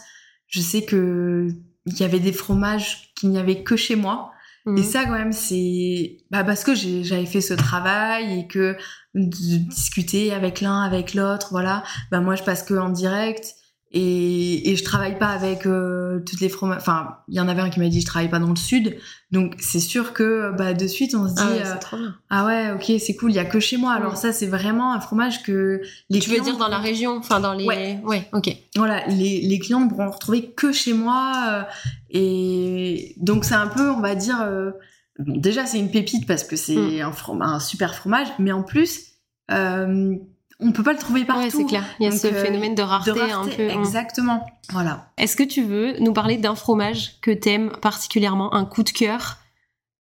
Je 0.47 0.61
sais 0.61 0.83
que 0.83 1.47
il 1.85 1.99
y 1.99 2.03
avait 2.03 2.19
des 2.19 2.33
fromages 2.33 3.13
qu'il 3.15 3.29
n'y 3.29 3.37
avait 3.37 3.63
que 3.63 3.75
chez 3.75 3.95
moi. 3.95 4.31
Hum. 4.65 4.77
Et 4.77 4.83
ça, 4.83 5.05
quand 5.05 5.11
même, 5.17 5.31
c'est 5.31 6.17
bah, 6.31 6.43
parce 6.43 6.63
que 6.63 6.75
j'avais 6.75 7.25
fait 7.25 7.41
ce 7.41 7.53
travail 7.53 8.39
et 8.39 8.47
que 8.47 8.75
de 9.15 9.57
discuter 9.69 10.33
avec 10.33 10.61
l'un, 10.61 10.81
avec 10.81 11.13
l'autre, 11.13 11.47
voilà. 11.51 11.83
Bah, 12.11 12.19
moi, 12.19 12.35
je 12.35 12.43
passe 12.43 12.63
que 12.63 12.73
en 12.73 12.89
direct 12.89 13.55
et, 13.91 14.69
et 14.69 14.75
je 14.75 14.83
travaille 14.83 15.17
pas 15.17 15.29
avec 15.29 15.65
euh, 15.65 16.19
toutes 16.19 16.41
les 16.41 16.49
fromages. 16.49 16.77
Enfin, 16.79 17.17
il 17.27 17.35
y 17.35 17.39
en 17.39 17.47
avait 17.47 17.61
un 17.61 17.69
qui 17.71 17.79
m'a 17.79 17.87
dit 17.89 18.01
je 18.01 18.05
travaille 18.05 18.29
pas 18.29 18.37
dans 18.39 18.49
le 18.49 18.55
sud. 18.55 18.97
Donc, 19.31 19.55
c'est 19.59 19.79
sûr 19.79 20.13
que 20.13 20.51
bah, 20.57 20.73
de 20.73 20.85
suite, 20.87 21.15
on 21.15 21.27
se 21.27 21.33
dit 21.33 21.41
Ah 21.43 21.49
ouais, 21.51 21.65
euh, 21.65 21.75
trop 21.79 21.97
bien. 21.97 22.15
ah 22.29 22.45
ouais, 22.45 22.71
ok, 22.71 22.99
c'est 22.99 23.15
cool, 23.15 23.31
il 23.31 23.35
y 23.35 23.39
a 23.39 23.45
que 23.45 23.59
chez 23.59 23.77
moi. 23.77 23.93
Alors, 23.93 24.17
ça, 24.17 24.31
c'est 24.33 24.45
vraiment 24.47 24.93
un 24.93 24.99
fromage 24.99 25.41
que 25.43 25.81
les 26.09 26.19
Tu 26.19 26.29
veux 26.29 26.39
dire 26.41 26.57
dans 26.57 26.67
la 26.67 26.77
région, 26.79 27.17
enfin 27.17 27.39
dans 27.39 27.53
les. 27.53 27.65
Ouais. 27.65 27.99
ouais 28.03 28.27
ok. 28.33 28.55
voilà, 28.75 29.05
les, 29.07 29.41
les 29.41 29.59
clients 29.59 29.81
ne 29.81 29.89
pourront 29.89 30.09
retrouver 30.11 30.51
que 30.51 30.71
chez 30.71 30.93
moi. 30.93 31.33
euh, 31.49 31.63
et 32.11 33.15
donc, 33.17 33.45
c'est 33.45 33.55
un 33.55 33.67
peu, 33.67 33.89
on 33.89 34.01
va 34.01 34.15
dire, 34.15 34.41
euh, 34.41 34.71
déjà, 35.19 35.65
c'est 35.65 35.79
une 35.79 35.91
pépite 35.91 36.25
parce 36.27 36.43
que 36.43 36.55
c'est 36.55 36.75
Mm. 36.75 37.01
un, 37.01 37.11
from- 37.11 37.41
un 37.41 37.59
super 37.59 37.95
fromage, 37.95 38.27
mais 38.39 38.51
en 38.51 38.63
plus, 38.63 39.13
euh, 39.51 40.15
on 40.59 40.71
peut 40.71 40.83
pas 40.83 40.93
le 40.93 40.99
trouver 40.99 41.25
partout. 41.25 41.43
Ouais, 41.43 41.49
c'est 41.49 41.65
clair. 41.65 41.85
Il 41.99 42.03
y 42.03 42.07
a 42.07 42.11
Donc, 42.11 42.19
ce 42.19 42.27
euh, 42.27 42.43
phénomène 42.43 42.75
de 42.75 42.81
De 42.81 42.87
rareté, 42.87 43.31
un 43.31 43.45
peu. 43.47 43.71
hum. 43.71 43.79
exactement. 43.79 44.45
Voilà. 44.71 45.11
Est-ce 45.17 45.35
que 45.35 45.43
tu 45.43 45.63
veux 45.63 45.97
nous 45.99 46.13
parler 46.13 46.37
d'un 46.37 46.55
fromage 46.55 47.19
que 47.21 47.31
t'aimes 47.31 47.71
particulièrement, 47.81 48.53
un 48.53 48.65
coup 48.65 48.83
de 48.83 48.89
cœur 48.89 49.37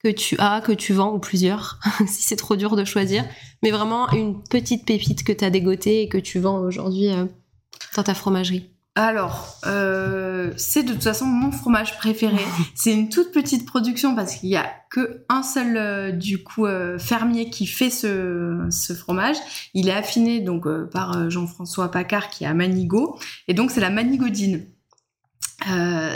que 0.02 0.08
tu 0.08 0.36
as, 0.38 0.60
que 0.60 0.72
tu 0.72 0.92
vends 0.92 1.12
ou 1.12 1.18
plusieurs, 1.18 1.78
si 2.06 2.22
c'est 2.22 2.36
trop 2.36 2.56
dur 2.56 2.76
de 2.76 2.84
choisir, 2.84 3.24
mais 3.62 3.70
vraiment 3.70 4.08
une 4.10 4.42
petite 4.42 4.84
pépite 4.84 5.24
que 5.24 5.32
t'as 5.32 5.50
dégotée 5.50 6.02
et 6.02 6.08
que 6.08 6.18
tu 6.18 6.38
vends 6.38 6.58
aujourd'hui 6.58 7.08
euh, 7.08 7.26
dans 7.96 8.02
ta 8.02 8.14
fromagerie? 8.14 8.70
Alors, 8.98 9.60
euh, 9.64 10.52
c'est 10.56 10.82
de 10.82 10.92
toute 10.92 11.04
façon 11.04 11.24
mon 11.24 11.52
fromage 11.52 11.96
préféré. 11.98 12.44
c'est 12.74 12.92
une 12.92 13.08
toute 13.08 13.30
petite 13.30 13.64
production 13.64 14.16
parce 14.16 14.34
qu'il 14.34 14.48
y 14.48 14.56
a 14.56 14.68
que 14.90 15.24
un 15.28 15.44
seul 15.44 15.76
euh, 15.76 16.10
du 16.10 16.42
coup 16.42 16.66
euh, 16.66 16.98
fermier 16.98 17.48
qui 17.48 17.66
fait 17.66 17.90
ce, 17.90 18.66
ce 18.70 18.94
fromage. 18.94 19.36
Il 19.72 19.88
est 19.88 19.94
affiné 19.94 20.40
donc 20.40 20.66
par 20.90 21.30
Jean-François 21.30 21.92
Pacard 21.92 22.28
qui 22.28 22.42
est 22.42 22.48
à 22.48 22.54
Manigot 22.54 23.16
et 23.46 23.54
donc 23.54 23.70
c'est 23.70 23.80
la 23.80 23.90
Manigodine. 23.90 24.66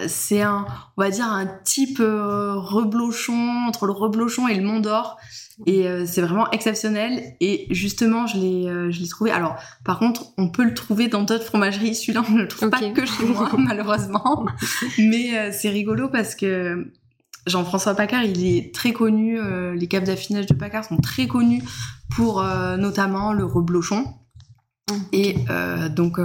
C'est 0.08 0.42
un, 0.42 0.66
on 0.96 1.02
va 1.02 1.10
dire 1.10 1.26
un 1.26 1.46
type 1.46 1.98
reblochon 1.98 3.66
entre 3.68 3.86
le 3.86 3.92
reblochon 3.92 4.48
et 4.48 4.56
le 4.56 4.62
Mont 4.64 4.80
d'Or 4.80 5.18
et 5.66 5.86
euh, 5.86 6.04
c'est 6.06 6.22
vraiment 6.22 6.50
exceptionnel. 6.50 7.34
Et 7.40 7.66
justement 7.70 8.26
je 8.26 8.38
l'ai 8.38 8.68
euh, 8.68 8.90
je 8.90 9.00
l'ai 9.00 9.08
trouvé. 9.08 9.30
Alors 9.30 9.56
par 9.84 9.98
contre 9.98 10.32
on 10.38 10.48
peut 10.48 10.64
le 10.64 10.74
trouver 10.74 11.08
dans 11.08 11.22
d'autres 11.22 11.44
fromageries. 11.44 11.94
Celui-là 11.94 12.22
on 12.28 12.32
ne 12.32 12.42
le 12.42 12.48
trouve 12.48 12.70
pas 12.70 12.80
que 12.80 13.06
chez 13.06 13.24
moi 13.24 13.50
malheureusement. 13.58 14.46
Mais 14.98 15.38
euh, 15.38 15.50
c'est 15.52 15.70
rigolo 15.70 16.08
parce 16.08 16.34
que 16.34 16.92
Jean-François 17.46 17.94
Pacard 17.94 18.24
il 18.24 18.46
est 18.46 18.74
très 18.74 18.92
connu 18.92 19.38
les 19.74 19.88
caves 19.88 20.04
d'affinage 20.04 20.46
de 20.46 20.54
Pacard 20.54 20.84
sont 20.84 20.98
très 20.98 21.26
connus 21.26 21.62
pour 22.14 22.40
notamment 22.78 23.32
le 23.32 23.44
reblochon. 23.44 24.04
Et 25.12 25.34
donc, 25.90 26.20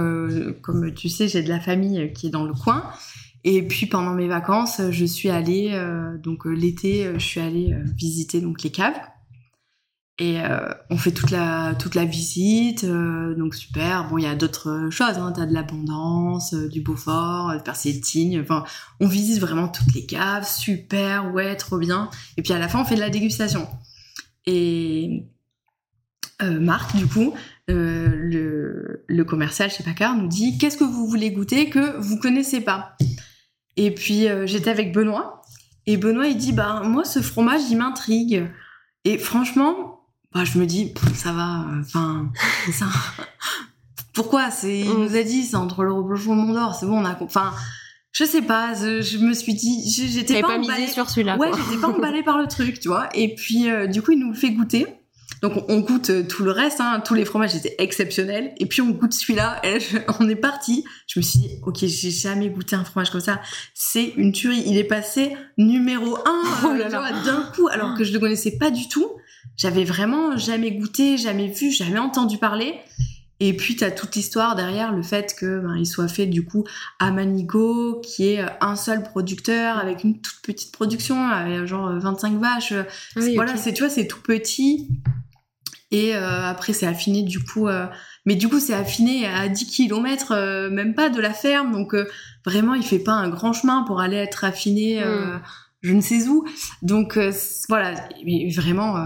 comme 0.62 0.94
tu 0.94 1.08
sais, 1.08 1.26
j'ai 1.26 1.42
de 1.42 1.48
la 1.48 1.58
famille 1.58 2.12
qui 2.12 2.28
est 2.28 2.30
dans 2.30 2.44
le 2.44 2.52
coin. 2.54 2.84
Et 3.42 3.66
puis 3.66 3.86
pendant 3.86 4.12
mes 4.12 4.28
vacances, 4.28 4.80
je 4.92 5.04
suis 5.04 5.28
allée, 5.28 5.76
donc 6.22 6.44
l'été, 6.44 7.10
je 7.14 7.24
suis 7.24 7.40
allée 7.40 7.74
visiter 7.96 8.40
donc 8.40 8.62
les 8.62 8.70
caves. 8.70 9.00
Et 10.20 10.40
euh, 10.40 10.74
on 10.90 10.96
fait 10.96 11.12
toute 11.12 11.30
la 11.30 11.76
toute 11.78 11.94
la 11.94 12.04
visite, 12.04 12.82
euh, 12.82 13.36
donc 13.36 13.54
super. 13.54 14.08
Bon, 14.08 14.18
il 14.18 14.24
y 14.24 14.26
a 14.26 14.34
d'autres 14.34 14.88
choses. 14.90 15.16
Hein, 15.16 15.32
T'as 15.34 15.46
de 15.46 15.54
l'abondance, 15.54 16.54
euh, 16.54 16.68
du 16.68 16.80
Beaufort, 16.80 17.50
euh, 17.50 17.58
Persétine. 17.60 18.40
Enfin, 18.40 18.64
on 18.98 19.06
visite 19.06 19.38
vraiment 19.38 19.68
toutes 19.68 19.94
les 19.94 20.06
caves, 20.06 20.48
super, 20.48 21.32
ouais, 21.32 21.54
trop 21.54 21.78
bien. 21.78 22.10
Et 22.36 22.42
puis 22.42 22.52
à 22.52 22.58
la 22.58 22.66
fin, 22.66 22.80
on 22.80 22.84
fait 22.84 22.96
de 22.96 23.00
la 23.00 23.10
dégustation. 23.10 23.68
Et 24.46 25.24
Marc, 26.40 26.96
du 26.96 27.06
coup, 27.06 27.34
le, 27.66 29.04
le 29.06 29.24
commercial 29.24 29.70
chez 29.70 29.82
Pacard 29.82 30.16
nous 30.16 30.28
dit 30.28 30.56
qu'est-ce 30.56 30.76
que 30.76 30.84
vous 30.84 31.06
voulez 31.06 31.30
goûter 31.32 31.68
que 31.68 31.98
vous 31.98 32.18
connaissez 32.18 32.60
pas? 32.60 32.96
Et 33.76 33.92
puis 33.92 34.26
j'étais 34.46 34.70
avec 34.70 34.92
Benoît 34.92 35.42
et 35.86 35.96
Benoît 35.96 36.28
il 36.28 36.36
dit 36.36 36.52
bah 36.52 36.82
moi 36.84 37.04
ce 37.04 37.20
fromage 37.20 37.62
il 37.70 37.76
m'intrigue 37.76 38.46
et 39.04 39.18
franchement 39.18 39.97
bah 40.34 40.44
je 40.44 40.58
me 40.58 40.66
dis 40.66 40.92
ça 41.14 41.32
va 41.32 41.64
enfin 41.80 42.30
ça 42.72 42.86
pourquoi? 44.14 44.50
C'est 44.50 44.80
il 44.80 44.88
Mm. 44.90 44.98
nous 45.04 45.16
a 45.16 45.22
dit 45.22 45.44
c'est 45.44 45.56
entre 45.56 45.84
le 45.84 45.92
reblochon 45.92 46.32
et 46.32 46.36
le 46.36 46.42
Mont 46.42 46.52
d'Or 46.52 46.74
c'est 46.74 46.86
bon 46.86 47.00
on 47.00 47.04
a 47.04 47.16
enfin 47.20 47.52
je 48.12 48.24
sais 48.24 48.42
pas 48.42 48.74
je, 48.74 49.00
je 49.00 49.18
me 49.18 49.32
suis 49.32 49.54
dit 49.54 49.88
j'étais 49.90 50.40
pas, 50.40 50.48
pas, 50.48 50.58
misé 50.58 50.72
emballée. 50.72 50.88
sur 50.88 51.08
celui-là. 51.08 51.36
Ouais, 51.36 51.50
j'étais 51.56 51.80
pas 51.80 51.88
emballée 51.88 52.22
par 52.22 52.38
le 52.38 52.48
truc, 52.48 52.80
tu 52.80 52.88
vois. 52.88 53.08
Et 53.14 53.34
puis, 53.34 53.70
euh, 53.70 53.86
du 53.86 54.02
coup, 54.02 54.10
il 54.12 54.18
nous 54.18 54.30
le 54.30 54.34
fait 54.34 54.50
goûter. 54.50 54.86
Donc, 55.42 55.52
on, 55.56 55.64
on 55.76 55.80
goûte 55.80 56.10
euh, 56.10 56.24
tout 56.26 56.42
le 56.42 56.50
reste, 56.50 56.80
hein. 56.80 57.00
tous 57.04 57.14
les 57.14 57.24
fromages 57.26 57.54
étaient 57.54 57.76
exceptionnels. 57.78 58.54
Et 58.56 58.66
puis, 58.66 58.80
on 58.80 58.88
goûte 58.90 59.12
celui-là, 59.12 59.60
et 59.62 59.78
je- 59.78 59.98
on 60.18 60.28
est 60.28 60.34
parti. 60.36 60.84
Je 61.06 61.20
me 61.20 61.22
suis 61.22 61.38
dit, 61.38 61.50
ok, 61.64 61.76
j'ai 61.82 62.10
jamais 62.10 62.48
goûté 62.48 62.74
un 62.74 62.82
fromage 62.82 63.10
comme 63.10 63.20
ça. 63.20 63.40
C'est 63.74 64.14
une 64.16 64.32
tuerie. 64.32 64.64
Il 64.66 64.78
est 64.78 64.84
passé 64.84 65.36
numéro 65.58 66.16
un 66.26 66.42
Oh 66.64 66.68
euh, 66.70 66.88
d'un 67.24 67.42
coup, 67.54 67.68
alors 67.68 67.94
que 67.94 68.02
je 68.02 68.12
le 68.12 68.18
connaissais 68.18 68.56
pas 68.58 68.70
du 68.72 68.88
tout. 68.88 69.06
J'avais 69.58 69.84
vraiment 69.84 70.36
jamais 70.38 70.70
goûté, 70.70 71.18
jamais 71.18 71.48
vu, 71.48 71.70
jamais 71.70 71.98
entendu 71.98 72.38
parler. 72.38 72.74
Et 73.40 73.52
puis, 73.56 73.76
t'as 73.76 73.90
toute 73.92 74.16
l'histoire 74.16 74.56
derrière, 74.56 74.92
le 74.92 75.02
fait 75.02 75.36
que 75.38 75.60
ben, 75.60 75.76
il 75.76 75.86
soit 75.86 76.08
fait 76.08 76.26
du 76.26 76.44
coup 76.44 76.64
à 76.98 77.12
Manigo, 77.12 78.00
qui 78.00 78.28
est 78.30 78.40
euh, 78.40 78.48
un 78.60 78.74
seul 78.74 79.02
producteur 79.02 79.78
avec 79.78 80.02
une 80.02 80.20
toute 80.20 80.40
petite 80.42 80.72
production, 80.72 81.28
avec 81.28 81.66
genre 81.66 81.88
euh, 81.88 81.98
25 82.00 82.40
vaches. 82.40 82.72
Ah 82.72 83.20
oui, 83.20 83.34
voilà, 83.36 83.56
c'est 83.56 83.72
tu 83.72 83.82
vois, 83.84 83.90
c'est 83.90 84.06
tout 84.08 84.20
petit. 84.20 84.88
Et 85.90 86.14
euh, 86.16 86.44
après, 86.44 86.72
c'est 86.72 86.86
affiné 86.86 87.22
du 87.22 87.38
coup. 87.42 87.68
euh, 87.68 87.86
mais 88.26 88.34
du 88.34 88.48
coup, 88.48 88.58
c'est 88.60 88.74
affiné 88.74 89.26
à 89.26 89.48
10 89.48 89.66
km, 89.66 90.68
même 90.70 90.94
pas 90.94 91.08
de 91.08 91.20
la 91.20 91.32
ferme. 91.32 91.72
Donc, 91.72 91.94
euh, 91.94 92.06
vraiment, 92.44 92.74
il 92.74 92.82
fait 92.82 92.98
pas 92.98 93.12
un 93.12 93.28
grand 93.28 93.52
chemin 93.52 93.84
pour 93.84 94.00
aller 94.00 94.16
être 94.16 94.44
affiné 94.44 95.02
euh, 95.02 95.38
je 95.80 95.92
ne 95.92 96.00
sais 96.00 96.26
où. 96.26 96.44
Donc 96.82 97.18
voilà, 97.68 97.94
vraiment 98.54 98.96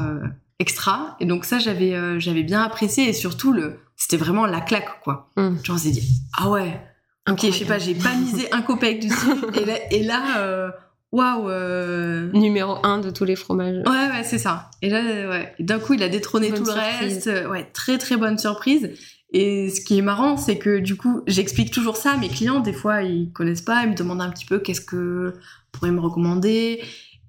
extra. 0.63 1.17
Et 1.21 1.27
donc 1.27 1.45
ça, 1.45 1.59
j'avais 1.59 1.95
j'avais 2.19 2.43
bien 2.43 2.63
apprécié. 2.63 3.09
Et 3.09 3.13
surtout 3.13 3.53
le, 3.53 3.81
c'était 3.97 4.17
vraiment 4.17 4.47
la 4.47 4.61
claque 4.61 5.03
quoi. 5.03 5.31
Mm. 5.37 5.57
Genre 5.63 5.77
on 5.77 5.79
s'est 5.79 5.91
dit 5.91 6.23
ah 6.39 6.49
ouais, 6.49 6.81
ok, 7.29 7.41
je 7.43 7.51
sais 7.51 7.65
pas, 7.67 7.79
j'ai 7.79 7.95
pas 7.95 8.15
misé 8.15 8.51
un 8.53 8.63
copec 8.63 9.03
dessus. 9.03 9.37
Et 9.61 9.65
là, 9.67 9.75
et 9.91 10.03
là 10.03 10.73
waouh 11.13 11.51
euh... 11.51 12.33
numéro 12.33 12.79
un 12.85 12.99
de 12.99 13.11
tous 13.11 13.25
les 13.25 13.37
fromages. 13.37 13.83
Ouais 13.87 14.09
ouais 14.09 14.25
c'est 14.25 14.39
ça. 14.39 14.71
Et 14.81 14.89
là 14.89 15.03
ouais. 15.29 15.55
D'un 15.61 15.79
coup 15.79 15.93
il 15.93 16.03
a 16.03 16.09
détrôné 16.09 16.51
tout 16.51 16.65
le 16.65 16.73
reste. 16.73 17.31
Ouais 17.51 17.69
très 17.73 17.99
très 17.99 18.17
bonne 18.17 18.39
surprise. 18.39 18.91
Et 19.35 19.71
ce 19.71 19.81
qui 19.83 19.99
est 19.99 20.03
marrant 20.03 20.39
c'est 20.39 20.59
que 20.59 20.79
du 20.79 20.97
coup 20.97 21.23
j'explique 21.27 21.71
toujours 21.71 21.97
ça 21.97 22.13
à 22.13 22.17
mes 22.17 22.29
clients. 22.29 22.61
Des 22.61 22.73
fois 22.73 23.03
ils 23.03 23.31
connaissent 23.33 23.63
pas 23.63 23.83
ils 23.85 23.91
me 23.91 23.95
demandent 23.95 24.23
un 24.23 24.31
petit 24.31 24.47
peu 24.47 24.59
qu'est-ce 24.59 24.81
que 24.81 25.35
pourriez 25.73 25.93
me 25.93 26.01
recommander 26.01 26.83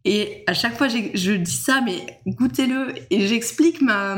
et 0.06 0.44
à 0.48 0.54
chaque 0.54 0.78
fois 0.78 0.88
je 0.88 1.32
dis 1.34 1.52
ça 1.52 1.82
mais 1.86 2.20
goûtez-le 2.28 2.94
et 3.10 3.28
j'explique 3.28 3.82
ma 3.82 4.16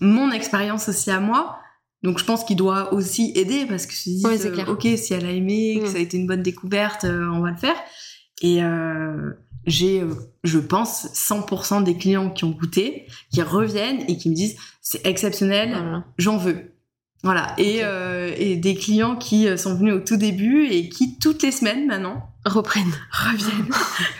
mon 0.00 0.30
expérience 0.32 0.88
aussi 0.88 1.10
à 1.10 1.20
moi 1.20 1.58
donc 2.02 2.18
je 2.18 2.24
pense 2.24 2.44
qu'il 2.44 2.56
doit 2.56 2.92
aussi 2.92 3.32
aider 3.36 3.64
parce 3.66 3.86
que 3.86 3.92
je 3.92 4.02
dis 4.02 4.22
euh, 4.26 4.64
ok 4.66 4.88
si 4.96 5.14
elle 5.14 5.24
a 5.24 5.30
aimé 5.30 5.78
que 5.80 5.86
mm. 5.86 5.90
ça 5.92 5.96
a 5.98 6.00
été 6.00 6.16
une 6.16 6.26
bonne 6.26 6.42
découverte 6.42 7.04
euh, 7.04 7.28
on 7.30 7.40
va 7.40 7.50
le 7.50 7.56
faire 7.56 7.76
et 8.42 8.62
euh, 8.62 9.30
j'ai, 9.66 10.00
euh, 10.00 10.14
je 10.42 10.58
pense, 10.58 11.06
100% 11.14 11.84
des 11.84 11.96
clients 11.96 12.28
qui 12.28 12.42
ont 12.42 12.50
goûté, 12.50 13.06
qui 13.32 13.40
reviennent 13.40 14.00
et 14.08 14.16
qui 14.16 14.30
me 14.30 14.34
disent 14.34 14.56
c'est 14.80 15.06
exceptionnel, 15.06 16.02
j'en 16.18 16.36
veux. 16.36 16.72
Voilà. 17.22 17.54
Et, 17.56 17.82
et 18.36 18.56
des 18.56 18.74
clients 18.74 19.14
qui 19.14 19.46
sont 19.56 19.76
venus 19.76 19.94
au 19.94 20.00
tout 20.00 20.16
début 20.16 20.66
et 20.66 20.88
qui 20.88 21.20
toutes 21.20 21.44
les 21.44 21.52
semaines 21.52 21.86
maintenant 21.86 22.31
reprennent, 22.44 22.94
reviennent. 23.10 23.70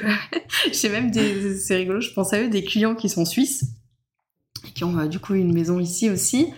j'ai 0.72 0.88
même 0.88 1.10
des, 1.10 1.56
c'est 1.56 1.76
rigolo, 1.76 2.00
je 2.00 2.10
pense 2.10 2.32
à 2.32 2.40
eux, 2.40 2.48
des 2.48 2.64
clients 2.64 2.94
qui 2.94 3.08
sont 3.08 3.24
suisses 3.24 3.64
qui 4.74 4.84
ont 4.84 5.06
du 5.06 5.18
coup 5.18 5.34
une 5.34 5.52
maison 5.52 5.80
ici 5.80 6.08
aussi 6.08 6.52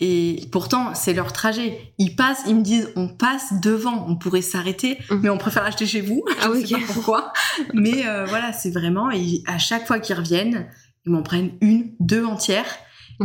et 0.00 0.48
pourtant, 0.50 0.94
c'est 0.94 1.14
leur 1.14 1.32
trajet. 1.32 1.94
Ils 1.98 2.16
passent, 2.16 2.42
ils 2.48 2.56
me 2.56 2.62
disent, 2.62 2.90
on 2.96 3.08
passe 3.08 3.60
devant, 3.60 4.06
on 4.08 4.16
pourrait 4.16 4.42
s'arrêter, 4.42 4.98
mm. 5.08 5.16
mais 5.22 5.30
on 5.30 5.38
préfère 5.38 5.64
acheter 5.64 5.86
chez 5.86 6.00
vous. 6.00 6.24
Ah 6.42 6.48
Je 6.60 6.66
sais 6.66 6.74
pas 6.74 6.92
pourquoi. 6.92 7.32
mais 7.72 8.06
euh, 8.06 8.24
voilà, 8.24 8.52
c'est 8.52 8.70
vraiment, 8.70 9.08
à 9.46 9.58
chaque 9.58 9.86
fois 9.86 10.00
qu'ils 10.00 10.16
reviennent, 10.16 10.66
ils 11.06 11.12
m'en 11.12 11.22
prennent 11.22 11.52
une, 11.60 11.94
deux 12.00 12.24
entières, 12.24 12.66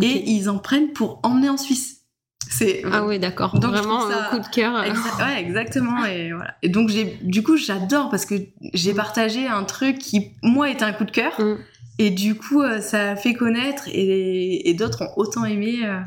et 0.02 0.30
ils 0.30 0.50
en 0.50 0.60
prennent 0.60 0.94
pour 0.94 1.20
emmener 1.24 1.50
en 1.50 1.58
Suisse. 1.58 1.99
C'est 2.48 2.82
ah 2.92 3.06
oui 3.06 3.20
d'accord 3.20 3.60
vraiment 3.60 4.08
un 4.08 4.24
coup 4.30 4.40
de 4.40 4.48
cœur 4.48 4.74
ouais 5.20 5.40
exactement 5.40 6.04
et 6.06 6.32
voilà 6.32 6.56
et 6.64 6.70
donc 6.70 6.90
j'ai 6.90 7.20
du 7.22 7.44
coup 7.44 7.58
j'adore 7.58 8.10
parce 8.10 8.26
que 8.26 8.36
j'ai 8.74 8.94
partagé 8.94 9.48
un 9.48 9.64
truc 9.64 10.00
qui 10.00 10.32
moi 10.42 10.70
était 10.70 10.84
un 10.84 10.94
coup 10.94 11.04
de 11.04 11.12
cœur 11.12 11.40
mm. 11.40 11.58
et 12.00 12.10
du 12.10 12.36
coup 12.36 12.62
euh, 12.62 12.82
ça 12.82 13.12
a 13.12 13.16
fait 13.16 13.34
connaître 13.34 13.84
et, 13.88 14.68
et 14.70 14.74
d'autres 14.74 15.04
ont 15.04 15.14
autant 15.16 15.46
aimé 15.46 15.82
euh, 15.84 16.00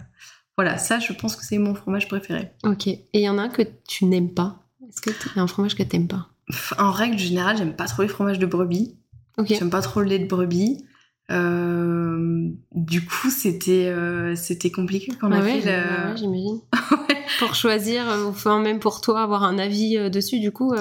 voilà, 0.57 0.79
ça, 0.79 0.99
je 0.99 1.13
pense 1.13 1.37
que 1.37 1.45
c'est 1.45 1.59
mon 1.59 1.75
fromage 1.75 2.09
préféré. 2.09 2.53
Ok. 2.65 2.87
Et 2.87 3.09
il 3.15 3.23
y 3.23 3.29
en 3.29 3.39
a 3.39 3.43
un 3.43 3.49
que 3.49 3.63
tu 3.89 4.05
n'aimes 4.05 4.33
pas? 4.33 4.59
Est-ce 4.89 5.01
qu'il 5.01 5.13
y 5.35 5.39
a 5.39 5.43
un 5.43 5.47
fromage 5.47 5.75
que 5.75 5.83
tu 5.83 5.97
n'aimes 5.97 6.09
pas 6.09 6.29
En 6.79 6.91
règle 6.91 7.19
générale, 7.19 7.57
j'aime 7.57 7.75
pas 7.75 7.87
trop 7.87 8.03
les 8.03 8.09
fromages 8.09 8.39
de 8.39 8.47
brebis. 8.47 8.97
Ok. 9.39 9.49
J'aime 9.49 9.71
pas 9.71 9.81
trop 9.81 10.01
le 10.01 10.07
lait 10.07 10.19
de 10.19 10.27
brebis. 10.27 10.85
Euh, 11.33 12.51
du 12.73 13.05
coup, 13.05 13.31
c'était 13.31 13.89
euh, 13.89 14.35
c'était 14.37 14.71
compliqué 14.71 15.13
quand 15.21 15.33
ah 15.33 15.39
a 15.39 15.43
fait 15.43 15.61
le... 15.61 16.17
j'imagine. 16.17 16.61
Pour 17.39 17.55
choisir, 17.55 18.09
euh, 18.09 18.25
enfin 18.27 18.61
même 18.61 18.79
pour 18.79 19.01
toi 19.01 19.23
avoir 19.23 19.43
un 19.43 19.59
avis 19.59 20.11
dessus, 20.11 20.39
du 20.39 20.53
coup. 20.53 20.75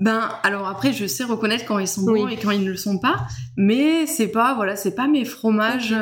Ben 0.00 0.28
alors 0.42 0.66
après, 0.66 0.92
je 0.92 1.06
sais 1.06 1.24
reconnaître 1.24 1.64
quand 1.64 1.78
ils 1.78 1.88
sont 1.88 2.02
bons 2.02 2.28
et 2.28 2.36
quand 2.36 2.50
ils 2.50 2.64
ne 2.64 2.70
le 2.70 2.76
sont 2.76 2.98
pas, 2.98 3.26
mais 3.56 4.06
c'est 4.06 4.28
pas 4.28 4.54
voilà, 4.54 4.76
c'est 4.76 4.94
pas 4.94 5.06
mes 5.06 5.24
fromages 5.24 5.94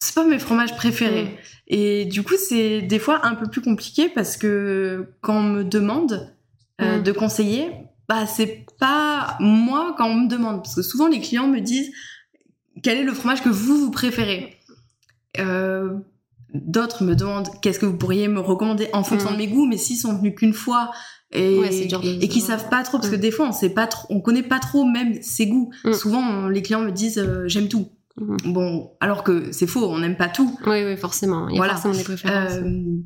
c'est 0.00 0.14
pas 0.14 0.24
mes 0.24 0.38
fromages 0.38 0.74
préférés. 0.76 1.38
Et 1.68 2.06
du 2.06 2.22
coup, 2.22 2.34
c'est 2.36 2.82
des 2.82 2.98
fois 2.98 3.24
un 3.26 3.34
peu 3.34 3.46
plus 3.46 3.60
compliqué 3.60 4.08
parce 4.08 4.36
que 4.36 5.14
quand 5.20 5.36
on 5.38 5.42
me 5.42 5.62
demande 5.62 6.34
euh, 6.80 7.00
de 7.00 7.12
conseiller, 7.12 7.70
bah 8.08 8.26
c'est 8.26 8.66
pas 8.78 9.36
moi 9.38 9.94
quand 9.96 10.06
on 10.06 10.14
me 10.14 10.28
demande 10.28 10.62
parce 10.62 10.74
que 10.74 10.82
souvent 10.82 11.06
les 11.06 11.20
clients 11.20 11.46
me 11.46 11.60
disent 11.60 11.92
quel 12.82 12.98
est 12.98 13.04
le 13.04 13.12
fromage 13.12 13.42
que 13.42 13.48
vous 13.48 13.78
vous 13.78 13.90
préférez. 13.90 14.56
Euh, 15.38 15.98
D'autres 16.52 17.04
me 17.04 17.14
demandent 17.14 17.48
qu'est-ce 17.62 17.78
que 17.78 17.86
vous 17.86 17.96
pourriez 17.96 18.26
me 18.26 18.40
recommander 18.40 18.88
en 18.92 19.04
fonction 19.04 19.30
mm. 19.30 19.34
de 19.34 19.38
mes 19.38 19.46
goûts, 19.46 19.66
mais 19.66 19.76
s'ils 19.76 19.98
sont 19.98 20.16
venus 20.16 20.34
qu'une 20.36 20.52
fois 20.52 20.90
et, 21.32 21.60
et 22.20 22.28
qui 22.28 22.40
savent 22.40 22.68
pas 22.68 22.82
trop 22.82 22.98
parce 22.98 23.08
que 23.08 23.14
des 23.14 23.30
fois 23.30 23.46
on 23.46 23.52
sait 23.52 23.70
pas 23.70 23.86
trop, 23.86 24.08
on 24.10 24.20
connaît 24.20 24.42
pas 24.42 24.58
trop 24.58 24.84
même 24.84 25.22
ses 25.22 25.46
goûts. 25.46 25.70
Souvent 25.92 26.48
les 26.48 26.62
clients 26.62 26.80
me 26.80 26.90
disent 26.90 27.18
euh, 27.18 27.46
j'aime 27.46 27.68
tout. 27.68 27.88
Bon, 28.16 28.90
alors 29.00 29.22
que 29.22 29.52
c'est 29.52 29.66
faux, 29.68 29.88
on 29.88 29.98
n'aime 30.00 30.16
pas 30.16 30.28
tout. 30.28 30.58
Oui, 30.66 30.84
oui, 30.84 30.96
forcément. 30.96 31.48
Il 31.48 31.56
y 31.56 31.60
a 31.60 31.68
forcément 31.68 31.94
des 31.94 32.04
préférences. 32.04 32.52
Euh, 32.54 32.98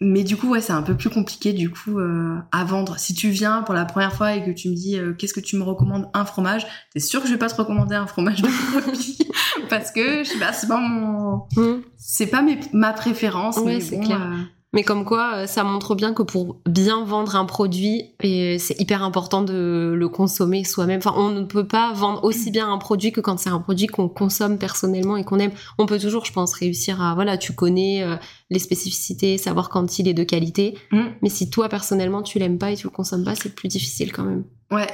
mais 0.00 0.24
du 0.24 0.36
coup, 0.36 0.48
ouais, 0.50 0.60
c'est 0.60 0.72
un 0.72 0.82
peu 0.82 0.96
plus 0.96 1.10
compliqué 1.10 1.52
du 1.52 1.70
coup 1.70 1.98
euh, 1.98 2.36
à 2.52 2.64
vendre. 2.64 2.98
Si 2.98 3.14
tu 3.14 3.28
viens 3.28 3.62
pour 3.62 3.74
la 3.74 3.84
première 3.84 4.12
fois 4.12 4.34
et 4.34 4.44
que 4.44 4.50
tu 4.50 4.68
me 4.68 4.74
dis 4.74 4.98
euh, 4.98 5.12
qu'est-ce 5.12 5.34
que 5.34 5.40
tu 5.40 5.56
me 5.56 5.62
recommandes 5.62 6.10
un 6.14 6.24
fromage, 6.24 6.66
t'es 6.92 7.00
sûr 7.00 7.20
que 7.20 7.28
je 7.28 7.32
vais 7.32 7.38
pas 7.38 7.48
te 7.48 7.54
recommander 7.54 7.94
un 7.94 8.06
fromage 8.06 8.42
de 8.42 8.48
brebis 8.80 9.18
parce 9.70 9.92
que 9.92 10.24
je 10.24 10.30
sais 10.30 10.38
pas, 10.38 10.52
c'est 10.52 10.66
pas 10.66 10.80
mon, 10.80 11.46
mhm. 11.56 11.82
c'est 11.96 12.26
pas 12.26 12.44
ma 12.72 12.92
préférence. 12.92 13.58
C'est 13.80 14.00
clair. 14.00 14.20
Mais 14.74 14.82
comme 14.82 15.04
quoi, 15.04 15.34
euh, 15.36 15.46
ça 15.46 15.62
montre 15.62 15.94
bien 15.94 16.12
que 16.12 16.24
pour 16.24 16.56
bien 16.66 17.04
vendre 17.04 17.36
un 17.36 17.44
produit, 17.44 18.10
c'est 18.20 18.80
hyper 18.80 19.04
important 19.04 19.42
de 19.42 19.94
le 19.96 20.08
consommer 20.08 20.64
soi-même. 20.64 20.98
Enfin, 20.98 21.14
on 21.16 21.30
ne 21.30 21.44
peut 21.44 21.66
pas 21.66 21.92
vendre 21.92 22.24
aussi 22.24 22.50
bien 22.50 22.70
un 22.70 22.78
produit 22.78 23.12
que 23.12 23.20
quand 23.20 23.38
c'est 23.38 23.50
un 23.50 23.60
produit 23.60 23.86
qu'on 23.86 24.08
consomme 24.08 24.58
personnellement 24.58 25.16
et 25.16 25.22
qu'on 25.22 25.38
aime. 25.38 25.52
On 25.78 25.86
peut 25.86 26.00
toujours, 26.00 26.24
je 26.24 26.32
pense, 26.32 26.54
réussir 26.54 27.00
à, 27.00 27.14
voilà, 27.14 27.38
tu 27.38 27.52
connais 27.52 28.02
euh, 28.02 28.16
les 28.50 28.58
spécificités, 28.58 29.38
savoir 29.38 29.68
quand 29.68 30.00
il 30.00 30.08
est 30.08 30.14
de 30.14 30.24
qualité. 30.24 30.76
Mm. 30.90 31.02
Mais 31.22 31.28
si 31.28 31.50
toi, 31.50 31.68
personnellement, 31.68 32.22
tu 32.22 32.40
l'aimes 32.40 32.58
pas 32.58 32.72
et 32.72 32.76
tu 32.76 32.88
le 32.88 32.90
consommes 32.90 33.24
pas, 33.24 33.36
c'est 33.36 33.54
plus 33.54 33.68
difficile 33.68 34.12
quand 34.12 34.24
même. 34.24 34.42
Ouais. 34.72 34.88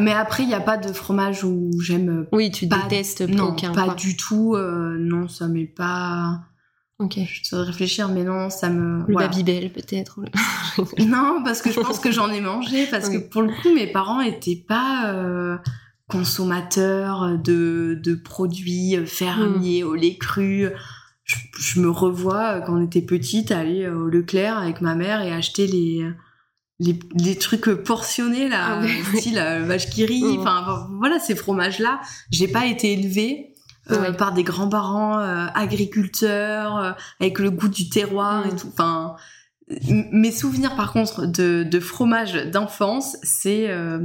Mais 0.00 0.12
après, 0.12 0.44
il 0.44 0.48
n'y 0.48 0.54
a 0.54 0.60
pas 0.60 0.76
de 0.76 0.92
fromage 0.92 1.42
où 1.42 1.70
j'aime. 1.80 2.08
Euh, 2.08 2.28
oui, 2.30 2.52
tu 2.52 2.66
détestes 2.66 3.22
non, 3.22 3.48
aucun. 3.48 3.72
Pas 3.72 3.94
du 3.94 4.16
tout. 4.16 4.56
non, 4.56 5.26
ça 5.26 5.48
m'est 5.48 5.64
pas 5.64 6.40
Ok. 7.00 7.18
Je 7.18 7.50
dois 7.50 7.64
réfléchir, 7.64 8.08
mais 8.08 8.22
non, 8.22 8.50
ça 8.50 8.70
me. 8.70 9.04
Le 9.08 9.14
Babybel, 9.14 9.72
peut-être. 9.72 10.20
non, 11.00 11.42
parce 11.44 11.60
que 11.60 11.72
je 11.72 11.80
pense 11.80 11.98
que 11.98 12.12
j'en 12.12 12.30
ai 12.30 12.40
mangé, 12.40 12.86
parce 12.86 13.08
que 13.08 13.18
pour 13.18 13.42
le 13.42 13.48
coup, 13.48 13.74
mes 13.74 13.88
parents 13.88 14.20
étaient 14.20 14.62
pas 14.68 15.12
euh, 15.12 15.56
consommateurs 16.08 17.36
de, 17.36 18.00
de 18.02 18.14
produits 18.14 18.96
fermiers 19.06 19.82
hmm. 19.82 19.88
au 19.88 19.94
lait 19.94 20.16
cru. 20.16 20.68
Je, 21.24 21.80
me 21.80 21.88
revois 21.88 22.60
quand 22.60 22.76
on 22.76 22.84
était 22.84 23.02
petite 23.02 23.50
aller 23.50 23.88
au 23.88 24.08
Leclerc 24.08 24.58
avec 24.58 24.80
ma 24.80 24.94
mère 24.94 25.22
et 25.22 25.32
acheter 25.32 25.66
les. 25.66 26.08
Les, 26.80 26.98
les 27.14 27.38
trucs 27.38 27.70
portionnés 27.70 28.48
là, 28.48 28.80
ah 28.82 29.16
style 29.16 29.38
euh, 29.38 29.62
vache 29.62 29.88
qui 29.90 30.04
rit, 30.04 30.24
hmm. 30.24 30.40
enfin 30.40 30.88
voilà 30.98 31.20
ces 31.20 31.36
fromages 31.36 31.78
là. 31.78 32.00
J'ai 32.32 32.48
pas 32.48 32.66
été 32.66 32.92
élevée 32.92 33.53
euh, 33.90 34.12
par 34.12 34.32
des 34.32 34.44
grands-parents 34.44 35.18
euh, 35.18 35.46
agriculteurs 35.54 36.76
euh, 36.78 36.92
avec 37.20 37.38
le 37.38 37.50
goût 37.50 37.68
du 37.68 37.90
terroir 37.90 38.46
et 38.46 38.52
mm. 38.52 38.56
tout. 38.56 38.68
Enfin, 38.68 39.16
mes 39.88 40.30
souvenirs 40.30 40.74
par 40.76 40.92
contre 40.92 41.26
de, 41.26 41.64
de 41.64 41.80
fromage 41.80 42.34
d'enfance, 42.50 43.16
c'est 43.22 43.68
la 43.68 43.98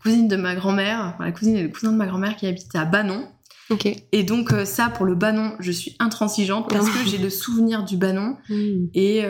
cousine 0.00 0.28
de 0.28 0.36
ma 0.36 0.54
grand-mère, 0.54 1.16
la 1.18 1.32
cousine 1.32 1.56
et 1.56 1.62
le 1.64 1.68
cousin 1.68 1.90
de 1.90 1.96
ma 1.96 2.06
grand-mère 2.06 2.36
qui 2.36 2.46
habitent 2.46 2.74
à 2.74 2.84
Banon. 2.84 3.28
Okay. 3.70 4.04
Et 4.12 4.22
donc 4.22 4.54
ça, 4.64 4.88
pour 4.88 5.04
le 5.04 5.16
banon, 5.16 5.56
je 5.58 5.72
suis 5.72 5.96
intransigeante 5.98 6.70
parce 6.70 6.88
que 6.88 7.08
j'ai 7.08 7.18
le 7.18 7.30
souvenir 7.30 7.84
du 7.84 7.96
banon 7.96 8.36
mm. 8.48 8.86
et 8.94 9.24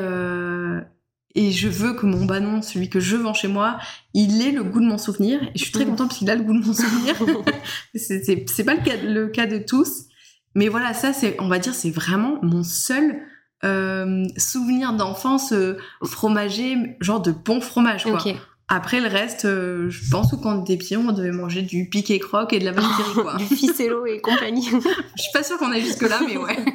et 1.37 1.53
je 1.53 1.69
veux 1.69 1.93
que 1.93 2.07
mon 2.07 2.25
banon, 2.25 2.63
celui 2.63 2.89
que 2.89 2.99
je 2.99 3.15
vends 3.15 3.35
chez 3.35 3.47
moi, 3.47 3.79
il 4.15 4.41
ait 4.41 4.53
le 4.53 4.65
goût 4.65 4.81
de 4.81 4.87
mon 4.87 4.97
souvenir. 4.97 5.43
Et 5.43 5.59
je 5.59 5.65
suis 5.65 5.71
très 5.71 5.85
contente 5.85 6.09
parce 6.09 6.19
qu'il 6.19 6.31
a 6.31 6.35
le 6.35 6.43
goût 6.43 6.59
de 6.59 6.67
mon 6.67 6.73
souvenir. 6.73 7.15
c'est 7.95 8.65
pas 8.65 8.75
le 8.75 8.83
cas, 8.83 8.97
le 8.97 9.29
cas 9.29 9.47
de 9.47 9.59
tous. 9.59 10.07
Mais 10.55 10.69
voilà, 10.69 10.95
ça, 10.95 11.13
c'est, 11.13 11.37
on 11.39 11.49
va 11.49 11.59
dire, 11.59 11.75
c'est 11.75 11.91
vraiment 11.91 12.39
mon 12.43 12.65
seul 12.65 13.21
euh, 13.65 14.25
souvenir 14.39 14.95
d'enfance 14.95 15.53
euh, 15.53 15.77
fromager, 16.03 16.97
genre 17.01 17.21
de 17.21 17.33
bon 17.33 17.61
fromage, 17.61 18.05
quoi. 18.05 18.25
Après 18.69 19.01
le 19.01 19.07
reste, 19.07 19.45
euh, 19.45 19.89
je 19.91 20.11
pense 20.11 20.33
que 20.33 20.37
quand 20.37 20.57
on 20.57 20.63
était 20.63 20.77
pieds, 20.77 20.97
on 20.97 21.13
devait 21.13 21.31
manger 21.31 21.63
du 21.63 21.89
piqué 21.89 22.19
croque 22.19 22.53
et 22.53 22.59
de 22.59 22.65
la 22.65 22.73
vache 22.73 22.85
quoi. 23.15 23.37
du 23.37 23.45
ficello 23.45 24.07
et 24.07 24.21
compagnie. 24.21 24.67
je 25.17 25.23
suis 25.23 25.33
pas 25.33 25.45
sûre 25.45 25.57
qu'on 25.59 25.71
aille 25.71 25.85
jusque 25.85 26.03
là, 26.03 26.21
mais 26.27 26.37
ouais. 26.37 26.57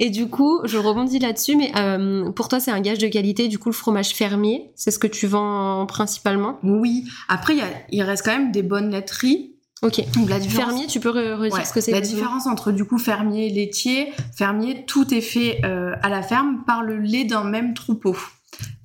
Et 0.00 0.10
du 0.10 0.28
coup, 0.28 0.60
je 0.64 0.78
rebondis 0.78 1.18
là-dessus, 1.18 1.56
mais 1.56 1.72
euh, 1.76 2.30
pour 2.30 2.46
toi, 2.46 2.60
c'est 2.60 2.70
un 2.70 2.80
gage 2.80 2.98
de 2.98 3.08
qualité. 3.08 3.48
Du 3.48 3.58
coup, 3.58 3.68
le 3.68 3.74
fromage 3.74 4.10
fermier, 4.10 4.70
c'est 4.76 4.92
ce 4.92 4.98
que 5.00 5.08
tu 5.08 5.26
vends 5.26 5.86
principalement? 5.86 6.60
Oui. 6.62 7.04
Après, 7.28 7.56
il 7.90 8.02
reste 8.02 8.24
quand 8.24 8.30
même 8.30 8.52
des 8.52 8.62
bonnes 8.62 8.90
laiteries. 8.90 9.56
Ok. 9.82 10.00
Donc, 10.14 10.28
la 10.28 10.40
Fermier, 10.40 10.86
tu 10.86 11.00
peux 11.00 11.10
redire 11.10 11.66
ce 11.66 11.72
que 11.72 11.80
c'est 11.80 11.90
La 11.92 12.00
différence 12.00 12.46
entre 12.46 12.72
du 12.72 12.84
coup 12.84 12.98
fermier 12.98 13.46
et 13.46 13.50
laitier, 13.50 14.12
fermier, 14.36 14.84
tout 14.86 15.12
est 15.14 15.20
fait 15.20 15.60
euh, 15.64 15.94
à 16.02 16.08
la 16.08 16.22
ferme 16.22 16.62
par 16.66 16.82
le 16.82 16.98
lait 16.98 17.24
d'un 17.24 17.44
même 17.44 17.74
troupeau. 17.74 18.16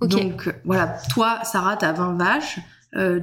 Donc 0.01 0.53
voilà, 0.65 0.97
toi, 1.13 1.39
Sarah, 1.43 1.77
t'as 1.77 1.93
20 1.93 2.17
vaches. 2.17 2.59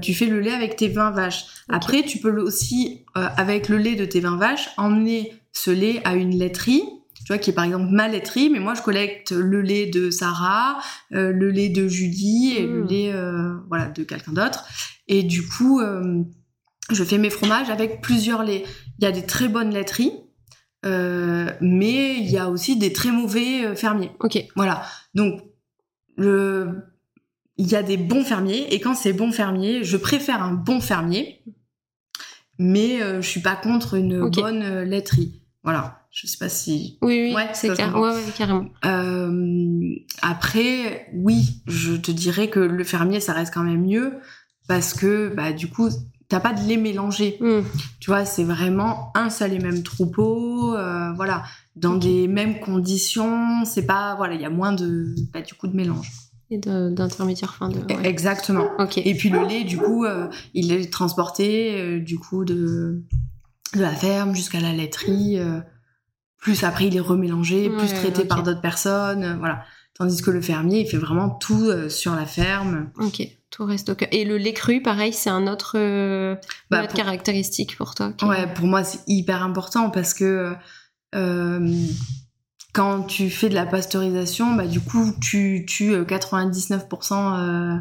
tu 0.01 0.15
fais 0.15 0.27
le 0.27 0.41
lait 0.41 0.53
avec 0.53 0.77
tes 0.77 0.89
20 0.89 1.11
vaches. 1.13 1.45
Après, 1.69 2.03
tu 2.03 2.19
peux 2.19 2.41
aussi, 2.41 3.05
avec 3.15 3.69
le 3.69 3.77
lait 3.77 3.97
de 3.97 4.05
tes 4.05 4.21
20 4.21 4.37
vaches, 4.37 4.71
emmener 4.77 5.35
ce 5.53 5.71
lait 5.71 6.01
à 6.05 6.15
une 6.15 6.37
laiterie 6.37 6.83
tu 7.27 7.35
vois, 7.35 7.39
qui 7.39 7.51
est 7.51 7.53
par 7.53 7.65
exemple 7.65 7.91
ma 7.91 8.09
laiterie, 8.09 8.49
mais 8.49 8.61
moi 8.61 8.73
je 8.73 8.81
collecte 8.81 9.33
le 9.33 9.61
lait 9.61 9.87
de 9.87 10.11
Sarah, 10.11 10.79
le 11.11 11.51
lait 11.51 11.69
de 11.69 11.87
Julie 11.87 12.55
et 12.57 12.67
le 12.67 12.83
hmm. 12.83 12.89
lait 12.89 13.15
voilà 13.69 13.87
de 13.89 14.03
quelqu'un 14.05 14.33
d'autre. 14.33 14.65
Et 15.07 15.23
du 15.23 15.47
coup, 15.47 15.83
je 16.93 17.05
fais 17.05 17.19
mes 17.19 17.31
fromages 17.31 17.71
avec 17.71 18.01
plusieurs 18.01 18.43
laits. 18.43 18.65
Il 18.99 19.05
y 19.05 19.07
a 19.07 19.13
des 19.13 19.25
très 19.25 19.49
bonnes 19.49 19.71
laiteries, 19.71 20.13
euh, 20.85 21.51
mais 21.61 22.17
il 22.19 22.31
y 22.31 22.39
a 22.39 22.49
aussi 22.49 22.77
des 22.77 22.93
très 22.93 23.11
mauvais 23.11 23.65
euh, 23.65 23.75
fermiers. 23.75 24.11
Ok. 24.21 24.39
Voilà. 24.57 24.83
Donc, 25.15 25.41
le... 26.21 26.85
il 27.57 27.67
y 27.67 27.77
a 27.77 27.83
des 27.83 27.97
bons 27.97 28.25
fermiers, 28.25 28.73
et 28.73 28.81
quand 28.81 28.95
c'est 28.95 29.13
bon 29.13 29.33
fermier, 29.33 29.85
je 29.85 29.97
préfère 29.97 30.43
un 30.43 30.53
bon 30.53 30.81
fermier, 30.81 31.43
mais 32.59 33.03
euh, 33.03 33.23
je 33.23 33.29
suis 33.29 33.41
pas 33.41 33.57
contre 33.57 33.95
une 33.95 34.29
bonne 34.29 34.83
laiterie. 34.83 35.43
Voilà. 35.63 35.97
Je 36.11 36.27
sais 36.27 36.39
pas 36.39 36.49
si. 36.49 36.99
Oui, 37.03 37.29
oui, 37.29 37.35
ouais, 37.35 37.51
c'est 37.53 37.73
clair. 37.73 37.97
Ouais, 37.97 38.11
ouais, 38.11 38.23
carrément. 38.37 38.67
après, 40.23 41.09
oui, 41.15 41.63
je 41.67 41.95
te 41.95 42.11
dirais 42.11 42.51
que 42.51 42.59
le 42.59 42.83
fermier, 42.83 43.21
ça 43.21 43.33
reste 43.33 43.55
quand 43.55 43.63
même 43.63 43.87
mieux 43.87 44.19
parce 44.67 44.93
que, 44.95 45.33
bah, 45.35 45.53
du 45.53 45.69
coup, 45.69 45.89
t'as 46.31 46.41
pas 46.41 46.55
de 46.55 46.67
les 46.67 46.79
mélanger. 46.79 47.37
Hmm. 47.41 47.61
Tu 47.99 48.09
vois, 48.09 48.25
c'est 48.25 48.45
vraiment 48.45 49.13
un 49.15 49.29
seul 49.29 49.53
et 49.53 49.59
même 49.59 49.83
troupeau, 49.83 50.75
euh, 50.75 51.13
voilà, 51.13 51.43
dans 51.77 51.97
des 51.97 52.29
mêmes 52.29 52.61
conditions. 52.61 53.65
C'est 53.67 53.85
pas, 53.85 54.15
voilà, 54.15 54.35
il 54.35 54.41
y 54.41 54.47
a 54.47 54.51
moins 54.51 54.73
de, 54.73 55.15
bah, 55.35 55.43
du 55.43 55.53
coup, 55.53 55.67
de 55.67 55.77
mélange. 55.77 56.11
Et 56.53 56.59
d'intermédiaires 56.59 57.55
fin 57.55 57.69
de. 57.69 57.79
E, 57.79 58.05
exactement. 58.05 58.71
Ok. 58.79 58.99
Et 58.99 59.15
puis 59.15 59.29
le 59.29 59.47
lait, 59.47 59.65
du 59.65 59.77
coup, 59.77 60.05
euh, 60.05 60.29
il 60.55 60.73
est 60.73 60.91
transporté, 60.91 61.79
euh, 61.79 62.01
du 62.01 62.19
coup, 62.19 62.45
de, 62.45 63.03
de 63.75 63.81
la 63.81 63.95
ferme 63.95 64.35
jusqu'à 64.35 64.61
la 64.61 64.73
laiterie. 64.73 65.39
plus 66.39 66.65
après, 66.65 66.87
il 66.87 66.97
est 66.97 67.01
remélangé, 67.01 67.69
plus 67.71 67.93
traité 67.93 68.25
par 68.25 68.43
d'autres 68.43 68.63
personnes, 68.63 69.37
voilà. 69.39 69.65
Tandis 70.01 70.23
que 70.23 70.31
le 70.31 70.41
fermier, 70.41 70.81
il 70.81 70.89
fait 70.89 70.97
vraiment 70.97 71.29
tout 71.29 71.71
sur 71.91 72.17
la 72.17 72.25
ferme. 72.25 72.91
Ok. 72.99 73.21
Tout 73.51 73.65
reste 73.65 73.89
au 73.89 73.97
cœur. 73.97 74.09
Et 74.13 74.25
le 74.25 74.39
lait 74.39 74.53
cru, 74.53 74.81
pareil, 74.81 75.13
c'est 75.13 75.29
un 75.29 75.49
autre, 75.49 75.73
euh, 75.77 76.37
bah, 76.71 76.87
caractéristique 76.87 77.77
pour 77.77 77.95
toi. 77.95 78.13
Ouais, 78.23 78.47
pour 78.55 78.67
moi, 78.67 78.85
c'est 78.85 79.01
hyper 79.09 79.43
important 79.43 79.91
parce 79.91 80.15
que 80.15 80.55
euh, 81.17 81.77
quand 82.73 83.03
tu 83.03 83.29
fais 83.29 83.49
de 83.49 83.55
la 83.55 83.67
pasteurisation, 83.67 84.55
bah, 84.55 84.67
du 84.67 84.81
coup, 84.81 85.13
tu 85.21 85.67
tues 85.69 85.97
99% 85.97 87.13
euh, 87.13 87.77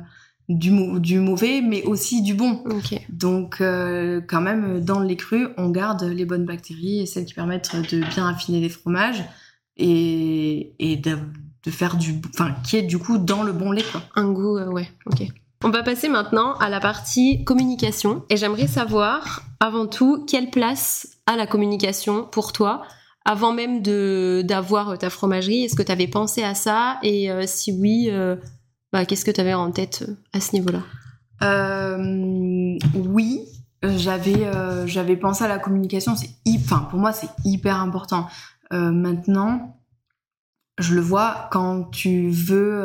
du, 0.49 0.99
du 0.99 1.19
mauvais, 1.19 1.61
mais 1.61 1.83
aussi 1.83 2.23
du 2.23 2.33
bon. 2.33 2.63
Donc, 3.09 3.59
quand 3.59 4.41
même, 4.41 4.83
dans 4.83 4.99
le 4.99 5.05
lait 5.05 5.17
cru, 5.17 5.49
on 5.57 5.69
garde 5.69 6.03
les 6.03 6.25
bonnes 6.25 6.45
bactéries 6.45 7.01
et 7.01 7.05
celles 7.05 7.25
qui 7.25 7.35
permettent 7.35 7.75
de 7.75 7.99
bien 7.99 8.27
affiner 8.27 8.59
les 8.59 8.69
fromages 8.69 9.23
et, 9.77 10.73
et 10.79 10.97
de, 10.97 11.15
de 11.65 11.71
faire 11.71 11.97
du. 11.97 12.21
Enfin, 12.33 12.55
qui 12.63 12.77
est 12.77 12.83
du 12.83 12.97
coup 12.97 13.17
dans 13.17 13.43
le 13.43 13.51
bon 13.51 13.71
lait, 13.71 13.85
quoi. 13.91 14.01
Un 14.15 14.31
goût, 14.31 14.59
ouais, 14.59 14.89
ok. 15.05 15.27
On 15.61 15.71
va 15.71 15.83
passer 15.83 16.07
maintenant 16.07 16.53
à 16.53 16.69
la 16.69 16.79
partie 16.79 17.43
communication 17.43 18.23
et 18.29 18.37
j'aimerais 18.37 18.67
savoir 18.67 19.43
avant 19.59 19.87
tout 19.87 20.23
quelle 20.25 20.51
place 20.51 21.17
a 21.25 21.35
la 21.35 21.47
communication 21.47 22.23
pour 22.23 22.53
toi? 22.53 22.83
Avant 23.25 23.51
même 23.51 23.81
de 23.81 24.41
d'avoir 24.47 24.97
ta 24.97 25.09
fromagerie. 25.09 25.65
Est-ce 25.65 25.75
que 25.75 25.83
tu 25.83 25.91
avais 25.91 26.07
pensé 26.07 26.43
à 26.43 26.55
ça? 26.55 26.97
Et 27.03 27.29
euh, 27.29 27.43
si 27.45 27.73
oui, 27.73 28.07
euh, 28.09 28.37
bah, 28.93 29.03
qu'est-ce 29.03 29.25
que 29.25 29.31
tu 29.31 29.41
avais 29.41 29.53
en 29.53 29.69
tête 29.71 30.05
euh, 30.07 30.15
à 30.31 30.39
ce 30.39 30.53
niveau-là? 30.53 30.81
Oui, 32.95 33.41
j'avais 33.83 34.51
j'avais 34.85 35.17
pensé 35.17 35.43
à 35.43 35.49
la 35.49 35.59
communication. 35.59 36.15
C'est 36.15 36.29
enfin 36.55 36.87
pour 36.89 36.99
moi 36.99 37.11
c'est 37.11 37.29
hyper 37.43 37.81
important. 37.81 38.27
maintenant, 38.71 39.78
je 40.79 40.95
le 40.95 41.01
vois 41.01 41.47
quand 41.51 41.83
tu 41.91 42.29
veux 42.29 42.81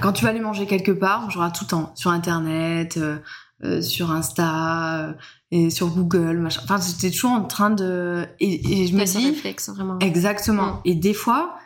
quand 0.00 0.12
tu 0.12 0.24
vas 0.24 0.30
aller 0.30 0.40
manger 0.40 0.66
quelque 0.66 0.92
part, 0.92 1.30
genre 1.30 1.50
tout 1.52 1.64
le 1.64 1.68
temps, 1.68 1.92
sur 1.94 2.10
Internet, 2.10 2.96
euh, 2.96 3.18
euh, 3.64 3.82
sur 3.82 4.10
Insta 4.10 4.98
euh, 4.98 5.12
et 5.50 5.70
sur 5.70 5.88
Google, 5.88 6.38
machin. 6.38 6.62
Enfin, 6.64 6.78
j'étais 6.84 7.10
toujours 7.10 7.32
en 7.32 7.44
train 7.44 7.70
de 7.70 8.26
et, 8.40 8.86
je 8.86 8.94
me 8.94 9.04
dis 9.04 9.26
réflexe 9.26 9.68
vraiment. 9.68 9.98
Exactement. 9.98 10.76
Mm. 10.76 10.80
Et 10.86 10.94
des 10.94 11.14
fois, 11.14 11.56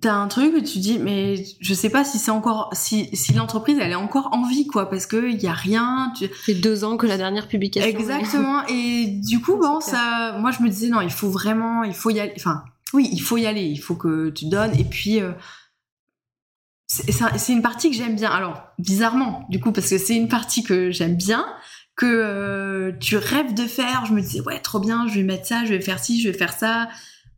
t'as 0.00 0.14
un 0.14 0.28
truc 0.28 0.54
où 0.54 0.60
tu 0.60 0.78
dis 0.78 0.98
mais 0.98 1.42
je 1.60 1.74
sais 1.74 1.90
pas 1.90 2.04
si 2.04 2.18
c'est 2.18 2.30
encore 2.30 2.70
si 2.72 3.14
si 3.14 3.34
l'entreprise 3.34 3.76
elle 3.80 3.90
est 3.90 3.96
encore 3.96 4.30
en 4.32 4.46
vie 4.46 4.66
quoi 4.66 4.88
parce 4.88 5.04
que 5.06 5.30
il 5.30 5.42
y 5.42 5.46
a 5.46 5.52
rien. 5.52 6.12
Tu... 6.16 6.28
fait 6.28 6.54
deux 6.54 6.84
ans 6.84 6.96
que 6.96 7.06
la 7.06 7.16
dernière 7.16 7.48
publication. 7.48 7.88
Exactement. 7.88 8.66
et 8.68 9.06
du 9.06 9.40
coup 9.40 9.56
bon 9.60 9.80
ça, 9.80 10.36
moi 10.38 10.50
je 10.50 10.62
me 10.62 10.68
disais 10.68 10.88
non 10.88 11.00
il 11.00 11.10
faut 11.10 11.30
vraiment 11.30 11.84
il 11.84 11.94
faut 11.94 12.10
y 12.10 12.20
aller. 12.20 12.34
Enfin 12.36 12.64
oui 12.92 13.08
il 13.12 13.20
faut 13.20 13.36
y 13.36 13.46
aller 13.46 13.64
il 13.64 13.78
faut 13.78 13.96
que 13.96 14.30
tu 14.30 14.46
donnes 14.46 14.78
et 14.78 14.84
puis 14.84 15.20
c'est 16.90 17.52
une 17.52 17.62
partie 17.62 17.90
que 17.90 17.96
j'aime 17.96 18.16
bien. 18.16 18.30
Alors, 18.30 18.62
bizarrement, 18.78 19.46
du 19.48 19.60
coup, 19.60 19.70
parce 19.70 19.88
que 19.88 19.98
c'est 19.98 20.16
une 20.16 20.28
partie 20.28 20.64
que 20.64 20.90
j'aime 20.90 21.14
bien, 21.14 21.46
que 21.96 22.06
euh, 22.06 22.92
tu 22.98 23.16
rêves 23.16 23.54
de 23.54 23.64
faire. 23.64 24.06
Je 24.06 24.12
me 24.12 24.20
disais, 24.20 24.40
ouais, 24.40 24.58
trop 24.58 24.80
bien, 24.80 25.06
je 25.06 25.14
vais 25.14 25.22
mettre 25.22 25.46
ça, 25.46 25.64
je 25.64 25.70
vais 25.70 25.80
faire 25.80 26.02
ci, 26.02 26.20
je 26.20 26.28
vais 26.28 26.36
faire 26.36 26.52
ça. 26.52 26.88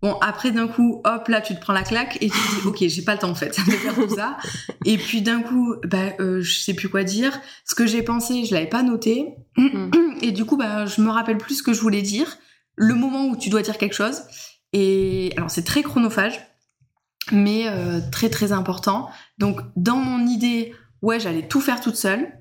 Bon, 0.01 0.15
après, 0.21 0.53
d'un 0.53 0.69
coup, 0.69 1.03
hop, 1.05 1.29
là, 1.29 1.41
tu 1.43 1.55
te 1.55 1.61
prends 1.61 1.75
la 1.75 1.83
claque 1.83 2.17
et 2.23 2.31
tu 2.31 2.39
te 2.39 2.61
dis, 2.61 2.67
ok, 2.67 2.79
j'ai 2.81 3.03
pas 3.03 3.13
le 3.13 3.19
temps, 3.19 3.31
en 3.31 3.35
fait, 3.35 3.57
de 3.67 3.73
faire 3.73 3.95
tout 3.95 4.15
ça. 4.15 4.39
Et 4.87 4.97
puis, 4.97 5.21
d'un 5.21 5.43
coup, 5.43 5.77
bah, 5.85 6.15
euh, 6.19 6.41
je 6.41 6.61
sais 6.61 6.75
plus 6.75 6.89
quoi 6.89 7.05
dire. 7.05 7.39
Ce 7.67 7.75
que 7.75 7.87
j'ai 7.87 8.03
pensé, 8.03 8.47
je 8.47 8.55
l'avais 8.55 8.69
pas 8.69 8.83
noté. 8.83 9.35
Mm. 9.59 9.91
Et 10.23 10.33
du 10.33 10.47
coup, 10.47 10.57
bah, 10.57 10.87
je 10.87 11.03
me 11.03 11.11
rappelle 11.11 11.39
plus 11.39 11.57
ce 11.57 11.63
que 11.63 11.75
je 11.75 11.81
voulais 11.81 12.03
dire. 12.03 12.39
Le 12.75 12.95
moment 12.95 13.27
où 13.27 13.37
tu 13.37 13.51
dois 13.51 13.61
dire 13.61 13.77
quelque 13.77 13.95
chose. 13.95 14.23
Et 14.73 15.33
alors, 15.37 15.51
c'est 15.51 15.65
très 15.65 15.83
chronophage 15.83 16.41
mais 17.31 17.69
euh, 17.69 18.01
très 18.11 18.31
très 18.31 18.53
important. 18.53 19.09
Donc 19.39 19.61
dans 19.77 19.97
mon 19.97 20.27
idée, 20.27 20.75
ouais, 21.03 21.21
j'allais 21.21 21.47
tout 21.47 21.61
faire 21.61 21.81
toute 21.81 21.97
seule. 21.97 22.33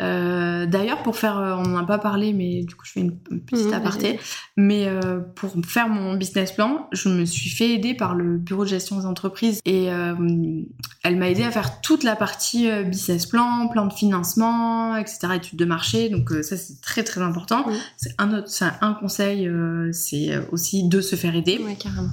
Euh, 0.00 0.66
D'ailleurs, 0.66 1.02
pour 1.02 1.16
faire, 1.16 1.38
euh, 1.38 1.54
on 1.54 1.62
n'en 1.62 1.78
a 1.78 1.84
pas 1.84 1.98
parlé, 1.98 2.32
mais 2.32 2.62
du 2.62 2.74
coup, 2.74 2.84
je 2.84 2.92
fais 2.92 3.00
une, 3.00 3.18
petite 3.18 3.70
mmh, 3.70 3.72
aparté. 3.72 4.20
Mais 4.56 4.86
euh, 4.86 5.20
pour 5.20 5.52
faire 5.66 5.88
mon 5.88 6.14
business 6.14 6.52
plan, 6.52 6.88
je 6.92 7.08
me 7.08 7.24
suis 7.24 7.50
fait 7.50 7.70
aider 7.70 7.94
par 7.94 8.14
le 8.14 8.38
bureau 8.38 8.64
de 8.64 8.68
gestion 8.68 8.98
des 8.98 9.06
entreprises 9.06 9.60
et 9.64 9.90
euh, 9.90 10.14
elle 11.02 11.16
m'a 11.16 11.30
aidé 11.30 11.42
à 11.42 11.50
faire 11.50 11.80
toute 11.80 12.04
la 12.04 12.16
partie 12.16 12.68
business 12.84 13.26
plan, 13.26 13.68
plan 13.68 13.86
de 13.86 13.92
financement, 13.92 14.96
etc., 14.96 15.28
études 15.36 15.58
de 15.58 15.64
marché. 15.64 16.08
Donc 16.08 16.30
ça, 16.42 16.56
c'est 16.56 16.80
très 16.80 17.02
très 17.02 17.20
important. 17.20 17.68
Mmh. 17.68 17.72
C'est 17.96 18.14
un 18.18 18.32
autre, 18.34 18.48
c'est 18.48 18.66
un 18.80 18.94
conseil, 18.94 19.50
c'est 19.92 20.38
aussi 20.52 20.88
de 20.88 21.00
se 21.00 21.16
faire 21.16 21.34
aider. 21.34 21.58
Ouais, 21.58 21.76
carrément. 21.76 22.12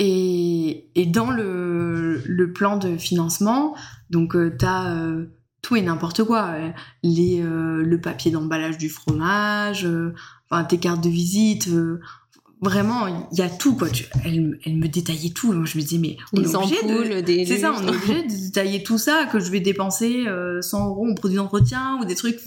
Et, 0.00 0.90
et 0.94 1.06
dans 1.06 1.30
le, 1.30 2.22
le, 2.24 2.52
plan 2.52 2.76
de 2.76 2.96
financement, 2.96 3.74
donc 4.10 4.36
tu 4.58 4.64
as 4.64 4.94
tout 5.68 5.76
et 5.76 5.82
n'importe 5.82 6.24
quoi. 6.24 6.52
Euh, 6.54 6.70
les, 7.02 7.42
le 7.42 8.00
papier 8.00 8.30
d'emballage 8.30 8.78
du 8.78 8.88
fromage, 8.88 9.86
enfin, 10.50 10.64
tes 10.64 10.78
cartes 10.78 11.02
de 11.02 11.10
visite. 11.10 11.68
vraiment, 12.62 13.06
il 13.06 13.38
y 13.38 13.42
a 13.42 13.50
tout, 13.50 13.76
quoi. 13.76 13.90
Tu, 13.90 14.06
elle, 14.24 14.58
elle, 14.64 14.76
me 14.76 14.88
détaillait 14.88 15.30
tout. 15.30 15.52
je 15.52 15.76
me 15.76 15.82
disais, 15.82 15.98
mais 15.98 16.16
on 16.32 16.40
les 16.40 16.56
ampoules, 16.56 17.22
des 17.22 17.44
C'est 17.44 17.58
ça, 17.58 17.72
on 17.72 17.86
est 17.86 17.90
obligé 17.90 18.22
de 18.22 18.46
détailler 18.46 18.82
tout 18.82 18.98
ça, 18.98 19.26
que 19.30 19.38
je 19.38 19.50
vais 19.50 19.60
dépenser 19.60 20.24
100 20.60 20.88
euros 20.88 21.06
en 21.06 21.14
produit 21.14 21.36
d'entretien 21.36 21.98
ou 22.00 22.06
des 22.06 22.14
trucs. 22.14 22.40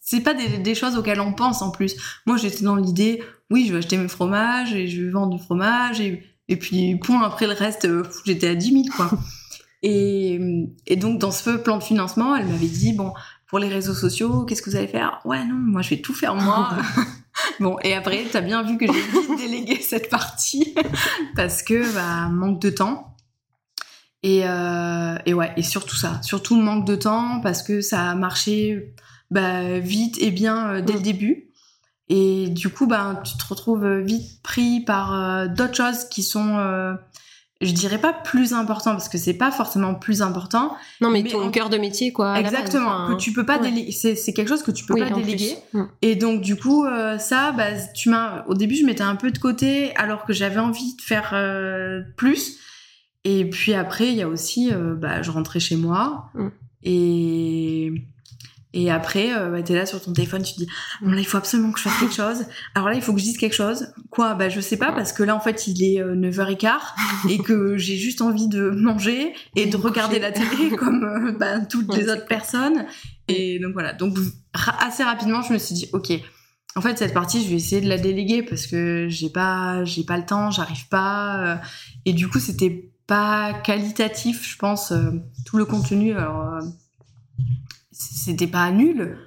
C'est 0.00 0.20
pas 0.20 0.34
des, 0.34 0.58
des, 0.58 0.74
choses 0.74 0.96
auxquelles 0.96 1.20
on 1.20 1.34
pense 1.34 1.60
en 1.60 1.70
plus. 1.70 1.94
Moi, 2.26 2.38
j'étais 2.38 2.64
dans 2.64 2.76
l'idée, 2.76 3.22
oui, 3.50 3.66
je 3.66 3.72
vais 3.72 3.78
acheter 3.78 3.98
mes 3.98 4.08
fromages 4.08 4.72
et 4.72 4.88
je 4.88 5.02
vais 5.02 5.10
vendre 5.10 5.36
du 5.36 5.42
fromage 5.42 6.00
et 6.00 6.24
et 6.50 6.56
puis, 6.56 6.96
point 6.96 7.22
après 7.22 7.46
le 7.46 7.52
reste, 7.52 7.84
euh, 7.84 8.02
j'étais 8.26 8.48
à 8.48 8.54
10 8.56 8.72
000, 8.72 8.96
quoi. 8.96 9.10
Et, 9.82 10.38
et 10.86 10.96
donc, 10.96 11.18
dans 11.18 11.30
ce 11.30 11.50
plan 11.50 11.78
de 11.78 11.82
financement, 11.82 12.36
elle 12.36 12.46
m'avait 12.46 12.66
dit, 12.66 12.92
bon, 12.92 13.12
pour 13.46 13.58
les 13.58 13.68
réseaux 13.68 13.94
sociaux, 13.94 14.44
qu'est-ce 14.44 14.62
que 14.62 14.70
vous 14.70 14.76
allez 14.76 14.88
faire? 14.88 15.20
Ouais, 15.24 15.44
non, 15.44 15.54
moi, 15.54 15.82
je 15.82 15.90
vais 15.90 16.00
tout 16.00 16.14
faire 16.14 16.34
moi. 16.34 16.70
bon, 17.60 17.76
et 17.82 17.94
après, 17.94 18.24
t'as 18.30 18.42
bien 18.42 18.62
vu 18.62 18.76
que 18.76 18.86
j'ai 18.86 19.00
vite 19.00 19.36
délégué 19.38 19.76
cette 19.80 20.10
partie 20.10 20.74
parce 21.34 21.62
que, 21.62 21.92
bah, 21.94 22.28
manque 22.28 22.60
de 22.60 22.70
temps. 22.70 23.16
Et, 24.22 24.42
euh, 24.44 25.16
et 25.24 25.32
ouais, 25.32 25.50
et 25.56 25.62
surtout 25.62 25.96
ça, 25.96 26.20
surtout 26.22 26.54
manque 26.54 26.86
de 26.86 26.94
temps 26.94 27.40
parce 27.40 27.62
que 27.62 27.80
ça 27.80 28.10
a 28.10 28.14
marché 28.14 28.94
bah, 29.30 29.78
vite 29.78 30.18
et 30.20 30.30
bien 30.30 30.68
euh, 30.68 30.80
dès 30.82 30.92
le 30.92 31.00
début. 31.00 31.50
Et 32.10 32.48
du 32.48 32.68
coup, 32.68 32.86
ben, 32.86 33.22
tu 33.24 33.36
te 33.38 33.46
retrouves 33.48 33.86
vite 34.00 34.42
pris 34.42 34.80
par 34.80 35.14
euh, 35.14 35.46
d'autres 35.46 35.76
choses 35.76 36.04
qui 36.04 36.24
sont, 36.24 36.58
euh, 36.58 36.94
je 37.60 37.72
dirais 37.72 37.98
pas 37.98 38.12
plus 38.12 38.54
importantes 38.54 38.94
parce 38.94 39.08
que 39.08 39.18
c'est 39.18 39.34
pas 39.34 39.50
forcément 39.50 39.94
plus 39.94 40.22
important. 40.22 40.76
Non, 41.00 41.10
mais, 41.10 41.22
ton 41.24 41.50
cœur 41.50 41.68
de 41.68 41.76
métier, 41.76 42.12
quoi. 42.12 42.38
Exactement. 42.38 43.08
que 43.08 43.20
tu 43.20 43.32
peux 43.32 43.44
pas 43.44 43.58
déléguer. 43.58 43.92
C'est 43.92 44.32
quelque 44.32 44.48
chose 44.48 44.62
que 44.62 44.70
tu 44.70 44.84
peux 44.86 44.94
pas 44.94 45.10
déléguer. 45.10 45.56
Mm. 45.74 45.82
Et 46.02 46.16
donc, 46.16 46.40
du 46.40 46.56
coup, 46.56 46.86
euh, 46.86 47.18
ça, 47.18 47.52
bah, 47.52 47.72
tu 47.94 48.08
m'as. 48.08 48.44
Au 48.46 48.54
début, 48.54 48.76
je 48.76 48.86
mettais 48.86 49.02
un 49.02 49.16
peu 49.16 49.30
de 49.30 49.38
côté 49.38 49.94
alors 49.96 50.24
que 50.24 50.32
j'avais 50.32 50.60
envie 50.60 50.96
de 50.96 51.02
faire 51.02 51.34
plus. 52.16 52.58
Et 53.24 53.44
puis 53.44 53.74
après, 53.74 54.08
il 54.08 54.14
y 54.14 54.22
a 54.22 54.28
aussi, 54.28 54.70
bah, 54.96 55.20
je 55.20 55.30
rentrais 55.30 55.60
chez 55.60 55.76
moi 55.76 56.30
mm. 56.34 56.48
et 56.84 57.92
Et 58.72 58.90
après, 58.90 59.32
euh, 59.36 59.50
bah, 59.50 59.62
t'es 59.62 59.74
là 59.74 59.84
sur 59.86 60.00
ton 60.00 60.12
téléphone, 60.12 60.42
tu 60.42 60.54
te 60.54 60.58
dis, 60.58 60.68
bon 61.02 61.10
là, 61.10 61.20
il 61.20 61.26
faut 61.26 61.38
absolument 61.38 61.72
que 61.72 61.78
je 61.78 61.84
fasse 61.84 61.98
quelque 61.98 62.14
chose. 62.14 62.44
Alors 62.74 62.88
là, 62.88 62.94
il 62.94 63.02
faut 63.02 63.12
que 63.12 63.18
je 63.18 63.24
dise 63.24 63.38
quelque 63.38 63.54
chose. 63.56 63.88
Quoi? 64.10 64.34
Bah 64.34 64.48
je 64.48 64.60
sais 64.60 64.76
pas, 64.76 64.92
parce 64.92 65.12
que 65.12 65.22
là, 65.22 65.34
en 65.34 65.40
fait, 65.40 65.66
il 65.66 65.82
est 65.82 66.02
9h15 66.02 66.70
et 67.28 67.38
que 67.38 67.76
j'ai 67.76 67.96
juste 67.96 68.20
envie 68.22 68.48
de 68.48 68.70
manger 68.70 69.34
et 69.56 69.66
de 69.66 69.76
regarder 69.76 70.18
la 70.18 70.32
télé 70.32 70.70
comme 70.76 71.04
euh, 71.04 71.32
bah, 71.38 71.60
toutes 71.60 71.94
les 71.96 72.08
autres 72.08 72.26
personnes. 72.26 72.86
Et 73.28 73.58
donc 73.58 73.72
voilà. 73.72 73.92
Donc 73.92 74.16
assez 74.80 75.02
rapidement, 75.02 75.42
je 75.42 75.52
me 75.52 75.58
suis 75.58 75.74
dit, 75.74 75.88
ok, 75.92 76.12
en 76.76 76.80
fait, 76.80 76.96
cette 76.98 77.14
partie, 77.14 77.42
je 77.42 77.48
vais 77.50 77.56
essayer 77.56 77.80
de 77.80 77.88
la 77.88 77.98
déléguer 77.98 78.42
parce 78.42 78.66
que 78.66 79.06
j'ai 79.08 79.30
pas, 79.30 79.84
j'ai 79.84 80.04
pas 80.04 80.16
le 80.16 80.24
temps, 80.24 80.50
j'arrive 80.50 80.88
pas. 80.88 81.44
euh, 81.44 81.56
et 82.04 82.12
du 82.12 82.28
coup, 82.28 82.38
c'était 82.38 82.90
pas 83.06 83.52
qualitatif, 83.64 84.48
je 84.48 84.56
pense, 84.56 84.92
euh, 84.92 85.10
tout 85.44 85.56
le 85.56 85.64
contenu. 85.64 86.12
Alors, 86.12 86.42
euh, 86.42 86.60
c'était 88.00 88.46
pas 88.46 88.70
nul. 88.70 89.18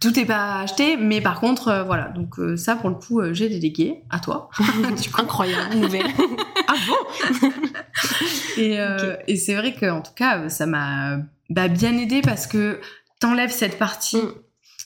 Tout 0.00 0.18
est 0.18 0.26
pas 0.26 0.60
acheté, 0.60 0.96
mais 0.96 1.20
par 1.20 1.40
contre, 1.40 1.68
euh, 1.68 1.82
voilà. 1.82 2.08
Donc 2.08 2.38
euh, 2.38 2.56
ça, 2.56 2.76
pour 2.76 2.90
le 2.90 2.96
coup, 2.96 3.20
euh, 3.20 3.32
j'ai 3.32 3.48
délégué 3.48 4.02
à 4.10 4.18
toi. 4.18 4.50
Incroyable 5.18 5.76
nouvelle. 5.76 6.06
ah 6.68 6.74
bon 6.86 7.48
Et, 8.58 8.78
et 9.26 9.36
c'est 9.36 9.54
vrai 9.54 9.74
que 9.74 9.90
en 9.90 10.00
tout 10.00 10.12
cas, 10.14 10.48
ça 10.48 10.66
m'a 10.66 11.18
bah, 11.50 11.68
bien 11.68 11.96
aidé 11.96 12.20
parce 12.20 12.46
que 12.46 12.80
t'enlèves 13.18 13.50
cette 13.50 13.78
partie 13.78 14.22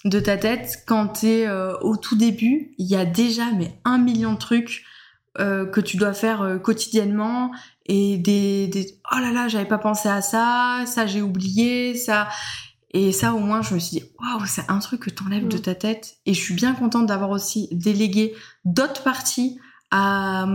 Mm. 0.05 0.11
de 0.11 0.21
ta 0.21 0.37
tête 0.37 0.85
quand 0.87 1.09
t'es 1.09 1.49
au 1.83 1.97
tout 1.97 2.17
début. 2.17 2.75
Il 2.79 2.87
y 2.87 2.97
a 2.97 3.05
déjà 3.05 3.45
mais 3.57 3.79
un 3.85 3.99
million 3.99 4.35
de 4.35 4.39
trucs 4.39 4.85
que 5.37 5.81
tu 5.81 5.97
dois 5.97 6.15
faire 6.15 6.59
quotidiennement 6.63 7.53
et 7.87 8.17
des, 8.19 8.69
des 8.69 9.01
oh 9.13 9.19
là 9.19 9.33
là, 9.33 9.49
j'avais 9.49 9.69
pas 9.69 9.79
pensé 9.79 10.09
à 10.09 10.23
ça, 10.23 10.85
ça 10.87 11.07
j'ai 11.07 11.23
oublié, 11.23 11.95
ça. 11.95 12.29
Et 12.95 13.13
ça, 13.13 13.35
au 13.35 13.39
moins, 13.39 13.61
je 13.63 13.75
me 13.75 13.79
suis 13.79 13.99
dit, 13.99 14.05
waouh, 14.19 14.47
c'est 14.47 14.71
un 14.71 14.79
truc 14.79 15.01
que 15.01 15.11
t'enlèves 15.11 15.45
Mm. 15.45 15.49
de 15.51 15.59
ta 15.59 15.75
tête. 15.75 16.17
Et 16.27 16.33
je 16.35 16.41
suis 16.41 16.55
bien 16.55 16.73
contente 16.75 17.07
d'avoir 17.07 17.31
aussi 17.31 17.69
délégué 17.73 18.35
d'autres 18.65 19.03
parties 19.03 19.59
à, 19.91 20.47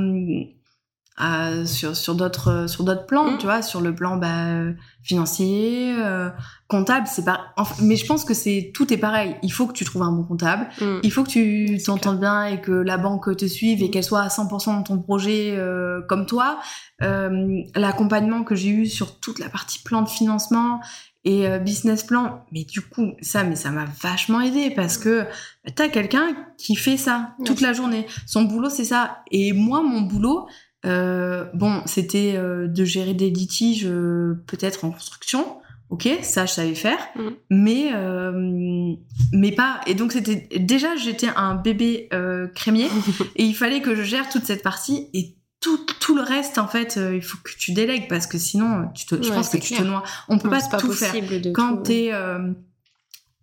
à- 1.15 1.65
sur, 1.67 1.95
sur 1.95 2.15
d'autres 2.15 2.65
sur 2.67 2.83
d'autres 2.83 3.05
plans, 3.05 3.31
Mm. 3.33 3.37
tu 3.37 3.45
vois, 3.45 3.61
sur 3.61 3.81
le 3.81 3.93
plan 3.93 4.17
bah, 4.17 4.71
financier, 5.03 5.93
euh, 5.99 6.31
comptable, 6.67 7.05
c'est 7.07 7.23
pas. 7.23 7.53
enfin, 7.55 7.75
mais 7.83 7.95
je 7.95 8.05
pense 8.07 8.25
que 8.25 8.33
c'est 8.33 8.71
tout 8.73 8.91
est 8.91 8.97
pareil. 8.97 9.35
Il 9.43 9.51
faut 9.51 9.67
que 9.67 9.73
tu 9.73 9.85
trouves 9.85 10.01
un 10.01 10.11
bon 10.11 10.23
comptable. 10.23 10.67
Mm. 10.81 10.99
Il 11.03 11.11
faut 11.11 11.23
que 11.23 11.29
tu 11.29 11.77
t'entendes 11.85 12.19
bien 12.19 12.45
et 12.45 12.61
que 12.61 12.71
la 12.71 12.97
banque 12.97 13.37
te 13.37 13.45
suive 13.45 13.83
et 13.83 13.89
Mm. 13.89 13.91
qu'elle 13.91 14.03
soit 14.03 14.21
à 14.21 14.29
100% 14.29 14.73
dans 14.73 14.81
ton 14.83 14.97
projet 14.99 15.55
euh, 15.55 16.01
comme 16.09 16.25
toi. 16.25 16.59
Euh, 17.03 17.61
L'accompagnement 17.75 18.43
que 18.43 18.55
j'ai 18.55 18.69
eu 18.69 18.85
sur 18.87 19.19
toute 19.19 19.37
la 19.37 19.49
partie 19.49 19.83
plan 19.83 20.01
de 20.01 20.09
financement 20.09 20.79
et 21.25 21.47
euh, 21.47 21.57
business 21.59 22.03
plan, 22.03 22.45
mais 22.51 22.63
du 22.65 22.81
coup, 22.81 23.13
ça, 23.21 23.43
mais 23.43 23.55
ça 23.55 23.69
m'a 23.71 23.85
vachement 24.01 24.41
aidé 24.41 24.71
parce 24.71 24.97
que 24.97 25.23
bah, 25.63 25.71
t'as 25.73 25.87
quelqu'un 25.89 26.35
qui 26.57 26.75
fait 26.75 26.97
ça 26.97 27.35
toute 27.45 27.61
la 27.61 27.73
journée. 27.73 28.05
Son 28.25 28.43
boulot, 28.43 28.69
c'est 28.69 28.83
ça. 28.83 29.23
Et 29.31 29.53
moi, 29.53 29.81
mon 29.81 30.01
boulot, 30.01 30.47
euh, 30.85 31.45
bon, 31.53 31.81
c'était 31.85 32.33
euh, 32.35 32.67
de 32.67 32.83
gérer 32.83 33.13
des 33.13 33.29
litiges 33.29 33.85
euh, 33.85 34.43
peut-être 34.47 34.83
en 34.83 34.91
construction. 34.91 35.57
Ok, 35.89 36.09
ça 36.23 36.45
je 36.47 36.53
savais 36.53 36.73
faire, 36.75 36.97
Mm. 37.15 37.21
mais 37.51 37.89
euh, 37.93 38.93
mais 39.31 39.51
pas. 39.51 39.79
Et 39.85 39.93
donc 39.93 40.11
c'était 40.13 40.47
déjà 40.59 40.95
j'étais 40.95 41.27
un 41.35 41.53
bébé 41.55 42.07
euh, 42.13 42.47
crémier 42.47 42.87
et 43.35 43.43
il 43.43 43.53
fallait 43.53 43.81
que 43.81 43.93
je 43.93 44.01
gère 44.01 44.27
toute 44.29 44.43
cette 44.45 44.63
partie 44.63 45.09
et 45.13 45.35
tout, 45.63 45.79
tout 45.99 46.15
le 46.15 46.21
reste 46.21 46.57
en 46.57 46.67
fait 46.67 46.97
euh, 46.97 47.15
il 47.15 47.21
faut 47.23 47.37
que 47.43 47.51
tu 47.57 47.71
délègues 47.71 48.07
parce 48.09 48.27
que 48.27 48.37
sinon 48.37 48.89
tu 48.93 49.05
te, 49.05 49.15
je 49.21 49.29
Ouais, 49.29 49.35
pense 49.35 49.49
que 49.49 49.57
tu 49.57 49.73
te 49.73 49.81
noies. 49.81 50.03
On 50.29 50.37
peut 50.37 50.49
Non, 50.49 50.53
pas 50.55 50.59
c'est 50.59 50.77
tout 50.77 50.91
faire 50.91 51.13
quand 51.53 51.77
tout- 51.77 51.83
t'es 51.83 52.09
euh, 52.11 52.51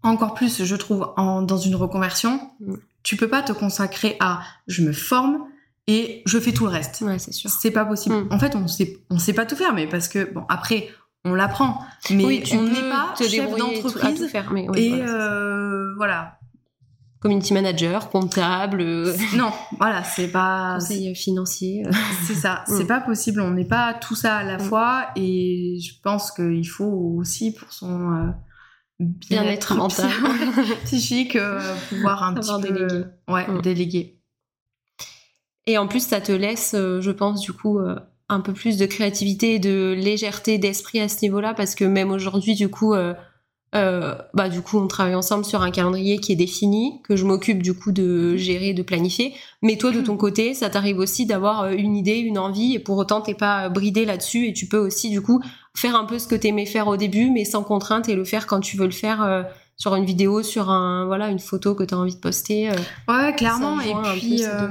encore 0.02 0.34
plus, 0.34 0.64
je 0.64 0.76
trouve, 0.76 1.12
en, 1.16 1.42
dans 1.42 1.58
une 1.58 1.74
reconversion, 1.74 2.40
Mm. 2.60 2.74
tu 3.02 3.16
peux 3.16 3.28
pas 3.28 3.42
te 3.42 3.52
consacrer 3.52 4.16
à 4.20 4.40
je 4.66 4.82
me 4.82 4.92
forme 4.92 5.44
et 5.86 6.22
je 6.26 6.38
fais 6.38 6.52
tout 6.52 6.64
le 6.64 6.70
reste. 6.70 7.00
Ouais, 7.02 7.18
c'est 7.18 7.32
sûr. 7.32 7.50
C'est 7.50 7.70
pas 7.70 7.84
possible. 7.84 8.14
Mm. 8.14 8.28
En 8.30 8.38
fait, 8.38 8.54
on 8.56 8.66
sait, 8.68 8.98
on 9.10 9.18
sait 9.18 9.32
pas 9.32 9.46
tout 9.46 9.56
faire, 9.56 9.72
mais 9.74 9.86
parce 9.86 10.08
que 10.08 10.32
bon, 10.32 10.44
après, 10.48 10.88
on 11.24 11.34
l'apprend, 11.34 11.84
mais 12.10 12.24
oui, 12.24 12.42
tu 12.42 12.56
on 12.56 12.62
n'est 12.62 12.88
pas 12.90 13.12
te 13.16 13.24
chef 13.24 13.54
d'entreprise. 13.56 14.26
faire, 14.28 14.50
mais 14.52 14.66
oui, 14.70 14.78
Et 14.80 14.88
voilà, 14.96 15.12
euh, 15.12 15.94
voilà. 15.96 16.38
Community 17.20 17.52
manager, 17.52 18.08
comptable, 18.10 18.80
euh, 18.80 19.14
Non, 19.36 19.52
voilà, 19.78 20.02
c'est 20.04 20.28
pas. 20.28 20.76
conseiller 20.80 21.14
financier. 21.14 21.84
euh. 21.86 21.90
C'est 22.26 22.34
ça, 22.34 22.64
Mm. 22.66 22.72
c'est 22.78 22.86
pas 22.86 23.00
possible. 23.00 23.40
On 23.42 23.50
n'est 23.50 23.64
pas 23.66 23.92
tout 23.94 24.14
ça 24.14 24.36
à 24.36 24.42
la 24.44 24.56
Mm. 24.56 24.60
fois, 24.60 25.06
et 25.16 25.78
je 25.80 25.92
pense 26.02 26.30
qu'il 26.32 26.66
faut 26.68 27.14
aussi 27.18 27.52
pour 27.54 27.72
son 27.72 28.12
euh, 28.12 28.30
Bien-être 28.98 29.76
mental. 29.76 30.10
psychique, 30.84 31.36
euh, 31.36 31.60
pouvoir 31.88 32.22
un 32.22 32.36
Avoir 32.36 32.60
petit 32.60 32.72
peu, 32.72 33.04
ouais, 33.28 33.46
Mm. 33.48 33.60
déléguer. 33.62 34.18
Et 35.66 35.78
en 35.78 35.86
plus, 35.86 36.06
ça 36.06 36.20
te 36.20 36.32
laisse, 36.32 36.74
je 36.74 37.10
pense, 37.10 37.40
du 37.40 37.52
coup, 37.52 37.78
un 38.28 38.40
peu 38.40 38.52
plus 38.52 38.76
de 38.76 38.86
créativité 38.86 39.54
et 39.54 39.58
de 39.58 39.94
légèreté 39.96 40.58
d'esprit 40.58 41.00
à 41.00 41.08
ce 41.08 41.18
niveau-là, 41.22 41.54
parce 41.54 41.74
que 41.74 41.84
même 41.84 42.10
aujourd'hui, 42.10 42.54
du 42.54 42.68
coup, 42.68 42.94
euh, 42.94 43.14
euh, 43.74 44.14
bah, 44.34 44.48
du 44.48 44.62
coup, 44.62 44.78
on 44.78 44.86
travaille 44.88 45.14
ensemble 45.14 45.44
sur 45.44 45.62
un 45.62 45.70
calendrier 45.70 46.18
qui 46.18 46.32
est 46.32 46.36
défini, 46.36 47.00
que 47.04 47.14
je 47.16 47.24
m'occupe 47.24 47.62
du 47.62 47.72
coup 47.74 47.92
de 47.92 48.36
gérer, 48.36 48.74
de 48.74 48.82
planifier. 48.82 49.34
Mais 49.62 49.76
toi, 49.76 49.92
de 49.92 50.00
ton 50.00 50.16
côté, 50.16 50.54
ça 50.54 50.70
t'arrive 50.70 50.98
aussi 50.98 51.24
d'avoir 51.26 51.62
euh, 51.62 51.72
une 51.72 51.96
idée, 51.96 52.16
une 52.18 52.38
envie, 52.38 52.74
et 52.74 52.78
pour 52.78 52.96
autant, 52.98 53.20
t'es 53.20 53.34
pas 53.34 53.68
bridé 53.68 54.04
là-dessus, 54.04 54.46
et 54.48 54.52
tu 54.52 54.66
peux 54.66 54.78
aussi, 54.78 55.10
du 55.10 55.20
coup, 55.22 55.40
faire 55.74 55.94
un 55.94 56.04
peu 56.04 56.18
ce 56.18 56.26
que 56.26 56.34
t'aimais 56.34 56.66
faire 56.66 56.88
au 56.88 56.96
début, 56.96 57.30
mais 57.30 57.44
sans 57.44 57.62
contrainte, 57.62 58.08
et 58.08 58.14
le 58.14 58.24
faire 58.24 58.46
quand 58.46 58.60
tu 58.60 58.76
veux 58.76 58.86
le 58.86 58.90
faire. 58.92 59.22
euh, 59.22 59.42
sur 59.76 59.94
une 59.96 60.04
vidéo, 60.04 60.42
sur 60.42 60.68
un 60.68 61.06
voilà 61.06 61.30
une 61.30 61.38
photo 61.38 61.74
que 61.74 61.82
tu 61.84 61.94
as 61.94 61.96
envie 61.96 62.14
de 62.14 62.20
poster. 62.20 62.68
euh, 62.68 62.74
Ouais, 63.08 63.34
clairement. 63.34 63.80
Et 63.80 63.94
puis, 64.18 64.44
euh, 64.44 64.68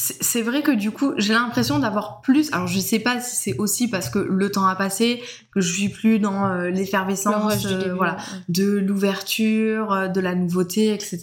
c'est 0.00 0.42
vrai 0.42 0.62
que 0.62 0.70
du 0.70 0.90
coup, 0.90 1.12
j'ai 1.18 1.34
l'impression 1.34 1.78
d'avoir 1.78 2.20
plus. 2.22 2.50
Alors, 2.52 2.66
je 2.66 2.78
sais 2.78 2.98
pas 3.00 3.20
si 3.20 3.36
c'est 3.36 3.58
aussi 3.58 3.88
parce 3.88 4.08
que 4.08 4.18
le 4.18 4.50
temps 4.50 4.66
a 4.66 4.74
passé, 4.74 5.22
que 5.52 5.60
je 5.60 5.72
suis 5.72 5.88
plus 5.88 6.18
dans 6.18 6.46
euh, 6.46 6.64
le 6.64 6.70
l'effervescence, 6.70 7.66
euh, 7.66 7.94
voilà, 7.94 8.16
ouais. 8.16 8.38
de 8.48 8.78
l'ouverture, 8.78 9.92
euh, 9.92 10.08
de 10.08 10.20
la 10.20 10.34
nouveauté, 10.34 10.94
etc. 10.94 11.20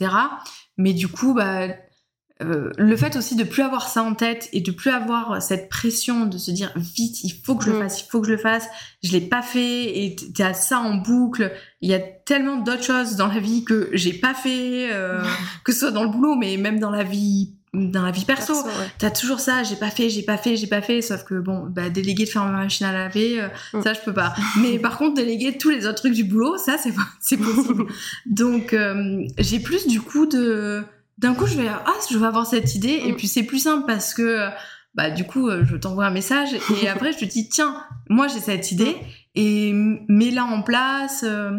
Mais 0.78 0.94
du 0.94 1.08
coup, 1.08 1.34
bah, 1.34 1.70
euh, 2.44 2.72
le 2.78 2.96
fait 2.96 3.16
aussi 3.16 3.36
de 3.36 3.44
plus 3.44 3.64
avoir 3.64 3.88
ça 3.90 4.04
en 4.04 4.14
tête 4.14 4.48
et 4.54 4.62
de 4.62 4.72
plus 4.72 4.92
avoir 4.92 5.42
cette 5.42 5.70
pression 5.70 6.26
de 6.28 6.38
se 6.38 6.52
dire 6.52 6.72
vite, 6.76 7.24
il 7.24 7.32
faut 7.44 7.56
que 7.56 7.64
je 7.66 7.72
le 7.72 7.78
Mm. 7.80 7.82
fasse, 7.82 8.02
il 8.02 8.06
faut 8.10 8.22
que 8.22 8.28
je 8.28 8.34
le 8.34 8.38
fasse. 8.38 8.68
Je 9.02 9.12
l'ai 9.12 9.22
pas 9.22 9.42
fait 9.42 10.04
et 10.06 10.16
t'es 10.16 10.44
à 10.44 10.54
ça 10.54 10.80
en 10.80 10.96
boucle. 10.98 11.52
Il 11.82 11.90
y 11.90 11.96
a 11.96 12.00
tellement 12.00 12.58
d'autres 12.58 12.84
choses 12.84 13.16
dans 13.16 13.28
la 13.28 13.40
vie 13.40 13.64
que 13.64 13.90
j'ai 13.94 14.14
pas 14.14 14.36
fait, 14.36 14.90
que 15.64 15.72
ce 15.72 15.80
soit 15.80 15.92
dans 15.92 16.04
le 16.04 16.10
boulot, 16.10 16.36
mais 16.36 16.58
même 16.58 16.80
dans 16.80 16.92
la 16.92 17.04
vie, 17.04 17.57
dans 17.78 18.02
la 18.04 18.12
vie 18.12 18.26
perso. 18.26 18.54
Perso, 18.54 18.68
ouais. 18.68 18.88
T'as 18.98 19.10
toujours 19.12 19.40
ça, 19.40 19.64
j'ai 19.64 19.76
pas 19.76 19.90
fait, 19.90 20.10
j'ai 20.10 20.24
pas 20.24 20.38
fait, 20.38 20.56
j'ai 20.58 20.68
pas 20.68 20.82
fait, 20.82 21.02
sauf 21.02 21.24
que 21.24 21.36
bon, 21.40 21.68
bah, 21.70 21.90
déléguer 21.90 22.26
de 22.26 22.30
faire 22.30 22.44
ma 22.46 22.52
machine 22.52 22.86
à 22.86 22.92
laver, 22.92 23.42
euh, 23.42 23.48
Mm. 23.74 23.82
ça 23.84 23.94
je 23.94 24.00
peux 24.02 24.14
pas. 24.14 24.34
Mais 24.62 24.80
par 24.80 24.98
contre, 24.98 25.16
déléguer 25.16 25.58
tous 25.58 25.70
les 25.70 25.86
autres 25.86 25.96
trucs 26.00 26.14
du 26.14 26.24
boulot, 26.24 26.58
ça 26.58 26.78
c'est 26.78 26.94
c'est 27.22 27.38
possible. 27.38 27.86
Donc 28.26 28.74
euh, 28.74 29.24
j'ai 29.38 29.60
plus 29.60 29.88
du 29.88 30.02
coup 30.02 30.26
de, 30.26 30.84
d'un 31.18 31.34
coup 31.34 31.48
je 31.48 31.58
vais, 31.58 31.68
ah 31.68 31.94
je 32.12 32.18
vais 32.18 32.26
avoir 32.28 32.46
cette 32.46 32.76
idée, 32.76 33.02
et 33.06 33.12
Mm. 33.12 33.16
puis 33.16 33.28
c'est 33.28 33.44
plus 33.44 33.60
simple 33.60 33.86
parce 33.88 34.14
que 34.14 34.48
bah 34.96 35.10
du 35.12 35.26
coup 35.26 35.48
euh, 35.50 35.64
je 35.66 35.76
t'envoie 35.76 36.06
un 36.08 36.12
message 36.12 36.50
et 36.82 36.88
après 36.90 37.12
je 37.14 37.20
te 37.20 37.26
dis 37.26 37.50
tiens, 37.50 37.84
moi 38.10 38.28
j'ai 38.28 38.40
cette 38.40 38.72
idée 38.72 38.96
et 39.36 39.72
mets-la 39.74 40.46
en 40.46 40.62
place. 40.64 41.24
euh, 41.24 41.52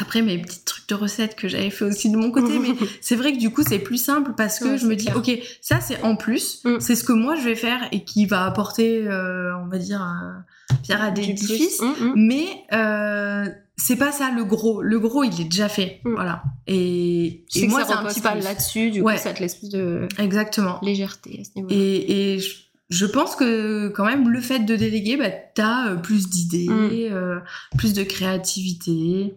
après 0.00 0.22
mes 0.22 0.38
petits 0.38 0.64
trucs 0.64 0.88
de 0.88 0.94
recettes 0.94 1.34
que 1.36 1.48
j'avais 1.48 1.70
fait 1.70 1.84
aussi 1.84 2.10
de 2.10 2.16
mon 2.16 2.30
côté, 2.30 2.58
mais 2.58 2.68
c'est 3.00 3.16
vrai 3.16 3.32
que 3.32 3.38
du 3.38 3.50
coup 3.50 3.62
c'est 3.66 3.78
plus 3.78 4.02
simple 4.02 4.32
parce 4.36 4.58
que 4.58 4.64
Ouais, 4.68 4.78
je 4.78 4.86
me 4.86 4.96
dis 4.96 5.04
clair. 5.06 5.16
ok 5.16 5.30
ça 5.60 5.80
c'est 5.80 6.02
en 6.02 6.16
plus 6.16 6.60
Mm. 6.64 6.80
c'est 6.80 6.94
ce 6.96 7.04
que 7.04 7.12
moi 7.12 7.36
je 7.36 7.42
vais 7.42 7.54
faire 7.56 7.80
et 7.92 8.04
qui 8.04 8.26
va 8.26 8.44
apporter 8.46 9.06
euh, 9.06 9.52
on 9.62 9.66
va 9.68 9.78
dire 9.78 10.02
euh, 10.02 10.76
pierre 10.82 11.02
à 11.02 11.10
plus. 11.10 11.80
Mm, 11.80 11.84
mm. 11.84 12.12
mais 12.16 12.46
euh, 12.72 13.48
c'est 13.76 13.96
pas 13.96 14.12
ça 14.12 14.30
le 14.30 14.44
gros 14.44 14.82
le 14.82 14.98
gros 15.00 15.24
il 15.24 15.40
est 15.40 15.44
déjà 15.44 15.68
fait 15.68 16.00
Mm. 16.04 16.14
voilà 16.14 16.42
et, 16.66 17.44
et 17.54 17.68
moi 17.68 17.84
c'est 17.86 17.92
un 17.92 18.04
petit 18.04 18.20
pas 18.20 18.34
là-dessus, 18.34 18.90
du 18.90 19.00
Ouais. 19.02 19.14
coup, 19.16 19.20
ça 19.22 19.32
te 19.34 19.40
laisse 19.40 19.56
plus 19.56 19.70
de 19.70 20.08
exactement 20.18 20.78
légèreté 20.82 21.38
à 21.40 21.44
ce 21.44 21.50
niveau-là. 21.56 21.74
et, 21.76 22.34
et 22.34 22.38
je, 22.38 22.50
je 22.90 23.06
pense 23.06 23.36
que 23.36 23.88
quand 23.88 24.04
même 24.04 24.28
le 24.28 24.40
fait 24.40 24.60
de 24.60 24.76
déléguer 24.76 25.16
bah 25.16 25.30
t'as 25.54 25.88
euh, 25.88 25.96
plus 25.96 26.28
d'idées 26.28 26.66
Mm. 26.68 26.90
euh, 27.14 27.38
plus 27.78 27.92
de 27.94 28.02
créativité 28.04 29.34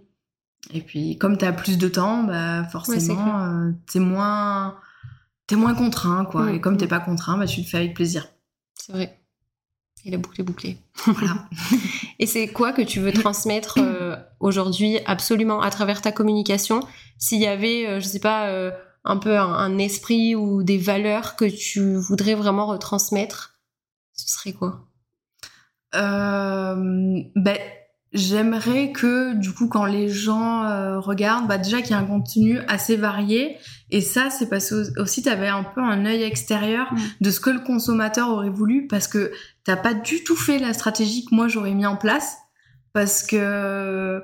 et 0.73 0.81
puis 0.81 1.17
comme 1.17 1.37
t'as 1.37 1.51
plus 1.53 1.77
de 1.77 1.87
temps 1.87 2.23
bah 2.23 2.63
forcément 2.65 3.39
euh, 3.43 3.71
t'es 3.91 3.99
moins 3.99 4.77
t'es 5.47 5.55
moins 5.55 5.75
contraint 5.75 6.25
quoi 6.25 6.45
Mm. 6.45 6.55
et 6.55 6.61
comme 6.61 6.77
t'es 6.77 6.87
pas 6.87 6.99
contraint 6.99 7.37
bah 7.37 7.45
tu 7.45 7.61
le 7.61 7.65
fais 7.67 7.77
avec 7.77 7.93
plaisir 7.93 8.27
C'est 8.79 8.91
vrai. 8.91 9.19
Et 10.07 10.11
la 10.11 10.17
boucle 10.19 10.39
est 10.41 10.43
bouclée. 10.43 10.77
voilà 11.07 11.47
Et 12.19 12.27
c'est 12.27 12.47
quoi 12.47 12.73
que 12.73 12.83
tu 12.83 12.99
veux 12.99 13.11
transmettre 13.11 13.79
euh, 13.79 14.15
aujourd'hui 14.39 14.99
absolument 15.07 15.61
à 15.61 15.71
travers 15.71 16.01
ta 16.01 16.11
communication? 16.11 16.79
S'il 17.17 17.41
y 17.41 17.47
avait, 17.47 17.87
euh, 17.87 17.99
je 17.99 18.05
sais 18.05 18.19
pas, 18.19 18.49
euh, 18.49 18.69
un 19.03 19.17
peu 19.17 19.35
un, 19.39 19.51
un 19.51 19.77
esprit 19.79 20.35
ou 20.35 20.61
des 20.61 20.77
valeurs 20.77 21.35
que 21.35 21.45
tu 21.45 21.95
voudrais 21.95 22.35
vraiment 22.35 22.67
retransmettre, 22.67 23.59
ce 24.13 24.31
serait 24.31 24.53
quoi? 24.53 24.85
Ben, 25.91 27.57
j'aimerais 28.15 28.91
que 28.91 29.33
du 29.35 29.51
coup 29.51 29.67
quand 29.67 29.85
les 29.85 30.09
gens 30.09 30.63
euh, 30.63 30.99
regardent, 30.99 31.47
bah 31.47 31.59
déjà 31.59 31.81
qu'il 31.81 31.91
y 31.91 31.93
a 31.93 31.99
un 31.99 32.05
contenu 32.05 32.59
assez 32.67 32.95
varié. 32.95 33.57
Et 33.91 34.01
ça, 34.01 34.31
c'est 34.31 34.49
parce 34.49 34.71
que 34.71 34.99
aussi 34.99 35.21
tu 35.21 35.29
avais 35.29 35.47
un 35.47 35.63
peu 35.63 35.81
un 35.81 36.05
œil 36.05 36.23
extérieur 36.23 36.91
Mm. 36.91 36.97
de 37.21 37.31
ce 37.31 37.39
que 37.39 37.49
le 37.49 37.59
consommateur 37.59 38.29
aurait 38.29 38.49
voulu, 38.49 38.87
parce 38.87 39.07
que 39.07 39.31
t'as 39.63 39.75
pas 39.75 39.93
du 39.93 40.23
tout 40.23 40.35
fait 40.35 40.59
la 40.59 40.73
stratégie 40.73 41.25
que 41.25 41.35
moi 41.35 41.47
j'aurais 41.47 41.73
mis 41.73 41.85
en 41.85 41.95
place, 41.95 42.37
parce 42.93 43.23
que 43.23 44.23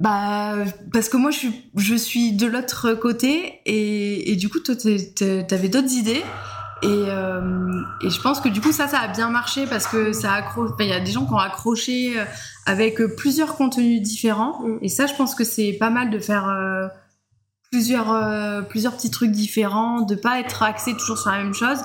bah 0.00 0.56
parce 0.92 1.08
que 1.08 1.16
moi 1.16 1.30
je 1.30 1.38
suis 1.38 1.70
je 1.76 1.94
suis 1.94 2.32
de 2.32 2.46
l'autre 2.46 2.94
côté 2.94 3.60
et, 3.64 4.32
et 4.32 4.36
du 4.36 4.48
coup 4.48 4.58
toi 4.58 4.74
t'avais 4.74 5.68
d'autres 5.68 5.92
idées 5.92 6.22
et, 6.82 6.86
euh, 7.08 7.82
et 8.02 8.10
je 8.10 8.20
pense 8.20 8.40
que 8.40 8.48
du 8.48 8.60
coup 8.60 8.72
ça 8.72 8.88
ça 8.88 9.00
a 9.00 9.08
bien 9.08 9.30
marché 9.30 9.66
parce 9.66 9.86
que 9.86 10.12
ça 10.12 10.32
accroche 10.32 10.70
il 10.80 10.86
y 10.86 10.92
a 10.92 11.00
des 11.00 11.12
gens 11.12 11.24
qui 11.24 11.32
ont 11.32 11.38
accroché 11.38 12.18
euh, 12.18 12.24
avec 12.66 13.00
euh, 13.00 13.14
plusieurs 13.14 13.56
contenus 13.56 14.02
différents. 14.02 14.60
Mm. 14.60 14.78
et 14.82 14.88
ça 14.88 15.06
je 15.06 15.14
pense 15.14 15.34
que 15.34 15.44
c'est 15.44 15.72
pas 15.74 15.90
mal 15.90 16.10
de 16.10 16.18
faire 16.18 16.48
euh, 16.48 16.88
plusieurs 17.70 18.12
euh, 18.12 18.62
plusieurs 18.62 18.94
petits 18.94 19.10
trucs 19.10 19.32
différents 19.32 20.02
de 20.02 20.14
pas 20.14 20.38
être 20.38 20.62
axé 20.62 20.94
toujours 20.96 21.18
sur 21.18 21.30
la 21.30 21.38
même 21.38 21.54
chose. 21.54 21.78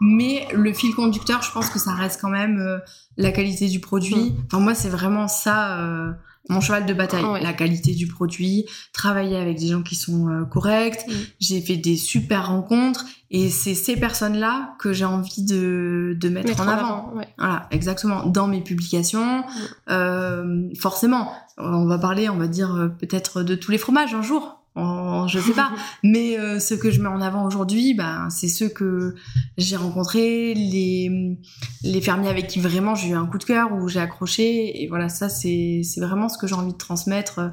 Mais 0.00 0.46
le 0.52 0.72
fil 0.72 0.94
conducteur 0.94 1.42
je 1.42 1.52
pense 1.52 1.68
que 1.70 1.78
ça 1.78 1.92
reste 1.92 2.20
quand 2.20 2.30
même 2.30 2.58
euh, 2.58 2.78
la 3.16 3.30
qualité 3.30 3.68
du 3.68 3.80
produit. 3.80 4.34
Enfin 4.46 4.60
moi 4.60 4.74
c'est 4.74 4.88
vraiment 4.88 5.28
ça 5.28 5.78
euh, 5.80 6.12
mon 6.50 6.60
cheval 6.60 6.84
de 6.86 6.92
bataille, 6.92 7.24
Ouais. 7.24 7.40
la 7.42 7.52
qualité 7.54 7.94
du 7.94 8.06
produit, 8.06 8.66
travailler 8.92 9.36
avec 9.36 9.58
des 9.58 9.68
gens 9.68 9.82
qui 9.82 9.94
sont 9.96 10.28
euh, 10.28 10.44
corrects. 10.44 11.06
Mm. 11.08 11.12
J'ai 11.40 11.60
fait 11.62 11.76
des 11.76 11.96
super 11.96 12.48
rencontres 12.48 13.06
et 13.30 13.48
c'est 13.50 13.74
ces 13.74 13.96
personnes-là 13.96 14.74
que 14.78 14.92
j'ai 14.92 15.06
envie 15.06 15.42
de, 15.44 16.16
de 16.20 16.28
mettre, 16.28 16.48
Mettre 16.48 16.62
en 16.62 16.68
avant. 16.68 17.12
ouais. 17.14 17.26
Voilà, 17.38 17.66
exactement. 17.70 18.26
Dans 18.26 18.46
mes 18.46 18.60
publications, 18.60 19.42
euh, 19.90 20.68
forcément, 20.78 21.32
on 21.56 21.86
va 21.86 21.98
parler, 21.98 22.28
on 22.28 22.36
va 22.36 22.46
dire 22.48 22.74
euh, 22.74 22.88
peut-être 22.88 23.42
de 23.42 23.54
tous 23.54 23.70
les 23.70 23.78
fromages 23.78 24.14
un 24.14 24.22
jour. 24.22 24.60
En- 24.76 25.28
je 25.28 25.38
sais 25.38 25.52
pas, 25.52 25.70
mais 26.02 26.38
euh, 26.38 26.58
ce 26.58 26.74
que 26.74 26.90
je 26.90 27.00
mets 27.00 27.08
en 27.08 27.20
avant 27.20 27.44
aujourd'hui, 27.46 27.94
ben, 27.94 28.28
c'est 28.30 28.48
ceux 28.48 28.68
que 28.68 29.14
j'ai 29.56 29.76
rencontrés, 29.76 30.52
les, 30.54 31.38
les 31.84 32.00
fermiers 32.00 32.28
avec 32.28 32.48
qui 32.48 32.58
vraiment 32.60 32.94
j'ai 32.94 33.08
eu 33.10 33.14
un 33.14 33.26
coup 33.26 33.38
de 33.38 33.44
cœur, 33.44 33.72
où 33.72 33.88
j'ai 33.88 34.00
accroché. 34.00 34.82
Et 34.82 34.88
voilà, 34.88 35.08
ça, 35.08 35.28
c'est 35.28 35.82
vraiment 35.98 36.28
ce 36.28 36.38
que 36.38 36.46
j'ai 36.46 36.54
envie 36.56 36.72
de 36.72 36.78
transmettre. 36.78 37.52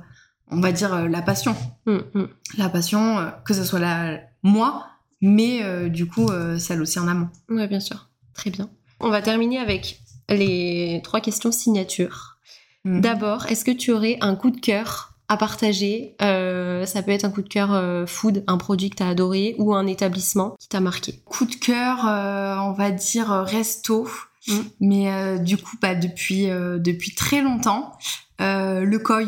On 0.53 0.59
va 0.59 0.71
dire 0.71 0.93
euh, 0.93 1.07
la 1.07 1.21
passion. 1.21 1.55
Mm, 1.85 1.97
mm. 2.15 2.27
La 2.57 2.69
passion, 2.69 3.19
euh, 3.19 3.29
que 3.45 3.53
ce 3.53 3.63
soit 3.63 3.79
la, 3.79 4.19
moi, 4.43 4.87
mais 5.21 5.63
euh, 5.63 5.87
du 5.89 6.07
coup, 6.07 6.27
euh, 6.29 6.57
celle 6.57 6.81
aussi 6.81 6.99
en 6.99 7.07
amont. 7.07 7.29
Ouais, 7.49 7.67
bien 7.67 7.79
sûr. 7.79 8.09
Très 8.33 8.49
bien. 8.49 8.69
On 8.99 9.09
va 9.09 9.21
terminer 9.21 9.59
avec 9.59 10.01
les 10.29 11.01
trois 11.03 11.21
questions 11.21 11.51
signature. 11.51 12.37
Mhm. 12.83 13.01
D'abord, 13.01 13.45
est-ce 13.45 13.63
que 13.63 13.71
tu 13.71 13.91
aurais 13.91 14.17
un 14.21 14.35
coup 14.35 14.49
de 14.51 14.59
cœur 14.59 15.10
à 15.31 15.37
partager 15.37 16.15
Euh, 16.21 16.85
Ça 16.85 17.01
peut 17.01 17.11
être 17.11 17.23
un 17.25 17.31
coup 17.31 17.41
de 17.41 17.47
cœur 17.47 17.73
euh, 17.73 18.05
food, 18.05 18.43
un 18.47 18.57
produit 18.57 18.89
que 18.89 18.97
tu 18.97 19.03
as 19.03 19.07
adoré 19.07 19.55
ou 19.57 19.73
un 19.73 19.87
établissement 19.87 20.55
qui 20.59 20.67
t'a 20.67 20.79
marqué. 20.81 21.21
Coup 21.25 21.45
de 21.45 21.55
cœur, 21.55 22.05
euh, 22.07 22.55
on 22.57 22.73
va 22.73 22.91
dire 22.91 23.29
resto. 23.29 24.07
Mm. 24.47 24.53
Mais 24.81 25.39
du 25.39 25.57
coup, 25.57 25.77
pas 25.77 25.95
depuis, 25.95 26.49
euh, 26.49 26.79
depuis 26.79 27.13
très 27.15 27.41
longtemps. 27.41 27.93
Le 28.39 28.97
koi 28.97 29.21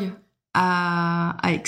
à, 0.53 1.35
à 1.41 1.51
Aix. 1.53 1.63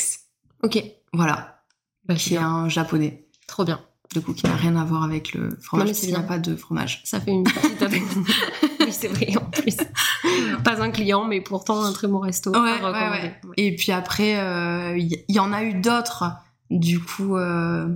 Ok. 0.64 0.84
Voilà. 1.14 1.62
Bah, 2.06 2.16
Qui 2.16 2.36
est 2.36 2.38
un 2.40 2.68
japonais. 2.70 3.26
Trop 3.48 3.64
bien. 3.64 3.80
Du 4.14 4.22
coup, 4.22 4.34
qui 4.34 4.46
n'a 4.46 4.56
rien 4.56 4.76
à 4.76 4.84
voir 4.84 5.04
avec 5.04 5.34
le 5.34 5.58
fromage. 5.62 5.86
Non, 5.86 5.86
mais 5.86 5.92
parce 5.92 6.00
c'est 6.00 6.06
qu'il 6.08 6.16
n'y 6.16 6.16
a 6.16 6.20
bien. 6.20 6.28
pas 6.28 6.40
de 6.40 6.56
fromage. 6.56 7.02
Ça 7.06 7.20
fait 7.20 7.32
une 7.32 7.44
petite... 7.44 7.84
c'est 9.00 9.08
vrai, 9.08 9.36
en 9.38 9.46
plus. 9.50 9.78
Pas 10.64 10.82
un 10.82 10.90
client, 10.92 11.26
mais 11.26 11.42
pourtant 11.42 11.84
un 11.84 11.94
très 11.94 12.08
bon 12.08 12.20
resto 12.20 12.52
Ouais, 12.52 12.58
à 12.58 12.62
ouais, 12.64 12.80
recommander. 12.82 13.22
ouais. 13.48 13.54
Et 13.58 13.76
puis 13.76 13.92
après, 13.92 14.40
euh, 14.40 14.98
il 14.98 15.12
y, 15.28 15.34
y 15.34 15.40
en 15.40 15.54
a 15.54 15.64
eu 15.64 15.74
d'autres, 15.76 16.24
du 16.72 17.00
coup, 17.00 17.38
euh, 17.38 17.88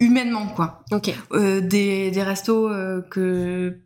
humainement, 0.00 0.46
quoi. 0.48 0.84
Ok. 0.92 1.12
Euh, 1.32 1.60
des, 1.60 2.10
des 2.10 2.22
restos 2.22 2.68
euh, 2.70 3.02
que, 3.10 3.78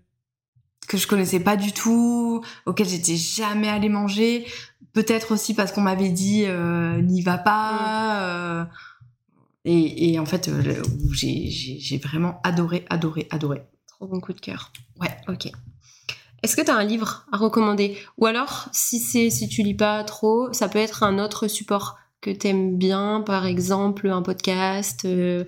que 0.88 0.96
je 0.96 1.06
connaissais 1.06 1.40
pas 1.40 1.56
du 1.56 1.72
tout, 1.72 2.42
auxquels 2.66 2.88
j'étais 2.88 3.16
jamais 3.16 3.68
allée 3.68 3.88
manger. 3.88 4.46
Peut-être 4.92 5.32
aussi 5.32 5.54
parce 5.54 5.70
qu'on 5.72 5.82
m'avait 5.82 6.08
dit 6.10 6.44
euh, 6.46 7.00
n'y 7.00 7.22
va 7.22 7.38
pas. 7.38 8.22
euh, 8.24 8.64
et, 9.64 10.12
et 10.12 10.18
en 10.18 10.26
fait, 10.26 10.48
euh, 10.48 10.82
j'ai 11.12 11.98
vraiment 12.02 12.40
adoré, 12.42 12.86
adoré, 12.90 13.28
adoré. 13.30 13.62
Trop 14.00 14.08
bon 14.08 14.20
coup 14.20 14.32
de 14.32 14.40
cœur. 14.40 14.72
Ouais. 14.98 15.14
Ok. 15.28 15.52
Est-ce 16.42 16.56
que 16.56 16.62
tu 16.62 16.70
as 16.70 16.74
un 16.74 16.84
livre 16.84 17.26
à 17.32 17.36
recommander? 17.36 17.98
Ou 18.16 18.24
alors, 18.24 18.70
si 18.72 18.98
c'est 18.98 19.28
si 19.28 19.46
tu 19.46 19.62
lis 19.62 19.74
pas 19.74 20.02
trop, 20.04 20.50
ça 20.54 20.70
peut 20.70 20.78
être 20.78 21.02
un 21.02 21.18
autre 21.18 21.48
support 21.48 21.98
que 22.22 22.30
t'aimes 22.30 22.78
bien, 22.78 23.22
par 23.26 23.44
exemple 23.44 24.08
un 24.08 24.22
podcast, 24.22 25.04
euh, 25.04 25.44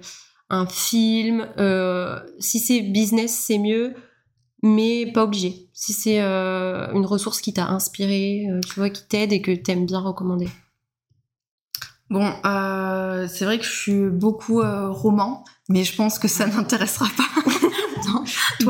un 0.50 0.66
film. 0.66 1.48
euh, 1.56 2.20
si 2.40 2.58
c'est 2.58 2.82
business, 2.82 3.32
c'est 3.32 3.56
mieux, 3.56 3.94
mais 4.62 5.10
pas 5.10 5.24
obligé. 5.24 5.70
Si 5.72 5.94
c'est 5.94 6.20
euh, 6.20 6.92
une 6.92 7.06
ressource 7.06 7.40
qui 7.40 7.54
t'a 7.54 7.68
inspiré, 7.68 8.46
tu 8.68 8.74
vois, 8.74 8.90
qui 8.90 9.08
t'aide 9.08 9.32
et 9.32 9.40
que 9.40 9.52
t'aimes 9.52 9.86
bien 9.86 10.00
recommander. 10.00 10.50
Bon, 12.10 12.30
c'est 13.30 13.46
vrai 13.46 13.58
que 13.58 13.64
je 13.64 13.72
suis 13.72 14.10
beaucoup 14.10 14.60
roman, 14.60 15.42
mais 15.70 15.84
je 15.84 15.96
pense 15.96 16.18
que 16.18 16.28
ça 16.28 16.46
n'intéressera 16.46 17.06
pas. 17.16 17.50
dans- 18.12 18.24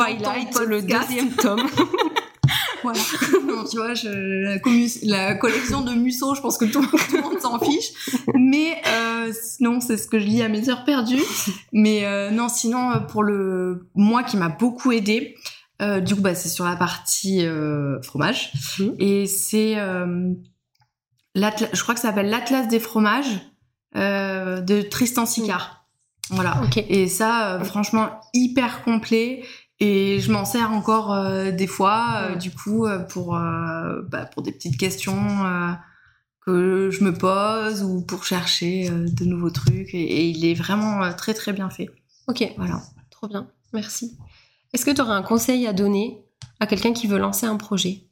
Twilight, 0.05 0.53
dans 0.55 0.65
le 0.65 0.83
deuxième 0.83 1.31
tome. 1.33 1.67
Voilà. 2.83 2.99
Non, 3.47 3.65
tu 3.65 3.77
vois, 3.77 3.95
je, 3.95 5.07
la, 5.07 5.35
collection 5.37 5.83
de 5.83 5.93
Musso, 5.93 6.35
je 6.35 6.41
pense 6.41 6.59
que 6.59 6.65
tout, 6.65 6.85
tout 6.85 7.17
le 7.17 7.23
monde 7.23 7.41
s'en 7.41 7.59
fiche. 7.61 7.91
Mais 8.35 8.77
euh, 8.87 9.33
sinon, 9.33 9.81
c'est 9.81 9.97
ce 9.97 10.09
que 10.09 10.19
je 10.19 10.27
lis 10.27 10.43
à 10.43 10.49
mes 10.49 10.69
heures 10.69 10.85
perdues. 10.85 11.23
Mais 11.73 12.05
euh, 12.05 12.31
non, 12.31 12.49
sinon, 12.49 12.91
euh, 12.91 12.99
pour 12.99 13.23
le 13.23 13.89
moi 13.95 14.23
qui 14.23 14.37
m'a 14.37 14.49
beaucoup 14.49 14.93
aidé, 14.93 15.35
euh, 15.81 16.01
du 16.01 16.15
coup, 16.15 16.23
bah, 16.23 16.35
c'est 16.35 16.49
sur 16.49 16.65
la 16.65 16.77
partie 16.77 17.45
fromage. 18.03 18.53
Mhm. 18.79 18.95
Et 18.99 19.27
c'est, 19.27 19.75
je 19.77 21.83
crois 21.83 21.95
que 21.95 22.01
ça 22.01 22.09
s'appelle 22.09 22.31
l'Atlas 22.31 22.69
des 22.69 22.81
fromages 22.81 23.41
de 23.95 24.83
Tristan 24.83 25.27
Sicard. 25.27 25.82
Voilà. 26.31 26.61
Et 26.89 27.09
ça, 27.09 27.55
euh, 27.55 27.65
franchement, 27.65 28.21
hyper 28.33 28.83
complet. 28.83 29.45
Et 29.81 30.21
je 30.21 30.31
m'en 30.31 30.45
sers 30.45 30.71
encore 30.71 31.13
euh, 31.13 31.51
des 31.51 31.67
fois, 31.67 32.21
euh, 32.21 32.37
du 32.37 32.53
coup, 32.53 32.87
euh, 32.87 33.01
pour, 33.01 33.33
bah, 33.33 34.27
pour 34.27 34.43
des 34.43 34.53
petites 34.53 34.77
questions 34.79 35.27
que 36.45 36.91
je 36.91 37.05
me 37.05 37.13
pose 37.13 37.83
ou 37.83 38.01
pour 38.03 38.25
chercher 38.25 38.89
de 38.91 39.25
nouveaux 39.25 39.51
trucs. 39.51 39.93
Et, 39.95 40.03
et 40.03 40.29
il 40.29 40.45
est 40.45 40.55
vraiment 40.55 41.13
très, 41.15 41.35
très 41.35 41.53
bien 41.53 41.69
fait. 41.69 41.91
Ok. 42.29 42.45
Voilà. 42.57 42.81
Trop 43.11 43.29
bien, 43.29 43.49
merci. 43.73 44.17
Est-ce 44.73 44.85
que 44.85 44.91
tu 44.91 45.01
aurais 45.01 45.15
un 45.15 45.23
conseil 45.23 45.67
à 45.67 45.73
donner 45.73 46.25
à 46.61 46.67
quelqu'un 46.67 46.93
qui 46.93 47.07
veut 47.07 47.19
lancer 47.19 47.47
un 47.47 47.57
projet? 47.57 48.05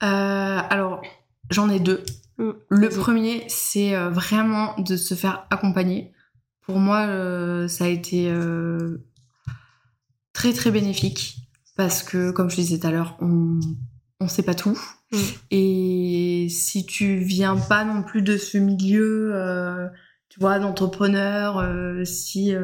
Alors, 0.00 1.02
j'en 1.50 1.68
ai 1.68 1.80
deux. 1.80 2.04
Mm, 2.38 2.50
Le 2.68 2.88
premier, 2.88 3.44
c'est 3.48 3.96
vraiment 4.08 4.74
de 4.78 4.96
se 4.96 5.14
faire 5.14 5.46
accompagner. 5.50 6.12
Pour 6.66 6.78
moi, 6.78 7.06
euh, 7.06 7.68
ça 7.68 7.84
a 7.84 7.88
été 7.88 8.28
euh, 8.30 8.98
très 10.32 10.52
très 10.52 10.70
bénéfique 10.70 11.36
parce 11.76 12.02
que, 12.02 12.30
comme 12.30 12.50
je 12.50 12.56
disais 12.56 12.78
tout 12.78 12.86
à 12.86 12.90
l'heure, 12.90 13.16
on 13.20 13.60
on 14.20 14.28
sait 14.28 14.42
pas 14.42 14.54
tout. 14.54 14.78
Mm. 15.12 15.18
Et 15.50 16.46
si 16.50 16.86
tu 16.86 17.16
viens 17.16 17.56
pas 17.56 17.84
non 17.84 18.02
plus 18.02 18.22
de 18.22 18.36
ce 18.36 18.58
milieu, 18.58 19.30
euh, 19.34 19.88
tu 20.28 20.40
vois, 20.40 20.58
d'entrepreneur, 20.58 21.62
si 22.06 22.54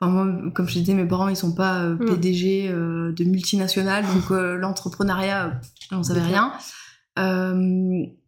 Enfin, 0.00 0.12
moi, 0.12 0.50
comme 0.52 0.68
je 0.68 0.78
disais, 0.78 0.94
mes 0.94 1.06
parents, 1.06 1.28
ils 1.28 1.36
sont 1.36 1.54
pas 1.54 1.82
euh, 1.82 1.94
Mm. 1.94 2.06
PDG 2.06 2.68
euh, 2.70 3.12
de 3.12 3.24
multinationales, 3.24 4.04
donc 4.06 4.30
euh, 4.30 4.56
l'entrepreneuriat, 4.56 5.60
j'en 5.90 6.02
savais 6.02 6.22
rien. 6.22 6.52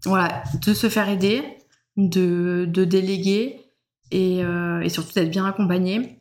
Voilà, 0.04 0.42
de 0.66 0.74
se 0.74 0.88
faire 0.88 1.08
aider, 1.08 1.42
de, 1.96 2.66
de 2.68 2.84
déléguer 2.84 3.59
et, 4.10 4.44
euh, 4.44 4.80
et 4.80 4.88
surtout 4.88 5.12
d'être 5.14 5.30
bien 5.30 5.46
accompagné. 5.46 6.20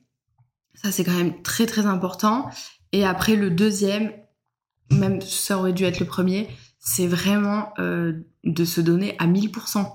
Ça, 0.76 0.92
c'est 0.92 1.04
quand 1.04 1.18
même 1.18 1.42
très 1.42 1.66
très 1.66 1.86
important. 1.86 2.50
Et 2.92 3.06
après, 3.06 3.36
le 3.36 3.50
deuxième, 3.50 4.12
même 4.92 5.22
ça 5.22 5.58
aurait 5.58 5.74
dû 5.74 5.84
être 5.84 6.00
le 6.00 6.06
premier, 6.06 6.50
c'est 6.80 7.08
vraiment 7.08 7.74
euh, 7.80 8.14
de 8.44 8.66
se 8.66 8.82
donner 8.82 9.16
à 9.20 9.28
1000%. 9.28 9.86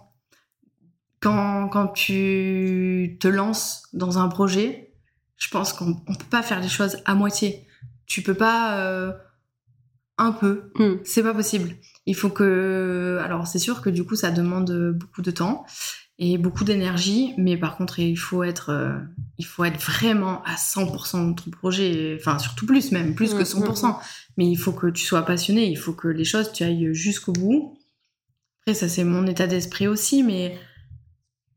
Quand, 1.20 1.68
quand 1.68 1.88
tu 1.88 3.16
te 3.18 3.28
lances 3.28 3.88
dans 3.94 4.18
un 4.18 4.28
projet, 4.28 4.92
je 5.36 5.48
pense 5.48 5.72
qu'on 5.72 5.86
ne 5.86 5.94
peut 6.16 6.24
pas 6.30 6.42
faire 6.42 6.60
les 6.60 6.68
choses 6.68 6.98
à 7.06 7.14
moitié. 7.14 7.66
Tu 8.06 8.22
peux 8.22 8.34
pas 8.34 8.78
euh, 8.80 9.12
un 10.18 10.32
peu. 10.32 10.70
Hmm. 10.76 10.96
C'est 11.04 11.22
pas 11.22 11.32
possible. 11.32 11.76
Il 12.04 12.14
faut 12.14 12.28
que. 12.28 13.18
Alors, 13.22 13.46
c'est 13.46 13.58
sûr 13.58 13.80
que 13.80 13.88
du 13.88 14.04
coup, 14.04 14.16
ça 14.16 14.30
demande 14.30 14.92
beaucoup 14.92 15.22
de 15.22 15.30
temps. 15.30 15.64
Et 16.18 16.38
beaucoup 16.38 16.64
d'énergie. 16.64 17.34
Mais 17.38 17.56
par 17.56 17.76
contre, 17.76 17.98
il 17.98 18.16
faut 18.16 18.44
être, 18.44 18.70
euh, 18.70 18.98
il 19.38 19.46
faut 19.46 19.64
être 19.64 19.80
vraiment 19.80 20.42
à 20.44 20.56
100% 20.56 21.12
dans 21.18 21.34
ton 21.34 21.50
projet. 21.50 22.16
Enfin, 22.18 22.38
surtout 22.38 22.66
plus 22.66 22.92
même, 22.92 23.14
plus 23.14 23.34
que 23.34 23.44
100%. 23.44 23.88
Mm, 23.88 23.96
mais 24.36 24.46
il 24.46 24.56
faut 24.56 24.72
que 24.72 24.86
tu 24.88 25.04
sois 25.04 25.22
passionné. 25.22 25.66
Il 25.66 25.78
faut 25.78 25.92
que 25.92 26.08
les 26.08 26.24
choses, 26.24 26.52
tu 26.52 26.62
ailles 26.62 26.94
jusqu'au 26.94 27.32
bout. 27.32 27.78
Après, 28.62 28.74
ça, 28.74 28.88
c'est 28.88 29.04
mon 29.04 29.26
état 29.26 29.46
d'esprit 29.46 29.88
aussi. 29.88 30.22
Mais 30.22 30.56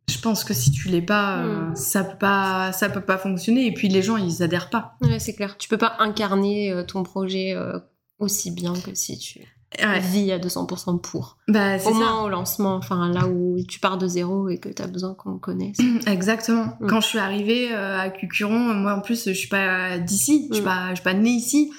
je 0.09 0.19
pense 0.19 0.43
que 0.43 0.53
si 0.53 0.71
tu 0.71 0.89
l'es 0.89 1.01
pas, 1.01 1.43
euh, 1.43 1.75
ça 1.75 2.03
peut 2.03 2.17
pas, 2.17 2.71
ça 2.71 2.89
peut 2.89 3.01
pas 3.01 3.17
fonctionner. 3.17 3.67
Et 3.67 3.73
puis 3.73 3.89
les 3.89 4.01
gens, 4.01 4.17
ils 4.17 4.41
adhèrent 4.41 4.69
pas. 4.69 4.97
Ouais, 5.01 5.19
c'est 5.19 5.35
clair. 5.35 5.57
Tu 5.57 5.69
peux 5.69 5.77
pas 5.77 5.95
incarner 5.99 6.71
euh, 6.71 6.83
ton 6.83 7.03
projet 7.03 7.55
aussi 8.19 8.49
bien 8.51 8.73
que 8.73 8.95
si 8.95 9.19
tu 9.19 9.41
ouais. 9.79 9.99
vis 9.99 10.31
à 10.31 10.39
200% 10.39 11.01
pour. 11.01 11.37
Bah, 11.47 11.77
au 11.85 11.93
moins 11.93 12.23
au 12.23 12.29
lancement, 12.29 12.75
enfin 12.75 13.11
là 13.11 13.27
où 13.27 13.57
tu 13.67 13.79
pars 13.79 13.97
de 13.97 14.07
zéro 14.07 14.49
et 14.49 14.59
que 14.59 14.69
tu 14.69 14.81
as 14.81 14.87
besoin 14.87 15.13
qu'on 15.13 15.37
connaisse. 15.37 15.77
Exactement. 16.07 16.77
Mm. 16.79 16.87
Quand 16.87 17.01
je 17.01 17.07
suis 17.07 17.19
arrivée 17.19 17.73
euh, 17.73 17.99
à 17.99 18.09
Cucuron, 18.09 18.73
moi 18.73 18.95
en 18.95 19.01
plus 19.01 19.27
je 19.27 19.33
suis 19.33 19.49
pas 19.49 19.97
d'ici, 19.97 20.47
je 20.49 20.55
suis 20.55 20.63
mm. 20.63 20.65
pas 20.65 20.89
je 20.89 20.95
suis 20.95 21.03
pas 21.03 21.13
née 21.13 21.31
ici 21.31 21.71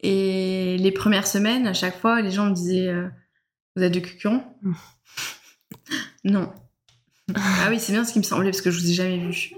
et 0.00 0.76
les 0.78 0.92
premières 0.92 1.26
semaines 1.26 1.66
à 1.66 1.74
chaque 1.74 1.98
fois 1.98 2.20
les 2.20 2.30
gens 2.30 2.46
me 2.46 2.54
disaient 2.54 2.88
euh, 2.88 3.08
vous 3.76 3.82
êtes 3.82 3.94
de 3.94 4.00
Cucuron? 4.00 4.42
Mm. 4.62 4.72
Non. 6.24 6.52
ah 7.36 7.68
oui, 7.70 7.78
c'est 7.78 7.92
bien 7.92 8.04
ce 8.04 8.12
qui 8.12 8.18
me 8.18 8.24
semblait 8.24 8.50
parce 8.50 8.60
que 8.60 8.72
je 8.72 8.80
vous 8.80 8.90
ai 8.90 8.94
jamais 8.94 9.18
vu. 9.18 9.52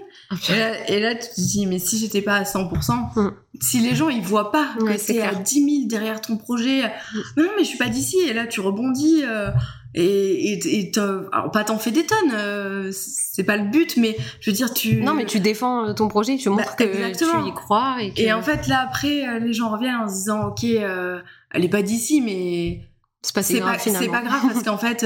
Et 0.89 0.99
là, 0.99 1.15
tu 1.15 1.27
te 1.27 1.41
dis, 1.41 1.65
mais 1.65 1.79
si 1.79 1.97
j'étais 1.97 2.21
pas 2.21 2.35
à 2.35 2.43
100%, 2.43 3.15
mm. 3.15 3.31
si 3.61 3.79
les 3.79 3.95
gens 3.95 4.09
ils 4.09 4.21
voient 4.21 4.51
pas 4.51 4.67
que 4.79 4.97
c'est 4.97 5.21
à 5.21 5.33
10 5.33 5.53
000 5.53 5.87
derrière 5.87 6.21
ton 6.21 6.37
projet, 6.37 6.83
mm. 6.83 7.19
non, 7.37 7.49
mais 7.57 7.63
je 7.63 7.69
suis 7.69 7.77
pas 7.79 7.89
d'ici, 7.89 8.17
et 8.19 8.33
là 8.33 8.45
tu 8.45 8.61
rebondis, 8.61 9.23
euh, 9.23 9.49
et, 9.95 10.53
et, 10.53 10.91
alors 11.31 11.49
pas 11.51 11.63
t'en 11.63 11.79
fais 11.79 11.89
des 11.89 12.05
tonnes, 12.05 12.31
euh, 12.33 12.91
c'est 12.93 13.43
pas 13.43 13.57
le 13.57 13.65
but, 13.69 13.97
mais 13.97 14.17
je 14.39 14.51
veux 14.51 14.55
dire, 14.55 14.71
tu. 14.71 15.01
Non, 15.01 15.15
mais 15.15 15.25
tu 15.25 15.39
défends 15.39 15.87
euh, 15.87 15.93
ton 15.93 16.07
projet, 16.07 16.37
tu 16.37 16.49
montres 16.49 16.75
bah, 16.77 16.85
que 16.85 17.17
tu 17.17 17.49
y 17.49 17.53
crois. 17.53 17.97
Et, 17.99 18.13
et, 18.21 18.31
en 18.31 18.43
fait, 18.43 18.67
là 18.67 18.81
après, 18.81 19.39
les 19.39 19.53
gens 19.53 19.71
reviennent 19.71 19.95
en 19.95 20.07
se 20.07 20.13
disant, 20.13 20.47
ok, 20.49 20.63
elle 20.63 21.65
est 21.65 21.69
pas 21.69 21.81
d'ici, 21.81 22.21
mais. 22.21 22.85
C'est 23.21 23.33
pas, 23.33 23.41
grave, 23.41 23.81
c'est 23.81 24.07
pas 24.07 24.21
grave 24.21 24.41
parce 24.43 24.63
qu'en 24.63 24.77
fait, 24.77 25.05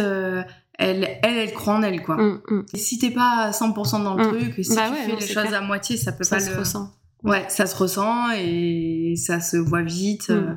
elle, 0.80 1.20
elle, 1.22 1.38
elle 1.38 1.54
croit 1.54 1.76
en 1.76 1.84
elle, 1.84 2.02
quoi. 2.02 2.18
Mm, 2.18 2.42
mm. 2.48 2.66
Et 2.74 2.78
si 2.78 2.98
t'es 2.98 3.12
pas 3.12 3.46
à 3.46 3.52
100% 3.52 4.04
dans 4.04 4.16
le 4.16 4.26
mm. 4.26 4.38
truc, 4.38 4.66
si 4.66 4.76
bah 4.76 4.90
tu 4.90 5.12
fais 5.12 5.16
les 5.16 5.28
choses 5.28 5.54
à 5.54 5.62
moitié, 5.62 5.98
ça 5.98 6.12
peut 6.12 6.24
ça 6.24 6.38
pas 6.38 6.42
se 6.42 6.58
ressent. 6.58 6.92
Ouais, 7.24 7.46
ça 7.48 7.66
se 7.66 7.76
ressent 7.76 8.32
et 8.32 9.14
ça 9.16 9.40
se 9.40 9.58
voit 9.58 9.84
vite. 9.84 10.30
Euh, 10.30 10.56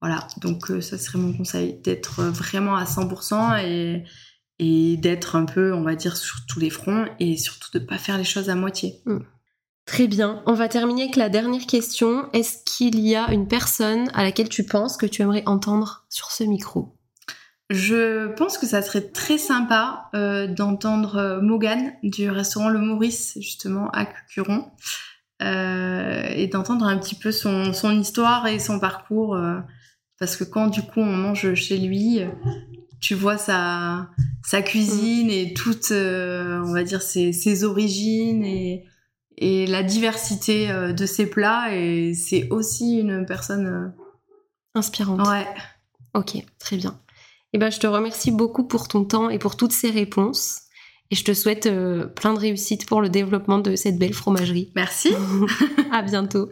voilà, 0.00 0.26
donc 0.40 0.70
euh, 0.70 0.80
ça 0.80 0.98
serait 0.98 1.18
mon 1.18 1.32
conseil, 1.32 1.80
d'être 1.82 2.22
vraiment 2.22 2.76
à 2.76 2.84
100% 2.84 3.64
et, 3.64 4.04
et 4.58 4.96
d'être 4.98 5.36
un 5.36 5.46
peu, 5.46 5.72
on 5.72 5.82
va 5.82 5.96
dire, 5.96 6.16
sur 6.16 6.46
tous 6.46 6.60
les 6.60 6.70
fronts 6.70 7.06
et 7.18 7.36
surtout 7.36 7.70
de 7.76 7.84
pas 7.84 7.98
faire 7.98 8.18
les 8.18 8.24
choses 8.24 8.50
à 8.50 8.54
moitié. 8.54 9.02
Très 9.86 10.06
bien. 10.08 10.42
On 10.46 10.52
va 10.52 10.68
terminer 10.68 11.04
avec 11.04 11.16
la 11.16 11.28
dernière 11.28 11.64
question. 11.66 12.28
Est-ce 12.32 12.58
qu'il 12.64 13.00
y 13.00 13.14
a 13.16 13.32
une 13.32 13.48
personne 13.48 14.10
à 14.14 14.22
laquelle 14.22 14.48
tu 14.48 14.64
penses 14.64 14.96
que 14.96 15.06
tu 15.06 15.22
aimerais 15.22 15.44
entendre 15.46 16.06
sur 16.08 16.30
ce 16.30 16.44
micro? 16.44 16.95
Je 17.70 18.28
pense 18.34 18.58
que 18.58 18.66
ça 18.66 18.80
serait 18.80 19.08
très 19.08 19.38
sympa 19.38 20.08
euh, 20.14 20.46
d'entendre 20.46 21.16
euh, 21.16 21.40
Morgane 21.40 21.94
du 22.02 22.30
restaurant 22.30 22.68
Le 22.68 22.78
Maurice, 22.78 23.36
justement, 23.40 23.90
à 23.90 24.06
Cucuron, 24.06 24.70
euh, 25.42 26.22
et 26.28 26.46
d'entendre 26.46 26.86
un 26.86 26.96
petit 26.96 27.16
peu 27.16 27.32
son, 27.32 27.72
son, 27.72 27.90
histoire 27.98 28.46
et 28.46 28.60
son 28.60 28.78
parcours. 28.78 29.34
Euh, 29.34 29.58
parce 30.18 30.36
que 30.36 30.44
quand, 30.44 30.68
du 30.68 30.82
coup, 30.82 31.00
on 31.00 31.16
mange 31.16 31.54
chez 31.54 31.76
lui, 31.76 32.20
tu 33.00 33.14
vois 33.14 33.36
sa, 33.36 34.10
sa 34.42 34.62
cuisine 34.62 35.28
et 35.28 35.52
toutes, 35.52 35.90
on 35.90 36.72
va 36.72 36.84
dire, 36.84 37.02
ses, 37.02 37.32
ses 37.32 37.64
origines 37.64 38.42
et, 38.44 38.86
et, 39.36 39.66
la 39.66 39.82
diversité 39.82 40.68
de 40.68 41.06
ses 41.06 41.26
plats. 41.26 41.74
Et 41.74 42.14
c'est 42.14 42.48
aussi 42.48 43.00
une 43.00 43.26
personne... 43.26 43.92
Inspirante. 44.74 45.26
Ouais. 45.28 45.46
Ok, 46.14 46.42
très 46.58 46.78
bien. 46.78 46.98
Eh 47.56 47.58
ben, 47.58 47.70
je 47.70 47.80
te 47.80 47.86
remercie 47.86 48.32
beaucoup 48.32 48.64
pour 48.64 48.86
ton 48.86 49.06
temps 49.06 49.30
et 49.30 49.38
pour 49.38 49.56
toutes 49.56 49.72
ces 49.72 49.88
réponses. 49.88 50.60
Et 51.10 51.14
je 51.14 51.24
te 51.24 51.32
souhaite 51.32 51.64
euh, 51.64 52.04
plein 52.04 52.34
de 52.34 52.38
réussite 52.38 52.84
pour 52.84 53.00
le 53.00 53.08
développement 53.08 53.58
de 53.58 53.76
cette 53.76 53.98
belle 53.98 54.12
fromagerie. 54.12 54.72
Merci. 54.76 55.14
à 55.90 56.02
bientôt. 56.02 56.50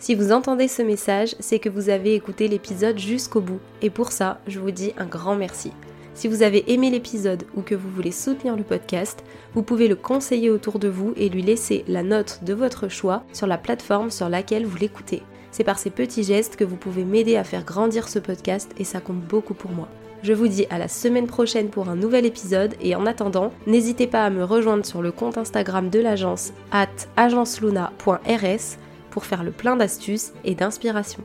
Si 0.00 0.16
vous 0.16 0.32
entendez 0.32 0.66
ce 0.66 0.82
message, 0.82 1.36
c'est 1.38 1.60
que 1.60 1.68
vous 1.68 1.88
avez 1.88 2.16
écouté 2.16 2.48
l'épisode 2.48 2.98
jusqu'au 2.98 3.40
bout. 3.40 3.60
Et 3.80 3.90
pour 3.90 4.10
ça, 4.10 4.40
je 4.48 4.58
vous 4.58 4.72
dis 4.72 4.92
un 4.98 5.06
grand 5.06 5.36
merci. 5.36 5.70
Si 6.14 6.26
vous 6.26 6.42
avez 6.42 6.72
aimé 6.72 6.90
l'épisode 6.90 7.44
ou 7.54 7.62
que 7.62 7.76
vous 7.76 7.90
voulez 7.90 8.10
soutenir 8.10 8.56
le 8.56 8.64
podcast, 8.64 9.22
vous 9.54 9.62
pouvez 9.62 9.86
le 9.86 9.94
conseiller 9.94 10.50
autour 10.50 10.80
de 10.80 10.88
vous 10.88 11.12
et 11.16 11.28
lui 11.28 11.42
laisser 11.42 11.84
la 11.86 12.02
note 12.02 12.40
de 12.42 12.54
votre 12.54 12.88
choix 12.88 13.22
sur 13.32 13.46
la 13.46 13.56
plateforme 13.56 14.10
sur 14.10 14.28
laquelle 14.28 14.66
vous 14.66 14.76
l'écoutez. 14.76 15.22
C'est 15.50 15.64
par 15.64 15.78
ces 15.78 15.90
petits 15.90 16.24
gestes 16.24 16.56
que 16.56 16.64
vous 16.64 16.76
pouvez 16.76 17.04
m'aider 17.04 17.36
à 17.36 17.44
faire 17.44 17.64
grandir 17.64 18.08
ce 18.08 18.18
podcast 18.18 18.70
et 18.78 18.84
ça 18.84 19.00
compte 19.00 19.20
beaucoup 19.20 19.54
pour 19.54 19.70
moi. 19.70 19.88
Je 20.22 20.32
vous 20.34 20.48
dis 20.48 20.66
à 20.68 20.78
la 20.78 20.88
semaine 20.88 21.26
prochaine 21.26 21.70
pour 21.70 21.88
un 21.88 21.96
nouvel 21.96 22.26
épisode 22.26 22.74
et 22.80 22.94
en 22.94 23.06
attendant, 23.06 23.52
n'hésitez 23.66 24.06
pas 24.06 24.24
à 24.24 24.30
me 24.30 24.44
rejoindre 24.44 24.84
sur 24.84 25.00
le 25.00 25.12
compte 25.12 25.38
Instagram 25.38 25.88
de 25.88 25.98
l'agence 25.98 26.52
at 26.72 26.88
agenceluna.rs 27.16 28.78
pour 29.10 29.24
faire 29.24 29.42
le 29.42 29.50
plein 29.50 29.76
d'astuces 29.76 30.32
et 30.44 30.54
d'inspiration. 30.54 31.24